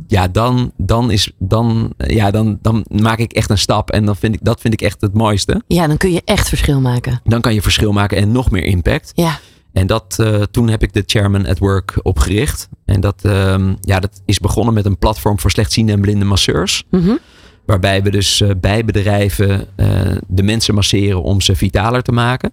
ja, 0.07 0.29
dan, 0.29 0.73
dan, 0.77 1.11
is, 1.11 1.33
dan, 1.39 1.93
ja, 1.97 2.31
dan, 2.31 2.59
dan 2.63 2.85
maak 2.89 3.19
ik 3.19 3.33
echt 3.33 3.51
een 3.51 3.59
stap. 3.59 3.91
En 3.91 4.05
dan 4.05 4.17
vind 4.17 4.35
ik, 4.35 4.41
dat 4.43 4.61
vind 4.61 4.75
ik 4.75 4.81
echt 4.81 5.01
het 5.01 5.15
mooiste. 5.15 5.63
ja, 5.67 5.87
dan 5.87 5.97
kun 5.97 6.13
je 6.13 6.23
echt 6.25 6.49
verschil 6.49 6.81
maken. 6.81 7.21
Dan 7.25 7.41
kan 7.41 7.55
je 7.55 7.63
verschil 7.63 7.93
maken 7.93 8.17
en 8.17 8.33
nog 8.33 8.51
meer 8.51 8.65
impact. 8.65 9.13
Ja. 9.15 9.39
En 9.73 9.87
dat, 9.87 10.17
eh, 10.19 10.43
toen 10.43 10.69
heb 10.69 10.83
ik 10.83 10.93
de 10.93 11.03
Chairman 11.07 11.47
at 11.47 11.59
Work 11.59 11.99
opgericht. 12.03 12.69
En 12.85 13.01
dat, 13.01 13.25
ehm, 13.25 13.75
ja, 13.81 14.01
dat 14.01 14.23
is 14.25 14.39
begonnen 14.39 14.75
met 14.75 14.85
een 14.85 14.99
platform 14.99 15.39
voor 15.39 15.51
slechtziende 15.51 15.93
en 15.93 16.01
blinde 16.01 16.25
masseurs. 16.25 16.85
Mhm. 16.91 17.17
Waarbij 17.67 18.03
we 18.03 18.11
dus 18.11 18.41
eh, 18.41 18.51
bij 18.61 18.85
bedrijven 18.85 19.67
eh, 19.77 19.89
de 20.27 20.43
mensen 20.43 20.75
masseren 20.75 21.23
om 21.23 21.41
ze 21.41 21.55
vitaler 21.55 22.03
te 22.03 22.13
maken. 22.13 22.53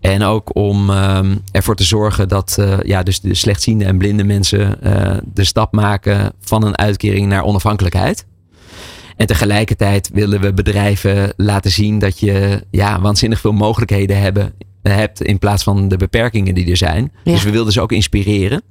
En 0.00 0.22
ook 0.22 0.56
om 0.56 0.90
ehm, 0.90 1.36
ervoor 1.52 1.74
te 1.74 1.84
zorgen 1.84 2.28
dat 2.28 2.58
ja, 2.82 3.02
dus 3.02 3.20
de 3.20 3.34
slechtziende 3.34 3.84
en 3.84 3.98
blinde 3.98 4.24
mensen 4.24 4.78
de 5.34 5.44
stap 5.44 5.72
maken 5.72 6.32
van 6.40 6.64
een 6.64 6.78
uitkering 6.78 7.28
naar 7.28 7.44
onafhankelijkheid. 7.44 8.26
En 9.16 9.26
tegelijkertijd 9.26 10.10
willen 10.12 10.40
we 10.40 10.52
bedrijven 10.52 11.32
laten 11.36 11.70
zien 11.70 11.98
dat 11.98 12.18
je 12.18 12.64
ja, 12.70 13.00
waanzinnig 13.00 13.40
veel 13.40 13.52
mogelijkheden 13.52 14.20
hebben, 14.20 14.52
hebt 14.88 15.22
in 15.22 15.38
plaats 15.38 15.62
van 15.62 15.88
de 15.88 15.96
beperkingen 15.96 16.54
die 16.54 16.70
er 16.70 16.76
zijn. 16.76 17.12
Ja. 17.24 17.32
Dus 17.32 17.42
we 17.42 17.50
wilden 17.50 17.72
ze 17.72 17.80
ook 17.80 17.92
inspireren. 17.92 18.62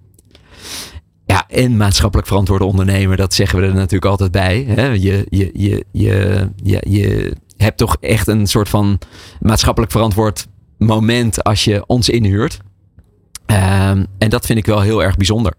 Ja, 1.25 1.47
en 1.47 1.77
maatschappelijk 1.77 2.27
verantwoorde 2.27 2.65
ondernemer, 2.65 3.17
dat 3.17 3.33
zeggen 3.33 3.59
we 3.59 3.65
er 3.65 3.73
natuurlijk 3.73 4.05
altijd 4.05 4.31
bij. 4.31 4.65
Hè? 4.67 4.85
Je, 4.87 5.25
je, 5.29 5.49
je, 5.53 5.85
je, 5.91 6.49
je, 6.63 6.81
je 6.89 7.33
hebt 7.57 7.77
toch 7.77 7.97
echt 7.99 8.27
een 8.27 8.47
soort 8.47 8.69
van 8.69 8.99
maatschappelijk 9.39 9.91
verantwoord 9.91 10.47
moment 10.77 11.43
als 11.43 11.63
je 11.63 11.85
ons 11.85 12.09
inhuurt. 12.09 12.59
Ehm, 13.45 14.05
en 14.17 14.29
dat 14.29 14.45
vind 14.45 14.59
ik 14.59 14.65
wel 14.65 14.81
heel 14.81 15.03
erg 15.03 15.17
bijzonder. 15.17 15.53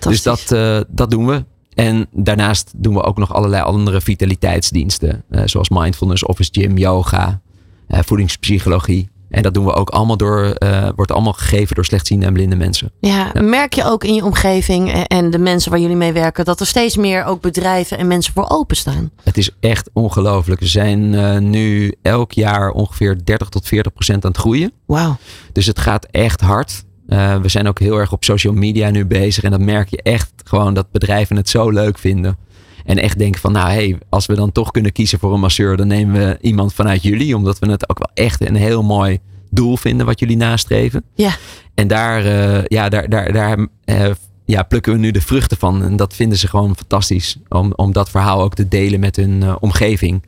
Dus 0.00 0.22
dat, 0.22 0.52
eh, 0.52 0.80
dat 0.88 1.10
doen 1.10 1.26
we. 1.26 1.44
En 1.74 2.06
daarnaast 2.12 2.72
doen 2.76 2.94
we 2.94 3.02
ook 3.02 3.18
nog 3.18 3.34
allerlei 3.34 3.62
andere 3.62 4.00
vitaliteitsdiensten. 4.00 5.24
eh, 5.30 5.42
zoals 5.44 5.68
mindfulness, 5.68 6.24
office 6.24 6.50
gym, 6.52 6.78
yoga, 6.78 7.40
eh, 7.86 7.98
voedingspsychologie. 8.02 9.08
En 9.34 9.42
dat 9.42 9.54
doen 9.54 9.64
we 9.64 9.72
ook 9.72 9.88
allemaal 9.90 10.16
door, 10.16 10.44
eh, 10.44 10.88
wordt 10.96 11.12
allemaal 11.12 11.32
gegeven 11.32 11.74
door 11.74 11.84
slechtziende 11.84 12.26
en 12.26 12.32
blinde 12.32 12.56
mensen. 12.56 12.90
Ja, 13.00 13.30
merk 13.40 13.72
je 13.72 13.84
ook 13.84 14.04
in 14.04 14.14
je 14.14 14.24
omgeving 14.24 14.92
en- 15.06 15.30
de 15.30 15.38
mensen 15.38 15.70
waar 15.70 15.80
jullie 15.80 15.96
mee 15.96 16.12
werken 16.12 16.44
dat 16.44 16.60
er 16.60 16.66
steeds 16.66 16.96
meer 16.96 17.24
ook 17.24 17.40
bedrijven 17.40 17.98
en 17.98 18.06
mensen 18.06 18.32
voor 18.32 18.46
openstaan? 18.48 19.10
Het 19.22 19.36
is 19.36 19.50
echt 19.60 19.90
ongelooflijk. 19.92 20.60
We 20.60 20.66
zijn 20.66 21.14
eh, 21.14 21.38
nu 21.38 21.94
elk 22.02 22.32
jaar 22.32 22.70
ongeveer 22.70 23.24
30 23.24 23.48
tot 23.48 23.66
40 23.68 23.92
procent 23.92 24.24
aan 24.24 24.30
het 24.30 24.40
groeien. 24.40 24.72
Wauw. 24.86 25.16
Dus 25.52 25.66
het 25.66 25.78
gaat 25.78 26.06
echt 26.10 26.40
hard. 26.40 26.84
Eh, 27.08 27.36
we 27.36 27.48
zijn 27.48 27.68
ook 27.68 27.78
heel 27.78 27.96
erg 27.98 28.12
op 28.12 28.24
social 28.24 28.52
media 28.54 28.90
nu 28.90 29.06
bezig. 29.06 29.44
En 29.44 29.50
dan 29.50 29.64
merk 29.64 29.88
je 29.88 30.02
echt 30.02 30.32
gewoon 30.44 30.74
dat 30.74 30.90
bedrijven 30.90 31.36
het 31.36 31.48
zo 31.48 31.70
leuk 31.70 31.98
vinden. 31.98 32.36
En 32.84 32.98
echt 32.98 33.18
denken 33.18 33.40
van, 33.40 33.52
nou 33.52 33.68
hé, 33.68 33.74
hey, 33.74 33.98
als 34.08 34.26
we 34.26 34.34
dan 34.34 34.52
toch 34.52 34.70
kunnen 34.70 34.92
kiezen 34.92 35.18
voor 35.18 35.32
een 35.32 35.40
masseur, 35.40 35.76
dan 35.76 35.86
nemen 35.86 36.14
we 36.14 36.38
iemand 36.40 36.74
vanuit 36.74 37.02
jullie. 37.02 37.36
Omdat 37.36 37.58
we 37.58 37.70
het 37.70 37.88
ook 37.88 37.98
wel 37.98 38.10
echt 38.26 38.46
een 38.46 38.54
heel 38.54 38.82
mooi 38.82 39.18
doel 39.50 39.76
vinden 39.76 40.06
wat 40.06 40.20
jullie 40.20 40.36
nastreven. 40.36 41.04
Ja. 41.14 41.36
En 41.74 41.88
daar, 41.88 42.24
eh, 42.26 42.64
ja, 42.64 42.88
daar, 42.88 43.08
daar, 43.08 43.32
daar 43.32 43.66
eh, 43.84 44.10
ja, 44.44 44.62
plukken 44.62 44.92
we 44.92 44.98
nu 44.98 45.10
de 45.10 45.20
vruchten 45.20 45.56
van. 45.56 45.82
En 45.82 45.96
dat 45.96 46.14
vinden 46.14 46.38
ze 46.38 46.48
gewoon 46.48 46.76
fantastisch. 46.76 47.36
Om, 47.48 47.72
om 47.76 47.92
dat 47.92 48.10
verhaal 48.10 48.42
ook 48.42 48.54
te 48.54 48.68
delen 48.68 49.00
met 49.00 49.16
hun 49.16 49.42
eh, 49.42 49.56
omgeving. 49.60 50.22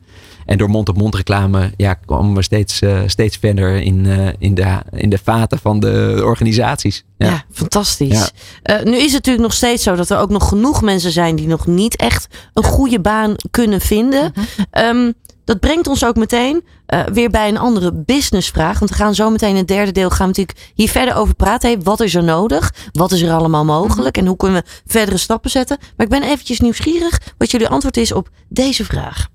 En 0.47 0.57
door 0.57 0.69
mond-op-mond 0.69 1.15
reclame 1.15 1.71
ja, 1.77 1.93
komen 1.93 2.35
we 2.35 2.41
steeds, 2.43 2.81
eh, 2.81 2.99
steeds 3.05 3.37
verder 3.37 3.81
in, 3.81 4.05
eh, 4.05 4.27
in, 4.39 4.55
de, 4.55 4.77
in 4.91 5.09
de 5.09 5.19
vaten 5.23 5.59
van 5.59 5.79
de 5.79 6.21
organisaties. 6.23 7.03
Ja, 7.17 7.27
Ja. 7.27 7.43
fantastisch. 7.51 8.31
Ja. 8.63 8.77
Eh, 8.77 8.83
nu 8.85 8.95
is 8.95 9.03
het 9.03 9.11
natuurlijk 9.13 9.45
nog 9.45 9.53
steeds 9.53 9.83
zo 9.83 9.95
dat 9.95 10.09
er 10.09 10.17
ook 10.17 10.29
nog 10.29 10.47
genoeg 10.47 10.81
mensen 10.81 11.11
zijn 11.11 11.35
die 11.35 11.47
nog 11.47 11.67
niet 11.67 11.95
echt 11.95 12.27
een 12.53 12.63
goede 12.63 12.99
baan 12.99 13.35
kunnen 13.51 13.81
vinden. 13.81 14.33
Ehm, 14.71 15.11
dat 15.45 15.59
brengt 15.59 15.87
ons 15.87 16.05
ook 16.05 16.15
meteen 16.15 16.63
eh, 16.85 17.03
weer 17.13 17.29
bij 17.29 17.47
een 17.47 17.57
andere 17.57 17.93
businessvraag. 17.93 18.79
Want 18.79 18.91
we 18.91 18.97
gaan 18.97 19.15
zo 19.15 19.29
meteen 19.29 19.49
in 19.49 19.55
het 19.55 19.67
derde 19.67 19.91
deel 19.91 20.09
gaan 20.09 20.31
we 20.31 20.39
natuurlijk 20.39 20.71
hier 20.75 20.89
verder 20.89 21.15
over 21.15 21.35
praten. 21.35 21.69
Hey, 21.69 21.79
wat 21.81 21.99
is 21.99 22.15
er 22.15 22.23
nodig? 22.23 22.73
Wat 22.91 23.11
is 23.11 23.21
er 23.21 23.31
allemaal 23.31 23.65
mogelijk? 23.65 24.17
En 24.17 24.25
hoe 24.25 24.37
kunnen 24.37 24.61
we 24.61 24.69
verdere 24.85 25.17
stappen 25.17 25.49
zetten? 25.49 25.77
Maar 25.97 26.05
ik 26.05 26.11
ben 26.11 26.23
eventjes 26.23 26.59
nieuwsgierig 26.59 27.19
wat 27.37 27.51
jullie 27.51 27.67
antwoord 27.67 27.97
is 27.97 28.11
op 28.11 28.29
deze 28.49 28.85
vraag. 28.85 29.27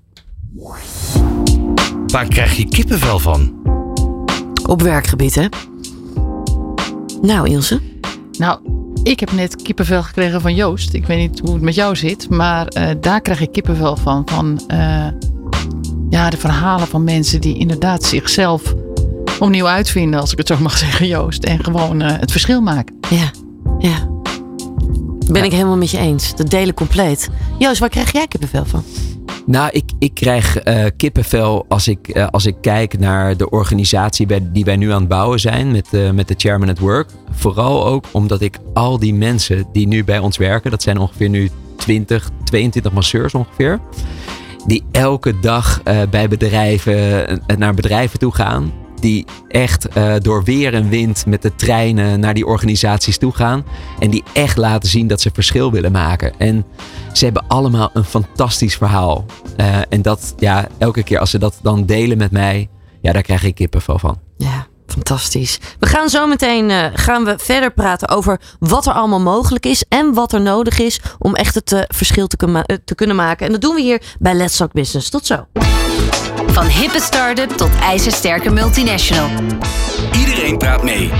Waar 2.07 2.27
krijg 2.27 2.57
je 2.57 2.65
kippenvel 2.65 3.19
van? 3.19 3.53
Op 4.67 4.81
werkgebied, 4.81 5.35
hè? 5.35 5.45
Nou, 7.21 7.49
Ilse. 7.49 7.79
Nou, 8.37 8.59
ik 9.03 9.19
heb 9.19 9.31
net 9.31 9.61
kippenvel 9.61 10.03
gekregen 10.03 10.41
van 10.41 10.55
Joost. 10.55 10.93
Ik 10.93 11.05
weet 11.05 11.17
niet 11.17 11.39
hoe 11.39 11.53
het 11.53 11.61
met 11.61 11.75
jou 11.75 11.95
zit, 11.95 12.29
maar 12.29 12.67
eh, 12.67 12.89
daar 12.99 13.21
krijg 13.21 13.41
ik 13.41 13.51
kippenvel 13.51 13.95
van. 13.95 14.23
Van 14.25 14.61
eh, 14.67 15.07
ja, 16.09 16.29
de 16.29 16.37
verhalen 16.37 16.87
van 16.87 17.03
mensen 17.03 17.41
die 17.41 17.57
inderdaad 17.57 18.03
zichzelf 18.03 18.73
opnieuw 19.39 19.67
uitvinden, 19.67 20.19
als 20.19 20.31
ik 20.31 20.37
het 20.37 20.47
zo 20.47 20.57
mag 20.59 20.77
zeggen, 20.87 21.07
Joost. 21.07 21.43
En 21.43 21.63
gewoon 21.63 22.01
eh, 22.01 22.19
het 22.19 22.31
verschil 22.31 22.61
maken. 22.61 22.95
Ja, 23.09 23.31
ja. 23.79 24.11
Ben 25.31 25.43
ik 25.43 25.51
helemaal 25.51 25.77
met 25.77 25.91
je 25.91 25.97
eens. 25.97 26.35
Dat 26.35 26.49
delen 26.49 26.73
compleet. 26.73 27.29
Joost, 27.59 27.79
waar 27.79 27.89
krijg 27.89 28.11
jij 28.11 28.27
kippenvel 28.27 28.65
van? 28.65 28.83
Nou, 29.45 29.69
ik, 29.71 29.82
ik 30.03 30.13
krijg 30.13 30.57
eh, 30.57 30.85
kippenvel 30.97 31.65
als 31.67 31.87
ik, 31.87 32.07
eh, 32.07 32.27
als 32.27 32.45
ik 32.45 32.55
kijk 32.61 32.99
naar 32.99 33.37
de 33.37 33.49
organisatie 33.49 34.25
bij, 34.25 34.39
die 34.51 34.65
wij 34.65 34.75
nu 34.75 34.91
aan 34.91 34.99
het 34.99 35.07
bouwen 35.07 35.39
zijn 35.39 35.71
met, 35.71 35.93
eh, 35.93 36.11
met 36.11 36.27
de 36.27 36.33
Chairman 36.37 36.69
at 36.69 36.79
Work. 36.79 37.09
Vooral 37.31 37.85
ook 37.85 38.05
omdat 38.11 38.41
ik 38.41 38.57
al 38.73 38.99
die 38.99 39.13
mensen 39.13 39.65
die 39.71 39.87
nu 39.87 40.03
bij 40.03 40.19
ons 40.19 40.37
werken, 40.37 40.71
dat 40.71 40.81
zijn 40.81 40.97
ongeveer 40.97 41.29
nu 41.29 41.49
20, 41.75 42.29
22 42.43 42.91
masseurs 42.91 43.33
ongeveer. 43.33 43.79
Die 44.65 44.83
elke 44.91 45.39
dag 45.39 45.81
bij 46.09 46.27
bedrijven, 46.27 47.41
naar 47.57 47.73
bedrijven 47.73 48.19
toe 48.19 48.33
gaan. 48.33 48.73
Die 48.99 49.25
echt 49.47 49.87
door 50.21 50.43
weer 50.43 50.73
en 50.73 50.89
wind 50.89 51.25
met 51.25 51.41
de 51.41 51.55
treinen 51.55 52.19
naar 52.19 52.33
die 52.33 52.45
organisaties 52.45 53.17
toe 53.17 53.33
gaan. 53.33 53.65
En 53.99 54.09
die 54.09 54.23
echt 54.33 54.57
laten 54.57 54.89
zien 54.89 55.07
dat 55.07 55.21
ze 55.21 55.29
verschil 55.33 55.71
willen 55.71 55.91
maken. 55.91 56.33
En 56.37 56.65
ze 57.17 57.23
hebben 57.25 57.47
allemaal 57.47 57.89
een 57.93 58.03
fantastisch 58.03 58.75
verhaal. 58.75 59.25
Eh, 59.57 59.77
en 59.89 60.01
dat, 60.01 60.33
ja, 60.37 60.67
elke 60.77 61.03
keer 61.03 61.19
als 61.19 61.29
ze 61.29 61.37
dat 61.37 61.59
dan 61.61 61.85
delen 61.85 62.17
met 62.17 62.31
mij, 62.31 62.69
ja, 63.01 63.13
daar 63.13 63.21
krijg 63.21 63.43
ik 63.43 63.55
kippenvel 63.55 63.99
van. 63.99 64.19
Ja, 64.37 64.67
fantastisch. 64.87 65.59
We 65.79 65.87
gaan 65.87 66.09
zo 66.09 66.27
meteen 66.27 66.69
eh, 66.69 66.85
gaan 66.93 67.23
we 67.23 67.33
verder 67.37 67.73
praten 67.73 68.09
over 68.09 68.39
wat 68.59 68.85
er 68.85 68.93
allemaal 68.93 69.21
mogelijk 69.21 69.65
is 69.65 69.83
en 69.89 70.13
wat 70.13 70.33
er 70.33 70.41
nodig 70.41 70.79
is 70.79 71.01
om 71.19 71.35
echt 71.35 71.55
het 71.55 71.71
eh, 71.71 71.81
verschil 71.87 72.27
te, 72.27 72.81
te 72.85 72.95
kunnen 72.95 73.15
maken. 73.15 73.45
En 73.45 73.51
dat 73.51 73.61
doen 73.61 73.75
we 73.75 73.81
hier 73.81 74.01
bij 74.19 74.33
Let's 74.33 74.57
Talk 74.57 74.73
Business. 74.73 75.09
Tot 75.09 75.25
zo. 75.25 75.45
Van 76.45 76.65
hippe 76.65 77.01
start-up 77.01 77.49
tot 77.49 77.69
ijzersterke 77.81 78.49
multinational. 78.49 79.29
Iedereen 80.11 80.57
praat 80.57 80.83
mee. 80.83 81.11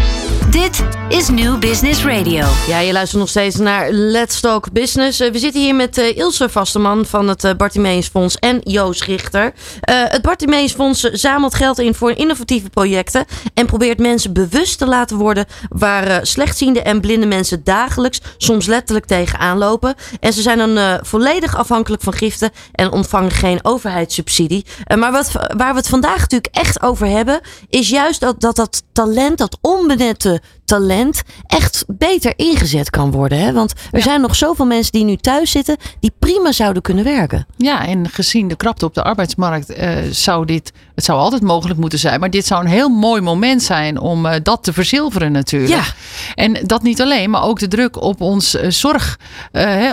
Dit 0.54 0.84
is 1.10 1.30
New 1.30 1.60
Business 1.60 2.04
Radio. 2.04 2.46
Ja, 2.68 2.80
je 2.80 2.92
luistert 2.92 3.20
nog 3.20 3.30
steeds 3.30 3.56
naar 3.56 3.92
Let's 3.92 4.40
Talk 4.40 4.72
Business. 4.72 5.22
Uh, 5.22 5.32
we 5.32 5.40
zitten 5.40 5.62
hier 5.62 5.76
met 5.76 5.98
uh, 5.98 6.18
Ilse 6.18 6.50
Vasteman 6.50 7.06
van 7.06 7.28
het 7.28 7.44
uh, 7.44 7.52
Bartimeus 7.58 8.08
Fonds 8.08 8.36
en 8.36 8.60
Joost 8.64 9.04
Richter. 9.04 9.54
het 9.86 10.22
Bartimeus 10.22 10.74
Fonds 10.74 11.02
zamelt 11.02 11.56
geld 11.56 11.80
in 11.80 11.94
voor 11.94 12.12
innovatieve 12.12 12.70
projecten 12.70 13.26
en 13.54 13.66
probeert 13.66 14.00
mensen 14.00 14.34
bewust 14.34 14.78
te 14.78 14.86
laten 14.86 15.18
worden 15.18 15.46
waar 15.70 16.26
slechtziende 16.26 16.82
en 16.82 17.02
blinde 17.02 17.26
mensen 17.26 17.64
dagelijks, 17.64 18.22
soms 18.38 18.66
letterlijk 18.66 19.06
tegenaan 19.06 19.58
lopen. 19.58 19.96
En 20.20 20.34
ze 20.34 20.42
zijn 20.42 20.58
dan 20.58 21.00
volledig 21.02 21.58
afhankelijk 21.58 22.02
van 22.02 22.14
giften 22.14 22.52
en 22.72 22.92
ontvangen 22.92 23.32
geen 23.32 23.60
overheidssubsidie. 23.62 24.66
Maar 25.04 25.12
wat, 25.12 25.32
waar 25.32 25.72
we 25.72 25.80
het 25.80 25.90
vandaag 25.90 26.20
natuurlijk 26.20 26.56
echt 26.56 26.82
over 26.82 27.08
hebben, 27.08 27.42
is 27.70 27.90
juist 27.90 28.20
dat 28.20 28.42
dat, 28.42 28.56
dat 28.56 28.84
talent, 28.92 29.38
dat 29.38 29.58
onbenetten 29.62 30.42
talent 30.66 31.22
echt 31.48 31.84
beter 31.88 32.34
ingezet 32.36 32.90
kan 32.90 33.12
worden. 33.12 33.38
Hè? 33.38 33.54
Want 33.54 33.74
er 33.92 34.02
zijn 34.02 34.22
nog 34.22 34.36
zoveel 34.36 34.66
mensen 34.66 34.92
die 34.92 35.04
nu 35.04 35.16
thuis 35.16 35.52
zitten 35.52 35.78
die 36.00 36.12
prima 36.20 36.52
zouden 36.52 36.82
kunnen 36.82 37.04
werken. 37.04 37.46
Ja, 37.58 37.88
en 37.88 38.10
gezien 38.10 38.48
de 38.48 38.56
krapte 38.56 38.86
op 38.86 38.94
de 38.94 39.04
arbeidsmarkt 39.04 39.78
uh, 39.78 39.90
zou 40.12 40.46
dit, 40.46 40.74
het 40.96 41.04
zou 41.04 41.20
altijd 41.20 41.42
mogelijk 41.42 41.80
moeten 41.80 42.00
zijn, 42.00 42.20
maar 42.20 42.30
dit 42.30 42.46
zou 42.46 42.64
een 42.64 42.72
heel 42.72 42.90
mooi 42.90 43.22
moment 43.22 43.64
zijn 43.64 44.00
om 44.00 44.26
uh, 44.26 44.34
dat 44.44 44.64
te 44.64 44.74
verzilveren 44.74 45.32
natuurlijk. 45.32 45.72
Ja. 45.72 45.84
En 46.36 46.58
dat 46.66 46.84
niet 46.84 47.02
alleen, 47.02 47.30
maar 47.30 47.44
ook 47.44 47.60
de 47.60 47.68
druk 47.68 48.02
op 48.02 48.22
ons 48.22 48.56
uh, 48.56 48.70
zorg, 48.70 49.20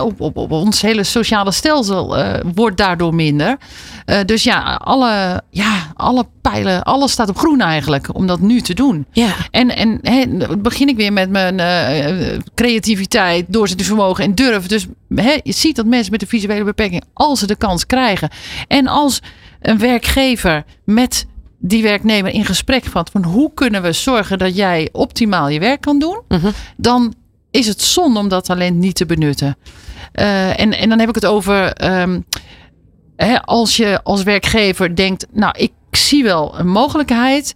op, 0.00 0.20
op, 0.20 0.36
op 0.36 0.50
ons 0.50 0.80
hele 0.80 1.04
sociale 1.04 1.52
stelsel 1.52 2.16
wordt 2.54 2.76
daardoor 2.76 3.14
minder. 3.14 3.58
dus 4.26 4.42
ja 4.42 4.74
alle, 4.74 5.42
ja, 5.50 5.92
alle 5.94 6.26
pijlen, 6.40 6.82
alles 6.82 7.12
staat 7.12 7.28
op 7.28 7.38
groen 7.38 7.60
eigenlijk 7.60 8.14
om 8.14 8.26
dat 8.26 8.40
nu 8.40 8.60
te 8.60 8.74
doen. 8.74 9.06
Ja. 9.12 9.28
En, 9.50 9.76
en 9.76 9.98
he, 10.02 10.24
begin 10.62 10.88
ik 10.88 10.96
weer 10.96 11.12
met 11.12 11.30
mijn 11.30 11.58
uh, 11.58 12.38
creativiteit, 12.54 13.44
doorzettingsvermogen 13.48 14.24
en 14.24 14.34
durf. 14.34 14.66
Dus 14.66 14.86
he, 15.14 15.38
je 15.42 15.52
ziet 15.52 15.76
dat 15.76 15.86
mensen 15.86 16.12
met 16.12 16.22
een 16.22 16.28
visuele 16.28 16.64
beperking, 16.64 17.02
als 17.12 17.38
ze 17.38 17.46
de 17.46 17.56
kans 17.56 17.86
krijgen. 17.86 18.30
En 18.68 18.86
als 18.86 19.22
een 19.60 19.78
werkgever 19.78 20.64
met 20.84 21.26
die 21.58 21.82
werknemer 21.82 22.32
in 22.32 22.44
gesprek 22.44 22.84
gaat 22.84 23.10
van 23.10 23.24
hoe 23.24 23.54
kunnen 23.54 23.82
we 23.82 23.92
zorgen 23.92 24.38
dat 24.38 24.56
jij 24.56 24.88
optimaal 24.92 25.48
je 25.48 25.60
werk 25.60 25.80
kan 25.80 25.98
doen, 25.98 26.20
uh 26.28 26.42
-huh. 26.42 26.52
dan 26.76 27.14
is 27.50 27.66
het 27.66 27.82
zonde 27.82 28.18
om 28.18 28.28
dat 28.28 28.44
talent 28.44 28.76
niet 28.76 28.94
te 28.94 29.06
benutten. 29.06 29.56
Uh, 30.14 30.60
en, 30.60 30.72
en 30.72 30.88
dan 30.88 30.98
heb 30.98 31.08
ik 31.08 31.14
het 31.14 31.26
over 31.26 31.84
um, 32.00 32.24
hè, 33.16 33.42
als 33.42 33.76
je 33.76 34.00
als 34.02 34.22
werkgever 34.22 34.96
denkt, 34.96 35.26
nou 35.32 35.54
ik 35.58 35.72
zie 35.90 36.22
wel 36.22 36.58
een 36.58 36.68
mogelijkheid 36.68 37.54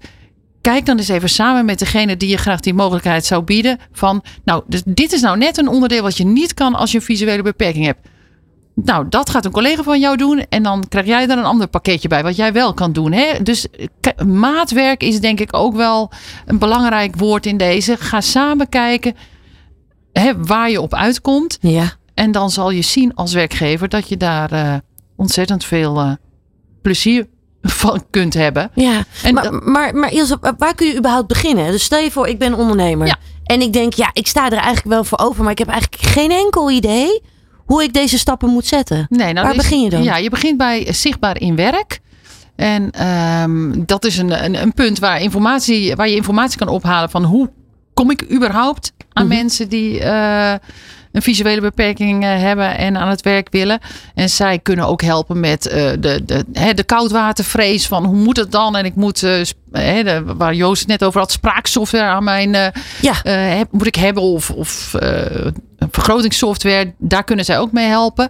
kijk 0.64 0.86
dan 0.86 0.98
eens 0.98 1.08
even 1.08 1.28
samen 1.28 1.64
met 1.64 1.78
degene 1.78 2.16
die 2.16 2.28
je 2.28 2.36
graag 2.36 2.60
die 2.60 2.74
mogelijkheid 2.74 3.24
zou 3.24 3.42
bieden. 3.42 3.78
Van, 3.92 4.22
nou, 4.44 4.62
dus 4.66 4.82
dit 4.84 5.12
is 5.12 5.20
nou 5.20 5.38
net 5.38 5.58
een 5.58 5.68
onderdeel 5.68 6.02
wat 6.02 6.16
je 6.16 6.24
niet 6.24 6.54
kan 6.54 6.74
als 6.74 6.90
je 6.90 6.98
een 6.98 7.04
visuele 7.04 7.42
beperking 7.42 7.84
hebt. 7.84 8.08
Nou, 8.74 9.08
dat 9.08 9.30
gaat 9.30 9.44
een 9.44 9.50
collega 9.50 9.82
van 9.82 10.00
jou 10.00 10.16
doen. 10.16 10.46
En 10.48 10.62
dan 10.62 10.88
krijg 10.88 11.06
jij 11.06 11.22
er 11.22 11.38
een 11.38 11.44
ander 11.44 11.66
pakketje 11.66 12.08
bij, 12.08 12.22
wat 12.22 12.36
jij 12.36 12.52
wel 12.52 12.74
kan 12.74 12.92
doen. 12.92 13.12
Hè? 13.12 13.42
Dus 13.42 13.66
maatwerk 14.26 15.02
is 15.02 15.20
denk 15.20 15.40
ik 15.40 15.56
ook 15.56 15.76
wel 15.76 16.10
een 16.46 16.58
belangrijk 16.58 17.16
woord 17.16 17.46
in 17.46 17.56
deze. 17.56 17.96
Ga 17.96 18.20
samen 18.20 18.68
kijken 18.68 19.14
hè, 20.12 20.44
waar 20.44 20.70
je 20.70 20.80
op 20.80 20.94
uitkomt. 20.94 21.58
Ja. 21.60 21.92
En 22.14 22.32
dan 22.32 22.50
zal 22.50 22.70
je 22.70 22.82
zien 22.82 23.14
als 23.14 23.32
werkgever 23.32 23.88
dat 23.88 24.08
je 24.08 24.16
daar 24.16 24.52
uh, 24.52 24.74
ontzettend 25.16 25.64
veel 25.64 26.00
uh, 26.00 26.12
plezier 26.82 27.26
van 27.82 28.04
kunt 28.10 28.34
hebben. 28.34 28.70
Ja, 28.74 29.04
en 29.22 29.34
maar, 29.34 29.52
maar, 29.52 29.94
maar 29.94 30.12
Ilse, 30.12 30.38
waar 30.58 30.74
kun 30.74 30.86
je 30.86 30.96
überhaupt 30.96 31.26
beginnen? 31.26 31.70
Dus 31.70 31.84
stel 31.84 31.98
je 31.98 32.10
voor, 32.10 32.26
ik 32.28 32.38
ben 32.38 32.54
ondernemer. 32.54 33.06
Ja. 33.06 33.16
En 33.44 33.60
ik 33.60 33.72
denk, 33.72 33.92
ja, 33.92 34.10
ik 34.12 34.26
sta 34.26 34.46
er 34.46 34.52
eigenlijk 34.52 34.86
wel 34.86 35.04
voor 35.04 35.18
over. 35.18 35.42
Maar 35.42 35.52
ik 35.52 35.58
heb 35.58 35.68
eigenlijk 35.68 36.02
geen 36.02 36.30
enkel 36.30 36.70
idee 36.70 37.22
hoe 37.56 37.82
ik 37.82 37.92
deze 37.92 38.18
stappen 38.18 38.48
moet 38.48 38.66
zetten. 38.66 39.06
Nee, 39.08 39.32
nou, 39.32 39.46
waar 39.46 39.54
dus, 39.54 39.62
begin 39.62 39.80
je 39.80 39.90
dan? 39.90 40.02
Ja, 40.02 40.16
je 40.16 40.30
begint 40.30 40.56
bij 40.58 40.92
zichtbaar 40.92 41.40
in 41.40 41.56
werk. 41.56 42.00
En 42.56 43.06
um, 43.42 43.86
dat 43.86 44.04
is 44.04 44.18
een, 44.18 44.44
een, 44.44 44.62
een, 44.62 44.72
punt 44.72 44.98
waar, 44.98 45.20
informatie, 45.20 45.96
waar 45.96 46.08
je 46.08 46.14
informatie 46.14 46.58
kan 46.58 46.68
ophalen 46.68 47.10
van 47.10 47.24
hoe 47.24 47.50
kom 47.94 48.10
ik 48.10 48.32
überhaupt 48.32 48.92
aan 49.12 49.24
mm 49.24 49.30
-hmm. 49.30 49.38
mensen 49.38 49.68
die... 49.68 50.00
Uh, 50.00 50.54
een 51.14 51.22
visuele 51.22 51.60
beperking 51.60 52.22
hebben 52.22 52.78
en 52.78 52.96
aan 52.96 53.08
het 53.08 53.22
werk 53.22 53.48
willen. 53.50 53.78
En 54.14 54.30
zij 54.30 54.58
kunnen 54.58 54.86
ook 54.86 55.02
helpen 55.02 55.40
met 55.40 55.66
uh, 55.66 55.72
de, 55.72 56.22
de, 56.24 56.44
hè, 56.52 56.74
de 56.74 56.84
koudwatervrees 56.84 57.86
van 57.86 58.04
hoe 58.04 58.16
moet 58.16 58.36
het 58.36 58.52
dan? 58.52 58.76
En 58.76 58.84
ik 58.84 58.94
moet, 58.94 59.20
hè, 59.72 60.02
de, 60.02 60.22
waar 60.36 60.54
Joost 60.54 60.80
het 60.80 60.88
net 60.88 61.04
over 61.04 61.20
had, 61.20 61.32
spraaksoftware 61.32 62.04
aan 62.04 62.24
mijn, 62.24 62.54
uh, 62.54 62.66
ja. 63.00 63.14
heb, 63.30 63.68
moet 63.70 63.86
ik 63.86 63.94
hebben 63.94 64.22
of, 64.22 64.50
of 64.50 64.94
vergrotingssoftware. 65.90 66.94
Daar 66.98 67.24
kunnen 67.24 67.44
zij 67.44 67.58
ook 67.58 67.72
mee 67.72 67.86
helpen. 67.86 68.28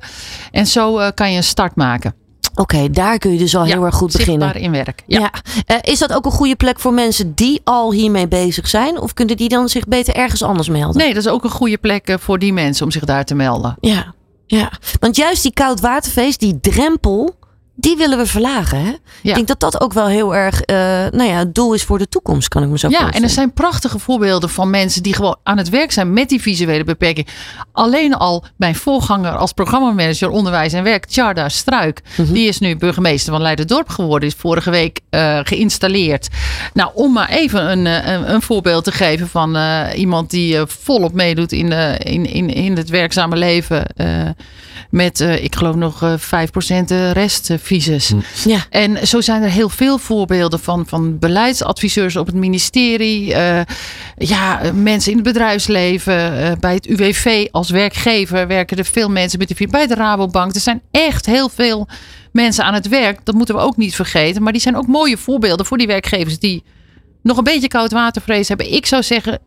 En 0.50 0.66
zo 0.66 1.10
kan 1.14 1.30
je 1.30 1.36
een 1.36 1.44
start 1.44 1.76
maken. 1.76 2.23
Oké, 2.54 2.60
okay, 2.60 2.90
daar 2.90 3.18
kun 3.18 3.32
je 3.32 3.38
dus 3.38 3.56
al 3.56 3.64
ja, 3.64 3.74
heel 3.74 3.84
erg 3.84 3.94
goed 3.94 4.12
beginnen. 4.12 4.54
in 4.54 4.70
werk. 4.70 5.02
Ja. 5.06 5.18
ja. 5.18 5.30
Uh, 5.74 5.92
is 5.92 5.98
dat 5.98 6.12
ook 6.12 6.24
een 6.24 6.30
goede 6.30 6.56
plek 6.56 6.80
voor 6.80 6.92
mensen 6.92 7.34
die 7.34 7.60
al 7.64 7.92
hiermee 7.92 8.28
bezig 8.28 8.68
zijn? 8.68 9.00
Of 9.00 9.14
kunnen 9.14 9.36
die 9.36 9.48
dan 9.48 9.68
zich 9.68 9.88
beter 9.88 10.14
ergens 10.14 10.42
anders 10.42 10.68
melden? 10.68 10.96
Nee, 10.96 11.14
dat 11.14 11.24
is 11.24 11.30
ook 11.30 11.44
een 11.44 11.50
goede 11.50 11.78
plek 11.78 12.16
voor 12.20 12.38
die 12.38 12.52
mensen 12.52 12.84
om 12.84 12.90
zich 12.90 13.04
daar 13.04 13.24
te 13.24 13.34
melden. 13.34 13.76
Ja, 13.80 14.14
ja. 14.46 14.72
want 15.00 15.16
juist 15.16 15.42
die 15.42 15.52
koudwaterfeest, 15.52 16.40
die 16.40 16.60
drempel, 16.60 17.34
die 17.76 17.96
willen 17.96 18.18
we 18.18 18.26
verlagen. 18.26 18.78
Hè? 18.78 18.88
Ja. 18.88 18.96
Ik 19.22 19.34
denk 19.34 19.46
dat 19.46 19.60
dat 19.60 19.80
ook 19.80 19.92
wel 19.92 20.06
heel 20.06 20.34
erg 20.34 20.60
uh, 20.70 20.76
nou 21.18 21.22
ja, 21.22 21.38
het 21.38 21.54
doel 21.54 21.74
is 21.74 21.82
voor 21.82 21.98
de 21.98 22.08
toekomst, 22.08 22.48
kan 22.48 22.62
ik 22.62 22.68
me 22.68 22.78
zo 22.78 22.88
ja, 22.88 22.92
voorstellen. 22.92 23.22
en 23.22 23.28
er 23.28 23.34
zijn 23.34 23.52
prachtige 23.52 23.98
voorbeelden 23.98 24.50
van 24.50 24.70
mensen 24.70 25.02
die 25.02 25.14
gewoon 25.14 25.36
aan 25.42 25.58
het 25.58 25.68
werk 25.68 25.92
zijn 25.92 26.12
met 26.12 26.28
die 26.28 26.40
visuele 26.42 26.84
beperking. 26.84 27.26
Alleen 27.72 28.14
al 28.14 28.44
mijn 28.56 28.74
voorganger 28.74 29.36
als 29.36 29.52
programmamanager 29.52 30.28
onderwijs 30.30 30.72
en 30.72 30.82
werk, 30.82 31.06
Tjarda 31.06 31.48
Struik, 31.48 32.02
Mhm. 32.16 32.32
die 32.32 32.48
is 32.48 32.58
nu 32.58 32.76
burgemeester 32.76 33.32
van 33.32 33.42
Leiderdorp 33.42 33.88
geworden, 33.88 34.28
is 34.28 34.34
vorige 34.34 34.70
week 34.70 35.00
uh, 35.10 35.40
geïnstalleerd. 35.42 36.28
Nou, 36.72 36.90
om 36.94 37.12
maar 37.12 37.28
even 37.28 37.70
een, 37.70 37.86
een, 37.86 38.32
een 38.34 38.42
voorbeeld 38.42 38.84
te 38.84 38.92
geven 38.92 39.28
van 39.28 39.56
uh, 39.56 39.82
iemand 39.96 40.30
die 40.30 40.58
volop 40.66 41.12
meedoet 41.12 41.52
in, 41.52 41.72
in, 41.98 42.26
in, 42.26 42.50
in 42.50 42.76
het 42.76 42.88
werkzame 42.88 43.36
leven. 43.36 43.86
met, 44.90 45.20
ik 45.20 45.56
geloof 45.56 45.74
nog 45.74 46.18
5% 46.18 46.84
restvisus. 47.68 48.12
Ja. 48.44 48.64
En 48.70 49.06
zo 49.06 49.20
zijn 49.20 49.42
er 49.42 49.50
heel 49.50 49.68
veel 49.68 49.98
voorbeelden 49.98 50.60
van, 50.60 50.86
van 50.86 51.18
beleidsadviseurs 51.18 52.16
op 52.16 52.26
het 52.26 52.34
ministerie. 52.34 53.30
Uh, 53.30 53.60
ja, 54.16 54.60
mensen 54.74 55.10
in 55.10 55.16
het 55.16 55.26
bedrijfsleven. 55.26 56.40
Uh, 56.40 56.50
bij 56.60 56.74
het 56.74 56.86
UWV 56.86 57.46
als 57.50 57.70
werkgever 57.70 58.46
werken 58.46 58.76
er 58.76 58.84
veel 58.84 59.10
mensen 59.10 59.38
met 59.38 59.48
de 59.48 59.66
bij 59.70 59.86
de 59.86 59.94
Rabobank. 59.94 60.54
Er 60.54 60.60
zijn 60.60 60.82
echt 60.90 61.26
heel 61.26 61.48
veel 61.48 61.88
mensen 62.32 62.64
aan 62.64 62.74
het 62.74 62.88
werk. 62.88 63.24
Dat 63.24 63.34
moeten 63.34 63.54
we 63.54 63.60
ook 63.60 63.76
niet 63.76 63.94
vergeten. 63.94 64.42
Maar 64.42 64.52
die 64.52 64.62
zijn 64.62 64.76
ook 64.76 64.86
mooie 64.86 65.16
voorbeelden 65.16 65.66
voor 65.66 65.78
die 65.78 65.86
werkgevers 65.86 66.38
die 66.38 66.62
nog 67.22 67.36
een 67.36 67.44
beetje 67.44 67.68
koud 67.68 67.92
watervrees 67.92 68.48
hebben. 68.48 68.72
Ik 68.72 68.86
zou 68.86 69.02
zeggen, 69.02 69.38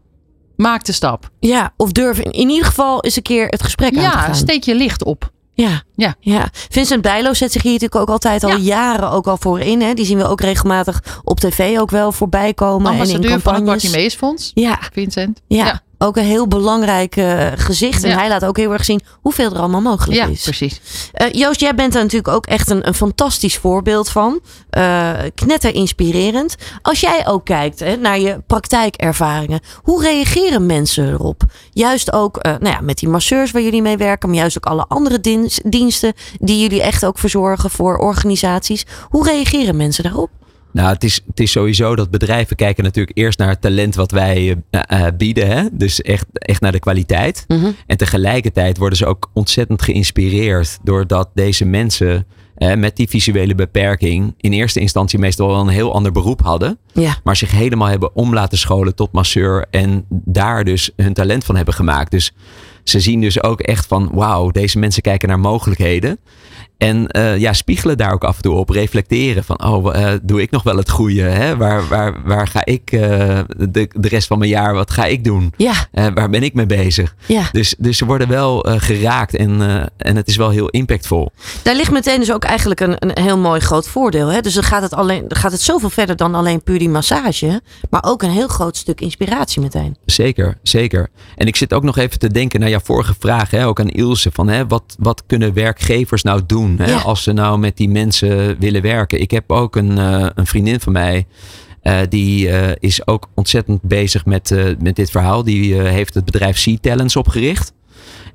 maak 0.56 0.84
de 0.84 0.92
stap. 0.92 1.30
Ja, 1.40 1.74
of 1.78 1.92
durf 1.92 2.20
in, 2.20 2.32
in 2.32 2.50
ieder 2.50 2.66
geval 2.66 3.04
eens 3.04 3.16
een 3.16 3.22
keer 3.22 3.48
het 3.48 3.64
gesprek 3.64 3.96
ja, 3.96 4.04
aan 4.04 4.12
te 4.12 4.18
gaan. 4.18 4.28
Ja, 4.28 4.34
steek 4.34 4.64
je 4.64 4.76
licht 4.76 5.04
op. 5.04 5.32
Ja, 5.58 5.82
ja. 5.96 6.16
ja. 6.20 6.50
Vincent 6.52 7.02
Bijlo 7.02 7.34
zet 7.34 7.52
zich 7.52 7.62
hier 7.62 7.72
natuurlijk 7.72 8.02
ook 8.02 8.10
altijd 8.10 8.44
al 8.44 8.50
Ja. 8.50 8.58
jaren 8.58 9.12
ook 9.12 9.28
al 9.28 9.38
voor 9.40 9.60
in. 9.60 9.82
Hè? 9.82 9.94
Die 9.94 10.06
zien 10.06 10.18
we 10.18 10.28
ook 10.28 10.42
regelmatig 10.42 11.22
op 11.24 11.40
tv 11.40 11.78
ook 11.80 11.90
wel 11.92 12.12
voorbij 12.12 12.54
komen. 12.54 12.86
En 12.88 12.94
in 12.94 13.00
Ambassadeur 13.00 13.30
van 13.30 13.34
het 13.34 13.44
campagnes. 13.44 13.82
Bartimeusfonds, 13.84 14.52
Ja, 14.54 14.80
Vincent. 14.94 15.42
ja, 15.48 15.82
ook 15.98 16.18
een 16.18 16.24
heel 16.24 16.48
belangrijk 16.48 17.16
eh, 17.16 17.48
gezicht. 17.56 18.04
En 18.04 18.10
Ja. 18.10 18.18
hij 18.18 18.30
laat 18.30 18.46
ook 18.46 18.58
heel 18.58 18.72
erg 18.74 18.86
zien 18.86 19.02
hoeveel 19.22 19.52
er 19.52 19.60
allemaal 19.60 19.82
mogelijk 19.82 20.14
Ja, 20.20 20.26
is. 20.28 20.44
precies. 20.44 20.82
Eh, 21.14 21.32
Joost, 21.32 21.60
jij 21.60 21.76
bent 21.76 21.96
er 21.96 22.02
natuurlijk 22.02 22.36
ook 22.36 22.46
echt 22.46 22.70
een, 22.70 22.88
een 22.88 22.94
fantastisch 22.94 23.58
voorbeeld 23.58 24.10
van. 24.10 24.40
Eh 24.70 25.12
knetter 25.36 25.74
inspirerend. 25.76 26.56
Als 26.82 27.00
jij 27.00 27.28
ook 27.28 27.46
kijkt 27.46 27.80
hè, 27.80 27.96
naar 27.96 28.20
je 28.20 28.42
praktijkervaringen, 28.48 29.60
hoe 29.82 30.02
reageren 30.04 30.66
mensen 30.66 31.10
erop? 31.12 31.42
Juist 31.72 32.14
ook 32.14 32.44
nou 32.44 32.70
ja, 32.70 32.82
met 32.82 32.98
die 32.98 33.10
masseurs 33.10 33.52
waar 33.52 33.62
jullie 33.62 33.82
mee 33.82 33.98
werken, 33.98 34.30
maar 34.30 34.38
juist 34.38 34.58
ook 34.58 34.66
alle 34.72 34.86
andere 34.88 35.20
dien- 35.20 35.52
diensten 35.64 36.14
die 36.40 36.60
jullie 36.62 36.82
echt 36.82 37.06
ook 37.06 37.18
verzorgen 37.20 37.70
voor 37.70 37.98
organisaties. 37.98 38.86
Hoe 39.10 39.26
reageren 39.26 39.78
mensen 39.78 40.04
daarop? 40.04 40.30
Nou, 40.78 40.90
het 40.90 41.04
is, 41.04 41.22
het 41.28 41.40
is 41.40 41.52
sowieso 41.52 41.96
dat 41.96 42.10
bedrijven 42.10 42.56
kijken 42.56 42.84
natuurlijk 42.84 43.18
eerst 43.18 43.40
naar 43.40 43.50
het 43.50 43.62
talent 43.62 43.96
wat 43.96 44.12
wij 44.12 44.56
eh, 44.70 44.82
eh, 44.88 45.14
bieden. 45.18 45.48
Hè? 45.48 45.64
Dus 45.72 46.02
echt, 46.02 46.26
echt 46.32 46.62
naar 46.62 46.72
de 46.72 46.80
kwaliteit. 46.80 47.46
Mhm. 47.48 47.72
En 47.88 47.98
tegelijkertijd 47.98 48.78
worden 48.78 48.98
ze 48.98 49.06
ook 49.06 49.30
ontzettend 49.34 49.82
geïnspireerd 49.82 50.78
doordat 50.84 51.30
deze 51.34 51.66
mensen 51.66 52.26
eh, 52.56 52.76
met 52.76 52.96
die 52.96 53.10
visuele 53.10 53.56
beperking 53.56 54.34
in 54.38 54.52
eerste 54.52 54.80
instantie 54.80 55.20
meestal 55.20 55.48
wel 55.48 55.60
een 55.60 55.68
heel 55.68 55.94
ander 55.94 56.12
beroep 56.12 56.42
hadden. 56.42 56.78
Ja, 56.94 57.18
Maar 57.24 57.36
zich 57.36 57.52
helemaal 57.52 57.88
hebben 57.88 58.16
om 58.16 58.34
laten 58.34 58.58
scholen 58.58 58.96
tot 58.96 59.12
masseur. 59.12 59.66
En 59.70 60.06
daar 60.10 60.64
dus 60.64 60.92
hun 60.96 61.14
talent 61.14 61.44
van 61.44 61.56
hebben 61.56 61.74
gemaakt. 61.74 62.12
Dus 62.12 62.34
ze 62.84 63.00
zien 63.00 63.22
dus 63.22 63.44
ook 63.44 63.62
echt 63.62 63.86
van 63.86 64.10
wauw, 64.14 64.52
deze 64.52 64.80
mensen 64.80 65.02
kijken 65.02 65.28
naar 65.28 65.40
mogelijkheden. 65.40 66.20
En 66.78 67.10
uh, 67.18 67.38
ja, 67.38 67.54
spiegelen 67.54 67.98
daar 67.98 68.14
ook 68.14 68.24
af 68.24 68.36
en 68.36 68.42
toe 68.42 68.56
op. 68.56 68.70
Reflecteren 68.70 69.44
van, 69.44 69.64
oh, 69.64 69.96
uh, 69.96 70.12
doe 70.22 70.42
ik 70.42 70.52
nog 70.52 70.64
wel 70.64 70.78
het 70.78 70.90
goede? 70.90 71.22
Hè? 71.22 71.58
Waar, 71.58 71.88
waar, 71.88 72.24
waar 72.26 72.48
ga 72.48 72.66
ik 72.66 72.92
uh, 72.92 73.40
de, 73.58 73.90
de 73.94 74.08
rest 74.08 74.28
van 74.28 74.38
mijn 74.38 74.50
jaar, 74.50 74.74
wat 74.74 74.92
ga 74.92 75.06
ik 75.06 75.24
doen? 75.24 75.54
Ja. 75.58 75.74
waar 75.92 76.30
ben 76.30 76.44
ik 76.44 76.54
mee 76.54 76.66
bezig? 76.66 77.16
Ja. 77.26 77.50
Dus, 77.52 77.76
dus 77.78 77.98
ze 77.98 78.06
worden 78.06 78.28
wel 78.28 78.66
geraakt 78.78 79.36
en, 79.36 79.62
en 79.98 80.16
het 80.16 80.28
is 80.28 80.36
wel 80.36 80.50
heel 80.50 80.70
impactvol. 80.70 81.32
Daar 81.64 81.76
ligt 81.76 81.92
meteen 81.92 82.20
dus 82.20 82.32
ook 82.32 82.44
eigenlijk 82.44 82.80
een, 82.80 82.96
een 82.98 83.24
heel 83.24 83.38
mooi 83.38 83.60
groot 83.60 83.88
voordeel. 83.88 84.28
Hè? 84.28 84.42
Dus 84.42 84.54
dan 84.54 84.64
gaat 84.64 84.82
het, 84.82 84.94
alleen, 84.94 85.26
gaat 85.28 85.52
het 85.52 85.62
zoveel 85.62 85.90
verder 85.90 86.16
dan 86.16 86.36
alleen 86.36 86.64
puur 86.64 86.80
die 86.80 86.90
massage. 86.90 87.62
Maar 87.90 88.04
ook 88.04 88.24
een 88.24 88.30
heel 88.32 88.48
groot 88.48 88.78
stuk 88.78 89.02
inspiratie 89.02 89.62
meteen. 89.62 89.96
Zeker, 90.06 90.58
zeker. 90.64 91.10
En 91.36 91.48
ik 91.48 91.56
zit 91.56 91.74
ook 91.74 91.84
nog 91.84 91.98
even 91.98 92.20
te 92.20 92.32
denken 92.32 92.60
naar 92.60 92.70
jouw 92.70 92.80
vorige 92.84 93.16
vraag. 93.20 93.52
Hè, 93.52 93.68
ook 93.68 93.80
aan 93.80 93.90
Ilse. 93.90 94.30
Van, 94.34 94.48
hè, 94.48 94.68
wat, 94.68 94.96
wat 95.00 95.24
kunnen 95.28 95.54
werkgevers 95.54 96.24
nou 96.24 96.42
doen? 96.46 96.67
Ja. 96.78 96.98
Als 96.98 97.24
ze 97.24 97.34
nou 97.34 97.60
met 97.60 97.78
die 97.78 97.90
mensen 97.90 98.60
willen 98.60 98.82
werken. 98.82 99.22
Ik 99.22 99.32
heb 99.32 99.52
ook 99.52 99.76
een, 99.76 99.98
eh, 99.98 100.28
een 100.36 100.46
vriendin 100.46 100.80
van 100.80 100.94
mij. 100.94 101.26
eh, 101.82 102.00
die 102.10 102.50
eh, 102.50 102.76
is 102.80 103.08
ook 103.08 103.30
ontzettend 103.36 103.82
bezig 103.82 104.26
met, 104.26 104.56
met 104.80 104.96
dit 104.96 105.12
verhaal. 105.12 105.44
Die 105.44 105.76
heeft 105.76 106.14
het 106.14 106.26
bedrijf 106.26 106.58
Sea 106.58 106.78
Talents 106.82 107.16
opgericht. 107.16 107.74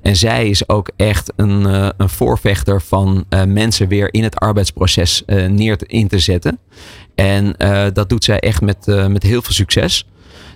En 0.01 0.15
zij 0.15 0.49
is 0.49 0.69
ook 0.69 0.91
echt 0.95 1.33
een, 1.35 1.65
een 1.97 2.09
voorvechter 2.09 2.81
van 2.81 3.25
mensen 3.47 3.87
weer 3.87 4.13
in 4.13 4.23
het 4.23 4.35
arbeidsproces 4.35 5.23
neer 5.47 5.77
te, 5.77 5.85
in 5.85 6.07
te 6.07 6.19
zetten. 6.19 6.59
En 7.15 7.55
dat 7.93 8.09
doet 8.09 8.23
zij 8.23 8.39
echt 8.39 8.61
met, 8.61 8.85
met 9.07 9.23
heel 9.23 9.41
veel 9.41 9.53
succes. 9.53 10.07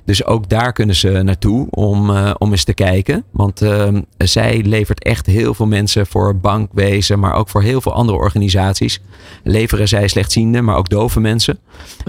Dus 0.07 0.25
ook 0.25 0.49
daar 0.49 0.73
kunnen 0.73 0.95
ze 0.95 1.09
naartoe 1.09 1.67
om, 1.69 2.09
eh, 2.09 2.31
om 2.37 2.51
eens 2.51 2.63
te 2.63 2.73
kijken. 2.73 3.23
Want 3.31 3.61
eh, 3.61 3.87
zij 4.17 4.61
levert 4.65 5.03
echt 5.03 5.25
heel 5.25 5.53
veel 5.53 5.65
mensen 5.65 6.07
voor 6.07 6.35
bankwezen, 6.35 7.19
maar 7.19 7.33
ook 7.33 7.49
voor 7.49 7.61
heel 7.61 7.81
veel 7.81 7.93
andere 7.93 8.17
organisaties. 8.17 9.01
Leveren 9.43 9.87
zij 9.87 10.07
slechtziende, 10.07 10.61
maar 10.61 10.75
ook 10.75 10.89
dove 10.89 11.19
mensen. 11.19 11.59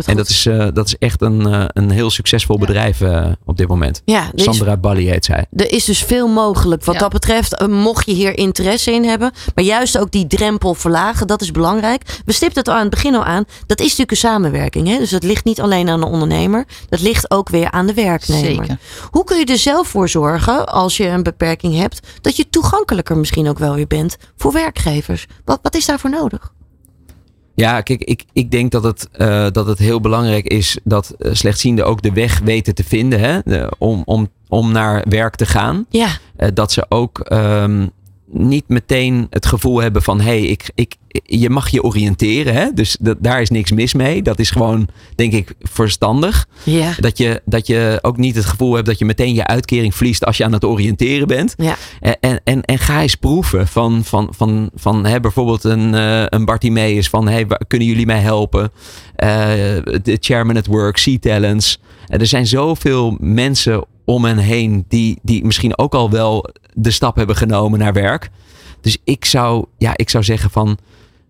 En 0.06 0.16
dat 0.16 0.28
is, 0.28 0.46
eh, 0.46 0.66
dat 0.72 0.86
is 0.86 0.96
echt 0.98 1.22
een, 1.22 1.46
eh, 1.46 1.64
een 1.68 1.90
heel 1.90 2.10
succesvol 2.10 2.58
bedrijf 2.58 3.00
eh, 3.00 3.26
op 3.44 3.56
dit 3.56 3.68
moment. 3.68 4.02
Ja, 4.04 4.30
is, 4.34 4.42
Sandra 4.42 4.76
Bali 4.76 5.08
heet 5.08 5.24
zij. 5.24 5.46
er 5.56 5.72
is 5.72 5.84
dus 5.84 6.02
veel 6.02 6.28
mogelijk 6.28 6.84
wat 6.84 6.94
Ja. 6.94 7.00
dat 7.00 7.10
betreft. 7.12 7.66
Mocht 7.68 8.06
je 8.06 8.12
hier 8.12 8.38
interesse 8.38 8.92
in 8.92 9.04
hebben. 9.04 9.32
Maar 9.54 9.64
juist 9.64 9.98
ook 9.98 10.10
die 10.10 10.26
drempel 10.26 10.74
verlagen, 10.74 11.26
dat 11.26 11.40
is 11.40 11.50
belangrijk. 11.50 12.20
We 12.24 12.32
stipten 12.32 12.58
het 12.58 12.68
al 12.68 12.74
aan 12.74 12.80
het 12.80 12.90
begin 12.90 13.14
al 13.14 13.24
aan. 13.24 13.44
Dat 13.66 13.78
is 13.78 13.84
natuurlijk 13.84 14.10
een 14.10 14.16
samenwerking. 14.16 14.88
Hè? 14.88 14.98
Dus 14.98 15.10
dat 15.10 15.22
ligt 15.22 15.44
niet 15.44 15.60
alleen 15.60 15.88
aan 15.88 16.00
de 16.00 16.06
ondernemer. 16.06 16.64
Dat 16.88 17.00
ligt 17.00 17.30
ook 17.30 17.48
weer 17.48 17.70
aan 17.70 17.86
de 17.88 17.94
werknemer. 17.94 18.44
Zeker. 18.64 18.78
Hoe 19.10 19.24
kun 19.24 19.38
je 19.38 19.44
er 19.44 19.58
zelf 19.58 19.88
voor 19.88 20.08
zorgen, 20.08 20.66
als 20.66 20.96
je 20.96 21.06
een 21.06 21.22
beperking 21.22 21.74
hebt, 21.76 22.00
dat 22.20 22.36
je 22.36 22.48
toegankelijker 22.50 23.16
misschien 23.18 23.48
ook 23.48 23.58
wel 23.58 23.74
weer 23.74 23.86
bent 23.86 24.16
voor 24.36 24.52
werkgevers? 24.52 25.26
Wat, 25.44 25.58
wat 25.62 25.74
is 25.74 25.86
daarvoor 25.86 26.10
nodig? 26.10 26.52
Ja, 27.54 27.80
kijk, 27.80 28.00
ik, 28.02 28.24
ik 28.32 28.50
denk 28.50 28.70
dat 28.70 28.82
het, 28.84 29.08
eh, 29.12 29.46
dat 29.52 29.66
het 29.66 29.78
heel 29.78 30.00
belangrijk 30.00 30.46
is 30.46 30.78
dat 30.84 31.10
eh, 31.18 31.34
slechtzienden 31.34 31.86
ook 31.86 32.02
de 32.02 32.12
weg 32.12 32.38
weten 32.38 32.74
te 32.74 32.84
vinden 32.84 33.20
hè, 33.20 33.38
de- 33.44 33.72
om, 33.78 34.02
om, 34.04 34.28
om 34.48 34.72
naar 34.72 35.04
werk 35.08 35.34
te 35.36 35.46
gaan. 35.46 35.86
Ja, 35.88 36.08
Eh, 36.36 36.48
dat 36.54 36.72
ze 36.72 36.86
ook 36.88 37.18
ehm, 37.20 37.86
niet 38.30 38.68
meteen 38.68 39.26
het 39.30 39.46
gevoel 39.46 39.78
hebben 39.80 40.02
van 40.02 40.18
hé, 40.20 40.24
hey, 40.24 40.42
ik, 40.42 40.70
ik, 40.74 40.94
je 41.24 41.50
mag 41.50 41.68
je 41.68 41.82
oriënteren. 41.82 42.54
Hè? 42.54 42.72
Dus 42.74 42.96
dat, 43.00 43.16
daar 43.20 43.40
is 43.40 43.50
niks 43.50 43.72
mis 43.72 43.94
mee. 43.94 44.22
Dat 44.22 44.38
is 44.38 44.50
gewoon, 44.50 44.88
denk 45.14 45.32
ik, 45.32 45.54
verstandig. 45.60 46.46
ja, 46.62 46.92
Dat 47.00 47.18
je, 47.18 47.42
dat 47.44 47.66
je 47.66 47.98
ook 48.02 48.16
niet 48.16 48.34
het 48.36 48.44
gevoel 48.44 48.74
hebt 48.74 48.86
dat 48.86 48.98
je 48.98 49.04
meteen 49.04 49.34
je 49.34 49.46
uitkering 49.46 49.94
verliest 49.94 50.24
als 50.24 50.36
je 50.36 50.44
aan 50.44 50.52
het 50.52 50.64
oriënteren 50.64 51.26
bent. 51.26 51.54
ja. 51.56 51.76
En, 52.20 52.40
en, 52.44 52.62
en, 52.64 52.78
ga 52.78 53.02
eens 53.02 53.14
proeven 53.14 53.66
van, 53.68 54.04
van, 54.04 54.28
van, 54.36 54.70
van 54.74 55.06
hè, 55.06 55.20
bijvoorbeeld 55.20 55.64
een, 55.64 55.94
eh 55.94 56.22
een 56.26 56.44
Bartimeus 56.44 57.08
van 57.08 57.28
hey, 57.28 57.46
waar- 57.46 57.64
kunnen 57.66 57.86
jullie 57.88 58.06
mij 58.06 58.20
helpen? 58.20 58.70
Eh, 59.16 59.28
De 60.02 60.16
Chairman 60.20 60.56
at 60.56 60.66
Work, 60.66 60.96
Sea 60.96 61.18
Talents. 61.20 61.80
Eh, 62.06 62.20
er 62.20 62.26
zijn 62.26 62.46
zoveel 62.46 63.16
mensen 63.20 63.84
om 64.04 64.24
hen 64.24 64.38
heen 64.38 64.84
die, 64.88 65.18
die 65.22 65.44
misschien 65.44 65.78
ook 65.78 65.94
al 65.94 66.10
wel 66.10 66.48
de 66.72 66.90
stap 66.90 67.16
hebben 67.16 67.36
genomen 67.36 67.78
naar 67.78 67.92
werk. 67.92 68.30
Dus 68.80 68.98
ik 69.04 69.24
zou, 69.24 69.64
ja, 69.78 69.92
ik 69.96 70.10
zou 70.10 70.24
zeggen 70.24 70.50
van 70.50 70.78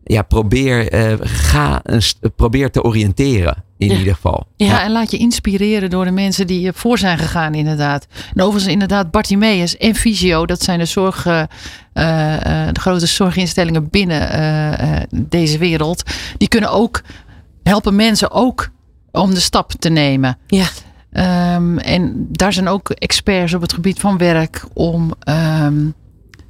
ja, 0.08 0.22
probeer, 0.22 0.88
eh, 0.92 1.12
ga 1.22 1.80
een, 1.82 2.02
probeer 2.36 2.70
te 2.70 2.82
oriënteren 2.82 3.64
in 3.78 3.88
Ja. 3.90 3.98
ieder 3.98 4.14
geval. 4.14 4.46
Ja, 4.56 4.82
en 4.82 4.90
laat 4.92 5.10
je 5.10 5.18
inspireren 5.18 5.90
door 5.90 6.04
de 6.04 6.10
mensen 6.10 6.46
die 6.46 6.68
eh, 6.68 6.74
voor 6.74 6.98
zijn 6.98 7.18
gegaan, 7.18 7.54
inderdaad. 7.54 8.06
En 8.34 8.42
overigens, 8.42 8.72
inderdaad, 8.72 9.10
Bartimeus 9.10 9.76
en 9.76 9.94
Visio, 9.94 10.46
dat 10.46 10.62
zijn 10.62 10.78
de, 10.78 10.84
zorg, 10.84 11.26
eh, 11.26 11.42
eh, 11.92 12.34
eh, 12.66 12.74
de 12.74 12.80
grote 12.80 13.06
zorginstellingen 13.06 13.88
binnen 13.90 14.30
eh, 14.30 14.96
eh, 14.96 15.02
deze 15.14 15.58
wereld. 15.58 16.02
Die 16.38 16.48
kunnen 16.48 16.70
ook 16.70 17.02
helpen 17.62 17.96
mensen 17.96 18.30
ook 18.30 18.68
om 19.12 19.34
de 19.34 19.40
stap 19.40 19.72
te 19.72 19.88
nemen. 19.88 20.38
Ja. 20.46 20.66
Ehm, 21.12 21.78
en 21.78 22.26
daar 22.30 22.52
zijn 22.52 22.68
ook 22.68 22.90
experts 22.90 23.54
op 23.54 23.60
het 23.60 23.72
gebied 23.72 24.00
van 24.00 24.18
werk 24.18 24.64
om, 24.72 25.12
ehm, 25.20 25.76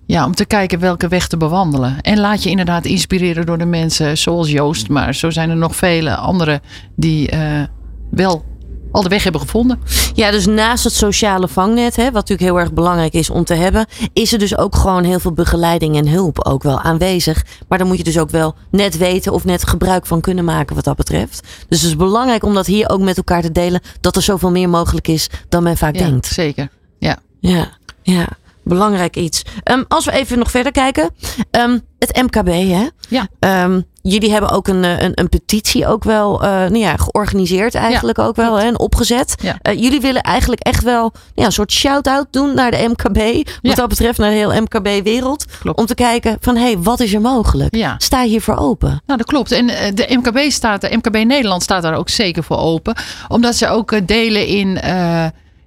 ja, 0.09 0.25
om 0.25 0.35
te 0.35 0.45
kijken 0.45 0.79
welke 0.81 1.09
weg 1.09 1.29
te 1.29 1.37
bewandelen. 1.37 2.01
En 2.01 2.19
laat 2.19 2.43
je 2.43 2.51
inderdaad 2.51 2.85
inspireren 2.85 3.47
door 3.47 3.59
de 3.59 3.65
mensen 3.65 4.19
zoals 4.19 4.51
Joost. 4.51 4.89
Maar 4.89 5.15
zo 5.15 5.31
zijn 5.31 5.51
er 5.51 5.57
nog 5.57 5.77
vele 5.77 6.17
anderen 6.17 6.61
die 6.97 7.31
eh, 7.31 7.63
wel 8.11 8.45
al 8.93 9.03
de 9.03 9.09
weg 9.09 9.23
hebben 9.23 9.41
gevonden. 9.41 9.79
Ja, 10.15 10.31
dus 10.31 10.47
naast 10.47 10.85
het 10.85 10.93
sociale 10.93 11.49
vangnet, 11.49 11.97
hè, 11.97 12.05
wat 12.05 12.13
natuurlijk 12.13 12.49
heel 12.51 12.59
erg 12.59 12.73
belangrijk 12.73 13.13
is 13.13 13.31
om 13.31 13.45
te 13.45 13.55
hebben, 13.55 13.87
is 14.13 14.33
er 14.33 14.39
dus 14.39 14.57
ook 14.59 14.75
gewoon 14.77 15.05
heel 15.05 15.21
veel 15.21 15.33
begeleiding 15.33 15.97
en 15.97 16.09
hulp 16.09 16.45
ook 16.45 16.63
wel 16.63 16.81
aanwezig. 16.81 17.45
Maar 17.69 17.79
dan 17.79 17.87
moet 17.87 17.97
je 17.99 18.05
dus 18.05 18.19
ook 18.19 18.31
wel 18.31 18.55
net 18.71 18.97
weten 18.97 19.33
of 19.33 19.45
net 19.45 19.67
gebruik 19.67 20.07
van 20.07 20.21
kunnen 20.21 20.45
maken 20.45 20.75
wat 20.75 20.85
dat 20.85 20.97
betreft. 20.97 21.41
Dus 21.69 21.81
het 21.81 21.91
is 21.91 21.97
belangrijk 21.97 22.45
om 22.45 22.55
dat 22.55 22.67
hier 22.67 22.91
ook 22.91 23.01
met 23.01 23.17
elkaar 23.17 23.43
te 23.43 23.53
delen, 23.53 23.81
dat 24.01 24.17
er 24.17 24.23
zoveel 24.23 24.51
meer 24.51 24.69
mogelijk 24.69 25.09
is 25.09 25.29
dan 25.49 25.63
men 25.63 25.77
vaak 25.77 25.97
Ja, 25.97 26.07
denkt. 26.07 26.27
zeker. 26.27 26.69
Ja. 26.99 27.19
Ja, 27.41 27.69
ja. 28.03 28.29
Belangrijk 28.69 29.17
iets. 29.17 29.43
Ehm, 29.63 29.83
als 29.89 30.05
we 30.05 30.13
even 30.13 30.39
nog 30.39 30.51
verder 30.51 30.73
kijken. 30.73 31.11
Ehm, 31.51 31.79
het 31.99 32.23
MKB, 32.23 32.49
hè? 32.49 32.87
Ja. 33.09 33.29
Ehm, 33.39 33.81
jullie 34.03 34.31
hebben 34.31 34.51
ook 34.51 34.69
een, 34.69 34.85
eh, 34.85 35.03
een, 35.03 35.13
een 35.15 35.29
petitie 35.29 35.87
ook 35.87 36.05
wel 36.05 36.43
eh, 36.43 36.49
nou 36.49 36.79
ja, 36.79 36.97
georganiseerd 36.97 37.75
eigenlijk 37.75 38.19
ook 38.19 38.37
wel 38.37 38.57
hè, 38.57 38.67
en 38.67 38.79
opgezet. 38.79 39.35
Ja. 39.43 39.59
Eh, 39.63 39.81
jullie 39.81 40.01
willen 40.01 40.23
eigenlijk 40.23 40.63
echt 40.63 40.83
wel 40.83 41.01
nou 41.01 41.13
ja, 41.35 41.45
een 41.45 41.53
soort 41.53 41.73
shout-out 41.73 42.27
doen 42.31 42.55
naar 42.55 42.71
de 42.71 42.89
MKB. 42.89 43.49
Wat 43.63 43.77
dat 43.77 43.89
betreft 43.89 44.19
naar 44.19 44.31
de 44.31 44.37
hele 44.37 44.61
MKB-wereld. 44.61 45.45
Om 45.75 45.87
te 45.87 45.95
kijken 45.95 46.37
van, 46.41 46.57
hé, 46.57 46.63
hey, 46.63 46.79
wat 46.79 47.01
is 47.01 47.15
er 47.15 47.21
mogelijk? 47.21 47.75
Ja. 47.75 47.95
Sta 47.99 48.23
hiervoor 48.23 48.57
open? 48.57 49.03
Nou, 49.07 49.19
dat 49.19 49.27
klopt. 49.27 49.53
En 49.53 49.67
de 49.95 50.21
MKB 50.23 50.51
staat 50.51 50.85
er, 50.85 50.97
MKB 50.97 51.25
Nederland 51.25 51.63
staat 51.63 51.83
daar 51.83 51.95
ook 51.95 52.09
zeker 52.09 52.45
voor 52.45 52.59
open. 52.59 52.97
Omdat 53.29 53.55
ze 53.55 53.69
ook 53.69 54.07
delen 54.07 54.47
in. 54.47 54.81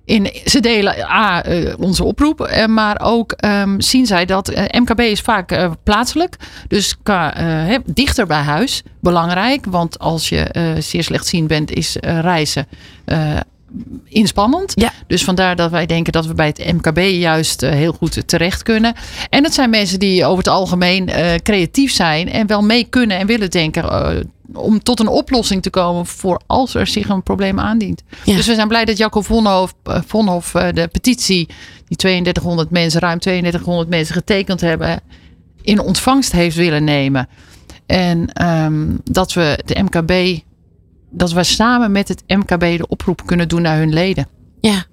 In, 0.05 0.29
ze 0.45 0.59
delen 0.59 0.95
A, 1.01 1.43
eh, 1.43 1.73
onze 1.79 2.03
oproep, 2.03 2.41
eh, 2.41 2.65
maar 2.65 3.01
ook 3.01 3.31
ehm, 3.31 3.79
zien 3.79 4.05
zij 4.05 4.25
dat 4.25 4.49
eh, 4.49 4.79
MKB 4.81 4.99
is 4.99 5.21
vaak 5.21 5.69
plaatselijk. 5.83 6.35
Dus 6.67 6.95
dichter 7.85 8.27
bij 8.27 8.41
huis. 8.41 8.83
Belangrijk, 8.99 9.65
want 9.65 9.99
als 9.99 10.29
je 10.29 10.75
zeer 10.79 11.03
slechtziend 11.03 11.47
bent, 11.47 11.71
is 11.71 11.97
reizen 12.01 12.67
inspannend. 14.03 14.71
Ja. 14.75 14.91
Dus 15.07 15.23
vandaar 15.23 15.55
dat 15.55 15.71
wij 15.71 15.85
denken 15.85 16.13
dat 16.13 16.25
we 16.25 16.33
bij 16.33 16.47
het 16.47 16.73
MKB 16.73 16.99
juist 16.99 17.63
eh, 17.63 17.71
heel 17.71 17.91
goed 17.93 18.27
terecht 18.27 18.63
kunnen. 18.63 18.93
En 19.29 19.43
het 19.43 19.53
zijn 19.53 19.69
mensen 19.69 19.99
die 19.99 20.25
over 20.25 20.37
het 20.37 20.47
algemeen 20.47 21.09
eh, 21.09 21.35
creatief 21.35 21.91
zijn 21.91 22.29
en 22.29 22.47
wel 22.47 22.61
mee 22.61 22.83
kunnen 22.83 23.17
en 23.17 23.27
willen 23.27 23.49
denken. 23.49 23.89
eh, 23.89 24.19
om 24.53 24.83
tot 24.83 24.99
een 24.99 25.07
oplossing 25.07 25.61
te 25.61 25.69
komen 25.69 26.05
voor 26.05 26.41
als 26.47 26.73
er 26.73 26.87
zich 26.87 27.09
een 27.09 27.23
probleem 27.23 27.59
aandient. 27.59 28.03
Ja. 28.23 28.35
Dus 28.35 28.47
we 28.47 28.55
zijn 28.55 28.67
blij 28.67 28.85
dat 28.85 28.97
Jacco 28.97 29.21
Vonhof, 29.21 29.73
Vonhof 29.83 30.51
de 30.51 30.89
petitie, 30.91 31.47
die 31.87 31.97
3200 31.97 32.69
mensen, 32.69 32.99
ruim 32.99 33.19
3200 33.19 33.89
mensen 33.89 34.15
getekend 34.15 34.61
hebben, 34.61 35.01
in 35.61 35.79
ontvangst 35.79 36.31
heeft 36.31 36.55
willen 36.55 36.83
nemen. 36.83 37.27
En 37.85 38.33
ehm, 38.33 38.97
dat 39.03 39.33
we 39.33 39.59
de 39.65 39.81
MKB, 39.83 40.41
dat 41.11 41.31
we 41.31 41.43
samen 41.43 41.91
met 41.91 42.07
het 42.07 42.23
MKB 42.27 42.59
de 42.77 42.87
oproep 42.87 43.25
kunnen 43.25 43.47
doen 43.47 43.61
naar 43.61 43.77
hun 43.77 43.93
leden. 43.93 44.27
Ja. 44.59 44.85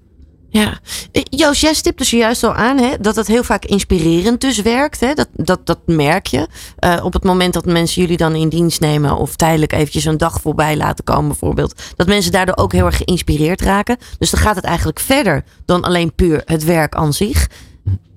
Ja, 0.51 0.79
Eh, 1.13 1.23
Joost, 1.31 1.61
jij 1.61 1.75
stipte 1.75 2.05
zojuist 2.05 2.45
al 2.45 2.55
aan 2.55 2.79
hè, 2.79 2.95
dat 3.01 3.17
het 3.17 3.27
heel 3.27 3.43
vaak 3.43 3.65
inspirerend 3.65 4.41
dus 4.41 4.63
werkt. 4.63 5.01
Hè? 5.01 5.15
Dat, 5.15 5.29
dat, 5.33 5.67
dat 5.67 5.79
merk 5.87 6.27
je. 6.27 6.47
Eh, 6.79 7.05
op 7.05 7.13
het 7.13 7.25
moment 7.25 7.53
dat 7.53 7.65
mensen 7.65 8.03
jullie 8.03 8.17
dan 8.17 8.35
in 8.35 8.49
dienst 8.49 8.81
nemen 8.81 9.17
of 9.17 9.37
tijdelijk 9.37 9.73
eventjes 9.73 10.05
een 10.05 10.17
dag 10.17 10.41
voorbij 10.41 10.77
laten 10.77 11.05
komen 11.05 11.29
bijvoorbeeld. 11.29 11.83
Dat 11.97 12.07
mensen 12.07 12.33
daardoor 12.33 12.57
ook 12.57 12.73
heel 12.73 12.87
erg 12.87 12.97
geïnspireerd 12.97 13.61
raken. 13.61 13.97
Dus 14.19 14.31
dan 14.31 14.41
gaat 14.41 14.57
het 14.57 14.65
eigenlijk 14.65 15.01
verder 15.01 15.45
dan 15.65 15.83
alleen 15.83 16.15
puur 16.15 16.43
het 16.45 16.65
werk 16.65 16.95
aan 16.95 17.13
zich. 17.13 17.49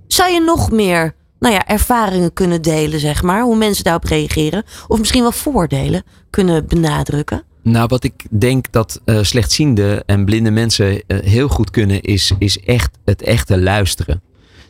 Zou 0.07 0.31
je 0.31 0.39
nog 0.41 0.71
meer 0.71 1.15
nou 1.39 1.53
ja, 1.53 1.67
ervaringen 1.67 2.33
kunnen 2.33 2.61
delen, 2.61 2.99
zeg 2.99 3.23
maar? 3.23 3.41
Hoe 3.41 3.55
mensen 3.57 3.83
daarop 3.83 4.03
reageren? 4.03 4.63
Of 4.87 4.99
misschien 4.99 5.21
wel 5.21 5.31
voordelen 5.31 6.03
kunnen 6.29 6.67
benadrukken? 6.67 7.43
Nou, 7.63 7.87
wat 7.87 8.03
ik 8.03 8.25
denk 8.29 8.71
dat 8.71 9.01
eh, 9.05 9.23
slechtziende 9.23 10.03
en 10.05 10.25
blinde 10.25 10.51
mensen 10.51 11.03
eh, 11.07 11.19
heel 11.19 11.47
goed 11.47 11.69
kunnen, 11.69 12.01
is, 12.01 12.33
is 12.39 12.59
echt 12.59 12.97
het 13.05 13.21
echte 13.21 13.59
luisteren. 13.59 14.21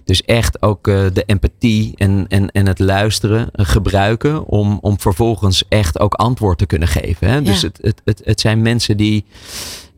Dus 0.06 0.24
echt 0.24 0.62
ook 0.62 0.88
uh, 0.88 1.06
de 1.14 1.24
empathie 1.26 1.94
en, 1.96 2.26
en, 2.28 2.52
en 2.52 2.68
het 2.68 2.80
luisteren 2.80 3.50
gebruiken 3.52 4.46
om, 4.46 4.78
om 4.82 5.00
vervolgens 5.00 5.64
echt 5.68 6.00
ook 6.00 6.14
antwoord 6.14 6.58
te 6.58 6.66
kunnen 6.66 6.88
geven. 6.88 7.30
Hè? 7.30 7.42
Dus 7.42 7.62
het, 7.62 7.80
het, 7.82 8.02
het, 8.06 8.22
het 8.24 8.40
zijn 8.40 8.62
mensen 8.62 8.98
die 8.98 9.26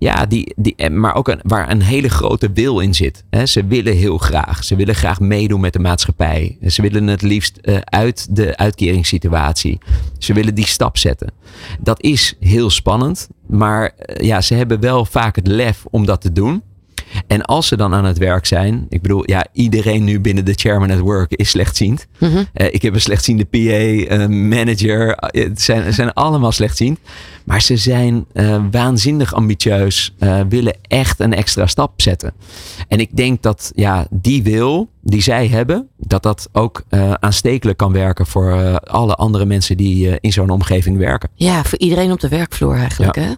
ja, 0.03 0.25
die, 0.25 0.53
die, 0.55 0.89
maar 0.89 1.15
ook 1.15 1.27
een, 1.27 1.39
waar 1.43 1.71
een 1.71 1.81
hele 1.81 2.09
grote 2.09 2.51
wil 2.51 2.79
in 2.79 2.93
zit. 2.93 3.23
ze 3.43 3.65
willen 3.65 3.95
heel 3.95 4.17
graag. 4.17 4.63
Ze 4.63 4.75
willen 4.75 4.95
graag 4.95 5.19
meedoen 5.19 5.59
met 5.59 5.73
de 5.73 5.79
maatschappij. 5.79 6.57
Ze 6.67 6.81
willen 6.81 7.07
het 7.07 7.21
liefst 7.21 7.59
uh, 7.61 7.77
uit 7.83 8.35
de 8.35 8.57
uitkeringssituatie. 8.57 9.79
Ze 10.17 10.33
willen 10.33 10.55
die 10.55 10.67
stap 10.67 10.97
zetten. 10.97 11.31
Dat 11.79 12.01
is 12.01 12.35
heel 12.39 12.69
spannend. 12.69 13.29
Maar 13.47 13.91
uh, 13.97 14.25
ja, 14.25 14.41
ze 14.41 14.53
hebben 14.53 14.79
wel 14.79 15.05
vaak 15.05 15.35
het 15.35 15.47
lef 15.47 15.85
om 15.89 16.05
dat 16.05 16.21
te 16.21 16.31
doen. 16.31 16.63
En 17.27 17.41
als 17.41 17.67
ze 17.67 17.75
dan 17.77 17.93
aan 17.93 18.05
het 18.05 18.17
werk 18.17 18.45
zijn, 18.45 18.85
ik 18.89 19.01
bedoel, 19.01 19.29
ja, 19.29 19.45
iedereen 19.51 20.03
nu 20.03 20.19
binnen 20.19 20.45
de 20.45 20.53
Chairman 20.53 20.91
at 20.91 20.99
Work 20.99 21.31
is 21.31 21.49
slechtziend. 21.49 22.07
Mm 22.19 22.29
-hmm. 22.29 22.47
uh, 22.55 22.73
ik 22.73 22.81
heb 22.81 22.93
een 22.93 23.01
slechtziende 23.01 23.45
PA, 23.45 23.57
uh, 23.57 24.27
manager, 24.27 25.17
het 25.19 25.61
zijn, 25.61 25.93
zijn 25.93 26.13
allemaal 26.13 26.51
slechtziend. 26.51 26.99
Maar 27.43 27.61
ze 27.61 27.77
zijn 27.77 28.25
waanzinnig 28.71 29.33
ambitieus, 29.33 30.15
willen 30.49 30.75
echt 30.81 31.19
een 31.19 31.33
extra 31.33 31.67
stap 31.67 32.01
zetten. 32.01 32.33
En 32.87 32.99
ik 32.99 33.15
denk 33.15 33.41
dat 33.41 33.71
ja, 33.75 34.07
die 34.09 34.43
wil 34.43 34.89
die 35.01 35.21
zij 35.21 35.47
hebben, 35.47 35.87
dat 35.97 36.23
dat 36.23 36.49
ook 36.51 36.83
aanstekelijk 37.19 37.77
kan 37.77 37.91
werken 37.91 38.25
voor 38.25 38.79
alle 38.79 39.15
andere 39.15 39.45
mensen 39.45 39.77
die 39.77 40.19
in 40.19 40.31
zo'n 40.31 40.49
omgeving 40.49 40.97
werken. 40.97 41.29
Ja, 41.35 41.63
voor 41.63 41.79
iedereen 41.79 42.11
op 42.11 42.19
de 42.19 42.27
werkvloer 42.29 42.75
eigenlijk. 42.75 43.15
Ja. 43.15 43.21
Hè? 43.21 43.33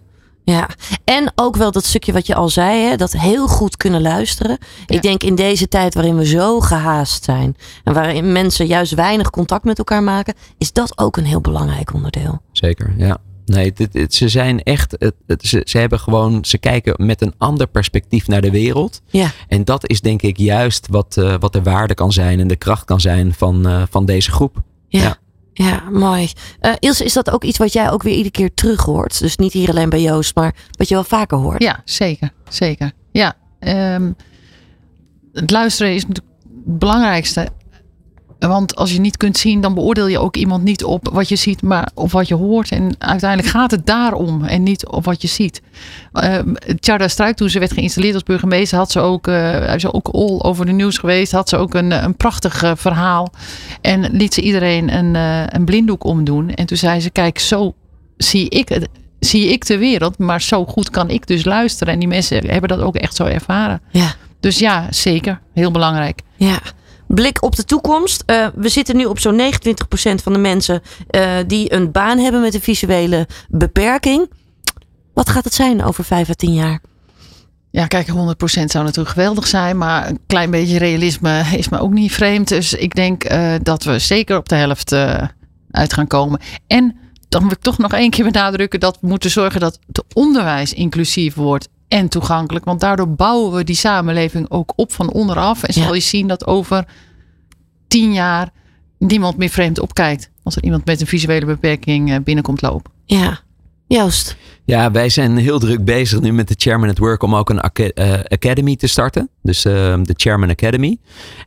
Ja, 0.52 0.68
en 1.04 1.32
ook 1.34 1.56
wel 1.56 1.70
dat 1.72 1.84
stukje 1.84 2.12
wat 2.12 2.26
je 2.26 2.34
al 2.34 2.48
zei, 2.48 2.80
hè, 2.88 2.96
dat 2.96 3.12
heel 3.12 3.46
goed 3.48 3.76
kunnen 3.76 4.02
luisteren. 4.02 4.58
Ja. 4.86 4.96
Ik 4.96 5.02
denk 5.02 5.22
in 5.22 5.34
deze 5.34 5.68
tijd 5.68 5.94
waarin 5.94 6.16
we 6.16 6.26
zo 6.26 6.60
gehaast 6.60 7.24
zijn 7.24 7.56
en 7.84 7.92
waarin 7.94 8.32
mensen 8.32 8.66
juist 8.66 8.92
weinig 8.94 9.30
contact 9.30 9.64
met 9.64 9.78
elkaar 9.78 10.02
maken, 10.02 10.34
is 10.58 10.72
dat 10.72 10.98
ook 10.98 11.16
een 11.16 11.24
heel 11.24 11.40
belangrijk 11.40 11.94
onderdeel. 11.94 12.40
Zeker, 12.52 12.94
ja. 12.96 13.18
Nee, 13.44 13.72
dit, 13.72 13.92
dit- 13.92 14.14
ze 14.14 14.28
zijn 14.28 14.62
echt, 14.62 14.96
ze, 15.38 15.60
ze 15.64 15.78
hebben 15.78 16.00
gewoon, 16.00 16.44
ze 16.44 16.58
kijken 16.58 17.06
met 17.06 17.22
een 17.22 17.34
ander 17.38 17.66
perspectief 17.66 18.28
naar 18.28 18.40
de 18.40 18.50
wereld. 18.50 19.00
Ja, 19.06 19.30
En 19.48 19.64
dat 19.64 19.88
is 19.88 20.00
denk 20.00 20.22
ik 20.22 20.36
juist 20.38 20.86
wat, 20.90 21.16
eh, 21.16 21.34
wat 21.40 21.52
de 21.52 21.62
waarde 21.62 21.94
kan 21.94 22.12
zijn 22.12 22.40
en 22.40 22.48
de 22.48 22.56
kracht 22.56 22.84
kan 22.84 23.00
zijn 23.00 23.34
van, 23.34 23.66
eh, 23.66 23.82
van 23.90 24.04
deze 24.06 24.30
groep. 24.30 24.56
ja. 24.88 25.00
Ja. 25.02 25.16
Ja. 25.64 25.90
mooi. 25.90 26.30
Eh 26.60 26.72
Ilse, 26.78 27.04
is 27.04 27.12
dat 27.12 27.30
ook 27.30 27.44
iets 27.44 27.58
wat 27.58 27.72
jij 27.72 27.90
ook 27.90 28.02
weer 28.02 28.12
iedere 28.12 28.30
keer 28.30 28.54
terug 28.54 28.82
hoort? 28.84 29.18
Dus 29.18 29.36
niet 29.36 29.52
hier 29.52 29.70
alleen 29.70 29.88
bij 29.90 30.02
Joost, 30.02 30.34
maar 30.34 30.54
wat 30.70 30.88
je 30.88 30.94
wel 30.94 31.04
vaker 31.04 31.38
hoort. 31.38 31.62
Ja, 31.62 31.80
zeker. 31.84 32.30
Zeker. 32.48 32.92
Ja. 33.12 33.34
ehm, 33.58 34.12
het 35.32 35.50
luisteren 35.50 35.94
is 35.94 36.04
het 36.08 36.20
belangrijkste. 36.64 37.48
Want 38.38 38.76
als 38.76 38.92
je 38.92 39.00
niet 39.00 39.16
kunt 39.16 39.38
zien, 39.38 39.60
dan 39.60 39.74
beoordeel 39.74 40.06
je 40.06 40.18
ook 40.18 40.36
iemand 40.36 40.64
niet 40.64 40.84
op 40.84 41.08
wat 41.12 41.28
je 41.28 41.36
ziet, 41.36 41.62
maar 41.62 41.90
op 41.94 42.10
wat 42.10 42.28
je 42.28 42.34
hoort. 42.34 42.70
En 42.70 42.94
uiteindelijk 42.98 43.50
gaat 43.50 43.70
het 43.70 43.86
daarom 43.86 44.44
en 44.44 44.62
niet 44.62 44.86
op 44.86 45.04
wat 45.04 45.22
je 45.22 45.28
ziet. 45.28 45.62
Uh, 46.12 46.38
Tjarda 46.80 47.08
Struik, 47.08 47.36
toen 47.36 47.48
ze 47.48 47.58
werd 47.58 47.72
geïnstalleerd 47.72 48.14
als 48.14 48.22
burgemeester, 48.22 48.78
had 48.78 48.90
ze 48.90 49.00
ook, 49.00 49.26
uh, 49.26 49.74
is 49.74 49.92
ook 49.92 50.08
all 50.08 50.38
over 50.38 50.66
de 50.66 50.72
nieuws 50.72 50.98
geweest. 50.98 51.32
Had 51.32 51.48
ze 51.48 51.56
ook 51.56 51.74
een, 51.74 52.04
een 52.04 52.16
prachtig 52.16 52.62
uh, 52.62 52.70
verhaal. 52.74 53.32
En 53.80 54.16
liet 54.16 54.34
ze 54.34 54.40
iedereen 54.40 54.96
een, 54.96 55.14
uh, 55.14 55.46
een 55.46 55.64
blinddoek 55.64 56.04
omdoen. 56.04 56.50
En 56.50 56.66
toen 56.66 56.76
zei 56.76 57.00
ze: 57.00 57.10
Kijk, 57.10 57.38
zo 57.38 57.74
zie 58.16 58.48
ik 58.48 58.68
het. 58.68 58.88
Zie 59.18 59.48
ik 59.48 59.66
de 59.66 59.78
wereld, 59.78 60.18
maar 60.18 60.42
zo 60.42 60.64
goed 60.64 60.90
kan 60.90 61.10
ik 61.10 61.26
dus 61.26 61.44
luisteren. 61.44 61.92
En 61.92 61.98
die 61.98 62.08
mensen 62.08 62.46
hebben 62.46 62.68
dat 62.68 62.80
ook 62.80 62.96
echt 62.96 63.16
zo 63.16 63.24
ervaren. 63.24 63.80
Ja. 63.90 64.14
Dus 64.40 64.58
ja, 64.58 64.86
zeker. 64.90 65.40
Heel 65.52 65.70
belangrijk. 65.70 66.20
Ja. 66.36 66.58
Blik 67.06 67.42
op 67.42 67.56
de 67.56 67.64
toekomst. 67.64 68.22
Uh, 68.26 68.46
we 68.54 68.68
zitten 68.68 68.96
nu 68.96 69.04
op 69.04 69.18
zo'n 69.18 69.40
29% 69.40 69.42
van 70.22 70.32
de 70.32 70.38
mensen 70.38 70.82
uh, 71.10 71.30
die 71.46 71.72
een 71.72 71.92
baan 71.92 72.18
hebben 72.18 72.40
met 72.40 72.54
een 72.54 72.60
visuele 72.60 73.28
beperking. 73.48 74.30
Wat 75.14 75.28
gaat 75.28 75.44
het 75.44 75.54
zijn 75.54 75.84
over 75.84 76.04
5 76.04 76.28
à 76.30 76.32
10 76.32 76.54
jaar? 76.54 76.80
Ja, 77.70 77.86
kijk, 77.86 78.08
100% 78.08 78.12
zou 78.44 78.84
natuurlijk 78.84 79.08
geweldig 79.08 79.46
zijn. 79.46 79.78
Maar 79.78 80.08
een 80.08 80.20
klein 80.26 80.50
beetje 80.50 80.78
realisme 80.78 81.44
is 81.56 81.68
me 81.68 81.78
ook 81.78 81.92
niet 81.92 82.12
vreemd. 82.12 82.48
Dus 82.48 82.74
ik 82.74 82.94
denk 82.94 83.32
uh, 83.32 83.54
dat 83.62 83.84
we 83.84 83.98
zeker 83.98 84.36
op 84.36 84.48
de 84.48 84.54
helft 84.54 84.92
uit 85.70 85.92
gaan 85.92 86.06
komen. 86.06 86.40
En 86.66 86.96
dan 87.28 87.42
wil 87.42 87.50
ik 87.50 87.60
toch 87.60 87.78
nog 87.78 87.92
één 87.92 88.10
keer 88.10 88.24
benadrukken 88.24 88.80
dat 88.80 88.98
we 89.00 89.06
moeten 89.06 89.30
zorgen 89.30 89.60
dat 89.60 89.78
het 89.86 90.04
onderwijs 90.14 90.72
inclusief 90.72 91.34
wordt 91.34 91.68
en 91.88 92.08
toegankelijk. 92.08 92.64
Want 92.64 92.80
daardoor 92.80 93.08
bouwen 93.08 93.52
we 93.52 93.64
die 93.64 93.76
samenleving 93.76 94.50
ook 94.50 94.72
op 94.76 94.92
van 94.92 95.12
onderaf. 95.12 95.62
En 95.62 95.72
zal 95.72 95.94
je 95.94 96.00
zien 96.00 96.28
dat 96.28 96.46
over 96.46 96.86
tien 97.88 98.12
jaar 98.12 98.50
niemand 98.98 99.36
meer 99.36 99.48
vreemd 99.48 99.80
opkijkt. 99.80 100.30
Als 100.42 100.56
er 100.56 100.64
iemand 100.64 100.84
met 100.84 101.00
een 101.00 101.06
visuele 101.06 101.46
beperking 101.46 102.12
eh, 102.12 102.20
binnenkomt 102.20 102.62
lopen. 102.62 102.92
Ja, 103.04 103.40
Joost. 103.88 104.36
Ja, 104.64 104.90
wij 104.90 105.08
zijn 105.08 105.36
heel 105.36 105.58
druk 105.58 105.84
bezig 105.84 106.20
nu 106.20 106.32
met 106.32 106.48
de 106.48 106.54
Chairman 106.58 106.88
at 106.88 106.98
Work 106.98 107.22
om 107.22 107.34
ook 107.34 107.50
een 107.50 107.60
uh, 107.74 108.12
academy 108.28 108.76
te 108.76 108.86
starten. 108.86 109.28
Dus 109.42 109.64
uh, 109.64 109.72
de 110.02 110.14
Chairman 110.16 110.50
Academy. 110.50 110.98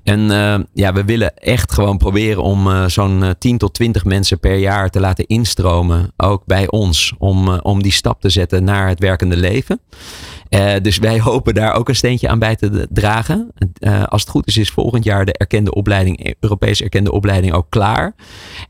En 0.03 0.19
uh, 0.19 0.55
ja, 0.73 0.93
we 0.93 1.03
willen 1.03 1.37
echt 1.37 1.73
gewoon 1.73 1.97
proberen 1.97 2.43
om 2.43 2.89
zo'n 2.89 3.35
10 3.39 3.57
tot 3.57 3.73
20 3.73 4.05
mensen 4.05 4.39
per 4.39 4.55
jaar 4.55 4.89
te 4.89 4.99
laten 4.99 5.27
instromen. 5.27 6.11
Ook 6.17 6.43
bij 6.45 6.69
ons. 6.69 7.13
Om, 7.17 7.49
om 7.49 7.83
die 7.83 7.91
stap 7.91 8.21
te 8.21 8.29
zetten 8.29 8.63
naar 8.63 8.87
het 8.87 8.99
werkende 8.99 9.37
leven. 9.37 9.79
Uh, 10.49 10.73
dus 10.81 10.97
wij 10.97 11.19
hopen 11.19 11.53
daar 11.53 11.73
ook 11.73 11.89
een 11.89 11.95
steentje 11.95 12.27
aan 12.27 12.39
bij 12.39 12.55
te 12.55 12.87
dragen. 12.89 13.51
Uh, 13.79 14.03
als 14.03 14.21
het 14.21 14.29
goed 14.29 14.47
is, 14.47 14.57
is 14.57 14.69
volgend 14.69 15.03
jaar 15.03 15.25
de 15.25 15.33
erkende 15.33 15.73
opleiding, 15.73 16.35
Europees 16.39 16.81
erkende 16.81 17.11
opleiding 17.11 17.53
ook 17.53 17.65
klaar. 17.69 18.15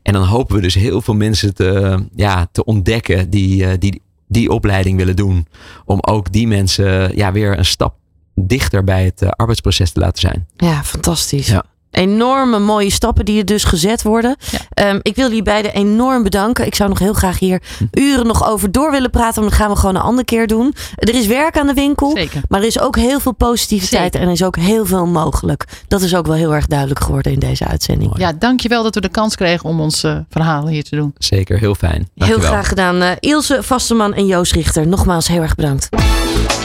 En 0.02 0.12
dan 0.12 0.24
hopen 0.24 0.56
we 0.56 0.62
dus 0.62 0.74
heel 0.74 1.00
veel 1.00 1.14
mensen 1.14 1.54
te, 1.54 1.98
ja, 2.14 2.48
te 2.52 2.64
ontdekken 2.64 3.30
die, 3.30 3.78
die 3.78 4.02
die 4.30 4.50
opleiding 4.50 4.98
willen 4.98 5.16
doen. 5.16 5.46
Om 5.84 5.98
ook 6.00 6.32
die 6.32 6.46
mensen 6.46 7.16
ja, 7.16 7.32
weer 7.32 7.58
een 7.58 7.64
stap 7.64 7.94
dichter 8.34 8.84
bij 8.84 9.04
het 9.04 9.36
arbeidsproces 9.36 9.90
te 9.90 10.00
laten 10.00 10.20
zijn. 10.20 10.46
Ja, 10.56 10.84
fantastisch. 10.84 11.46
Ja. 11.46 11.64
Enorme 11.90 12.58
mooie 12.58 12.90
stappen 12.90 13.24
die 13.24 13.38
er 13.38 13.44
dus 13.44 13.64
gezet 13.64 14.02
worden. 14.02 14.36
Ja. 14.50 14.90
Um, 14.90 14.98
ik 15.02 15.16
wil 15.16 15.26
jullie 15.26 15.42
beiden 15.42 15.74
enorm 15.74 16.22
bedanken. 16.22 16.66
Ik 16.66 16.74
zou 16.74 16.88
nog 16.88 16.98
heel 16.98 17.12
graag 17.12 17.38
hier 17.38 17.62
uren 17.92 18.26
nog 18.26 18.48
over 18.48 18.72
door 18.72 18.90
willen 18.90 19.10
praten. 19.10 19.40
Maar 19.40 19.50
dat 19.50 19.60
gaan 19.60 19.70
we 19.70 19.76
gewoon 19.76 19.94
een 19.94 20.00
andere 20.00 20.24
keer 20.24 20.46
doen. 20.46 20.74
Er 20.96 21.14
is 21.14 21.26
werk 21.26 21.58
aan 21.58 21.66
de 21.66 21.74
winkel. 21.74 22.10
Zeker. 22.10 22.42
Maar 22.48 22.60
er 22.60 22.66
is 22.66 22.80
ook 22.80 22.96
heel 22.96 23.20
veel 23.20 23.34
positiviteit. 23.34 24.02
Zeker. 24.02 24.20
En 24.20 24.26
er 24.26 24.32
is 24.32 24.44
ook 24.44 24.56
heel 24.56 24.86
veel 24.86 25.06
mogelijk. 25.06 25.64
Dat 25.88 26.02
is 26.02 26.14
ook 26.14 26.26
wel 26.26 26.36
heel 26.36 26.54
erg 26.54 26.66
duidelijk 26.66 27.00
geworden 27.00 27.32
in 27.32 27.38
deze 27.38 27.66
uitzending. 27.66 28.12
Ja, 28.16 28.32
dankjewel 28.32 28.82
dat 28.82 28.94
we 28.94 29.00
de 29.00 29.08
kans 29.08 29.36
kregen 29.36 29.68
om 29.68 29.80
ons 29.80 30.04
uh, 30.04 30.16
verhalen 30.30 30.72
hier 30.72 30.84
te 30.84 30.96
doen. 30.96 31.14
Zeker, 31.18 31.58
heel 31.58 31.74
fijn. 31.74 32.08
Dankjewel. 32.14 32.44
Heel 32.44 32.52
graag 32.52 32.68
gedaan. 32.68 33.02
Uh, 33.02 33.10
Ilse 33.20 33.62
Vasteman 33.62 34.14
en 34.14 34.26
Joost 34.26 34.52
Richter. 34.52 34.86
Nogmaals 34.86 35.28
heel 35.28 35.42
erg 35.42 35.54
bedankt. 35.54 35.88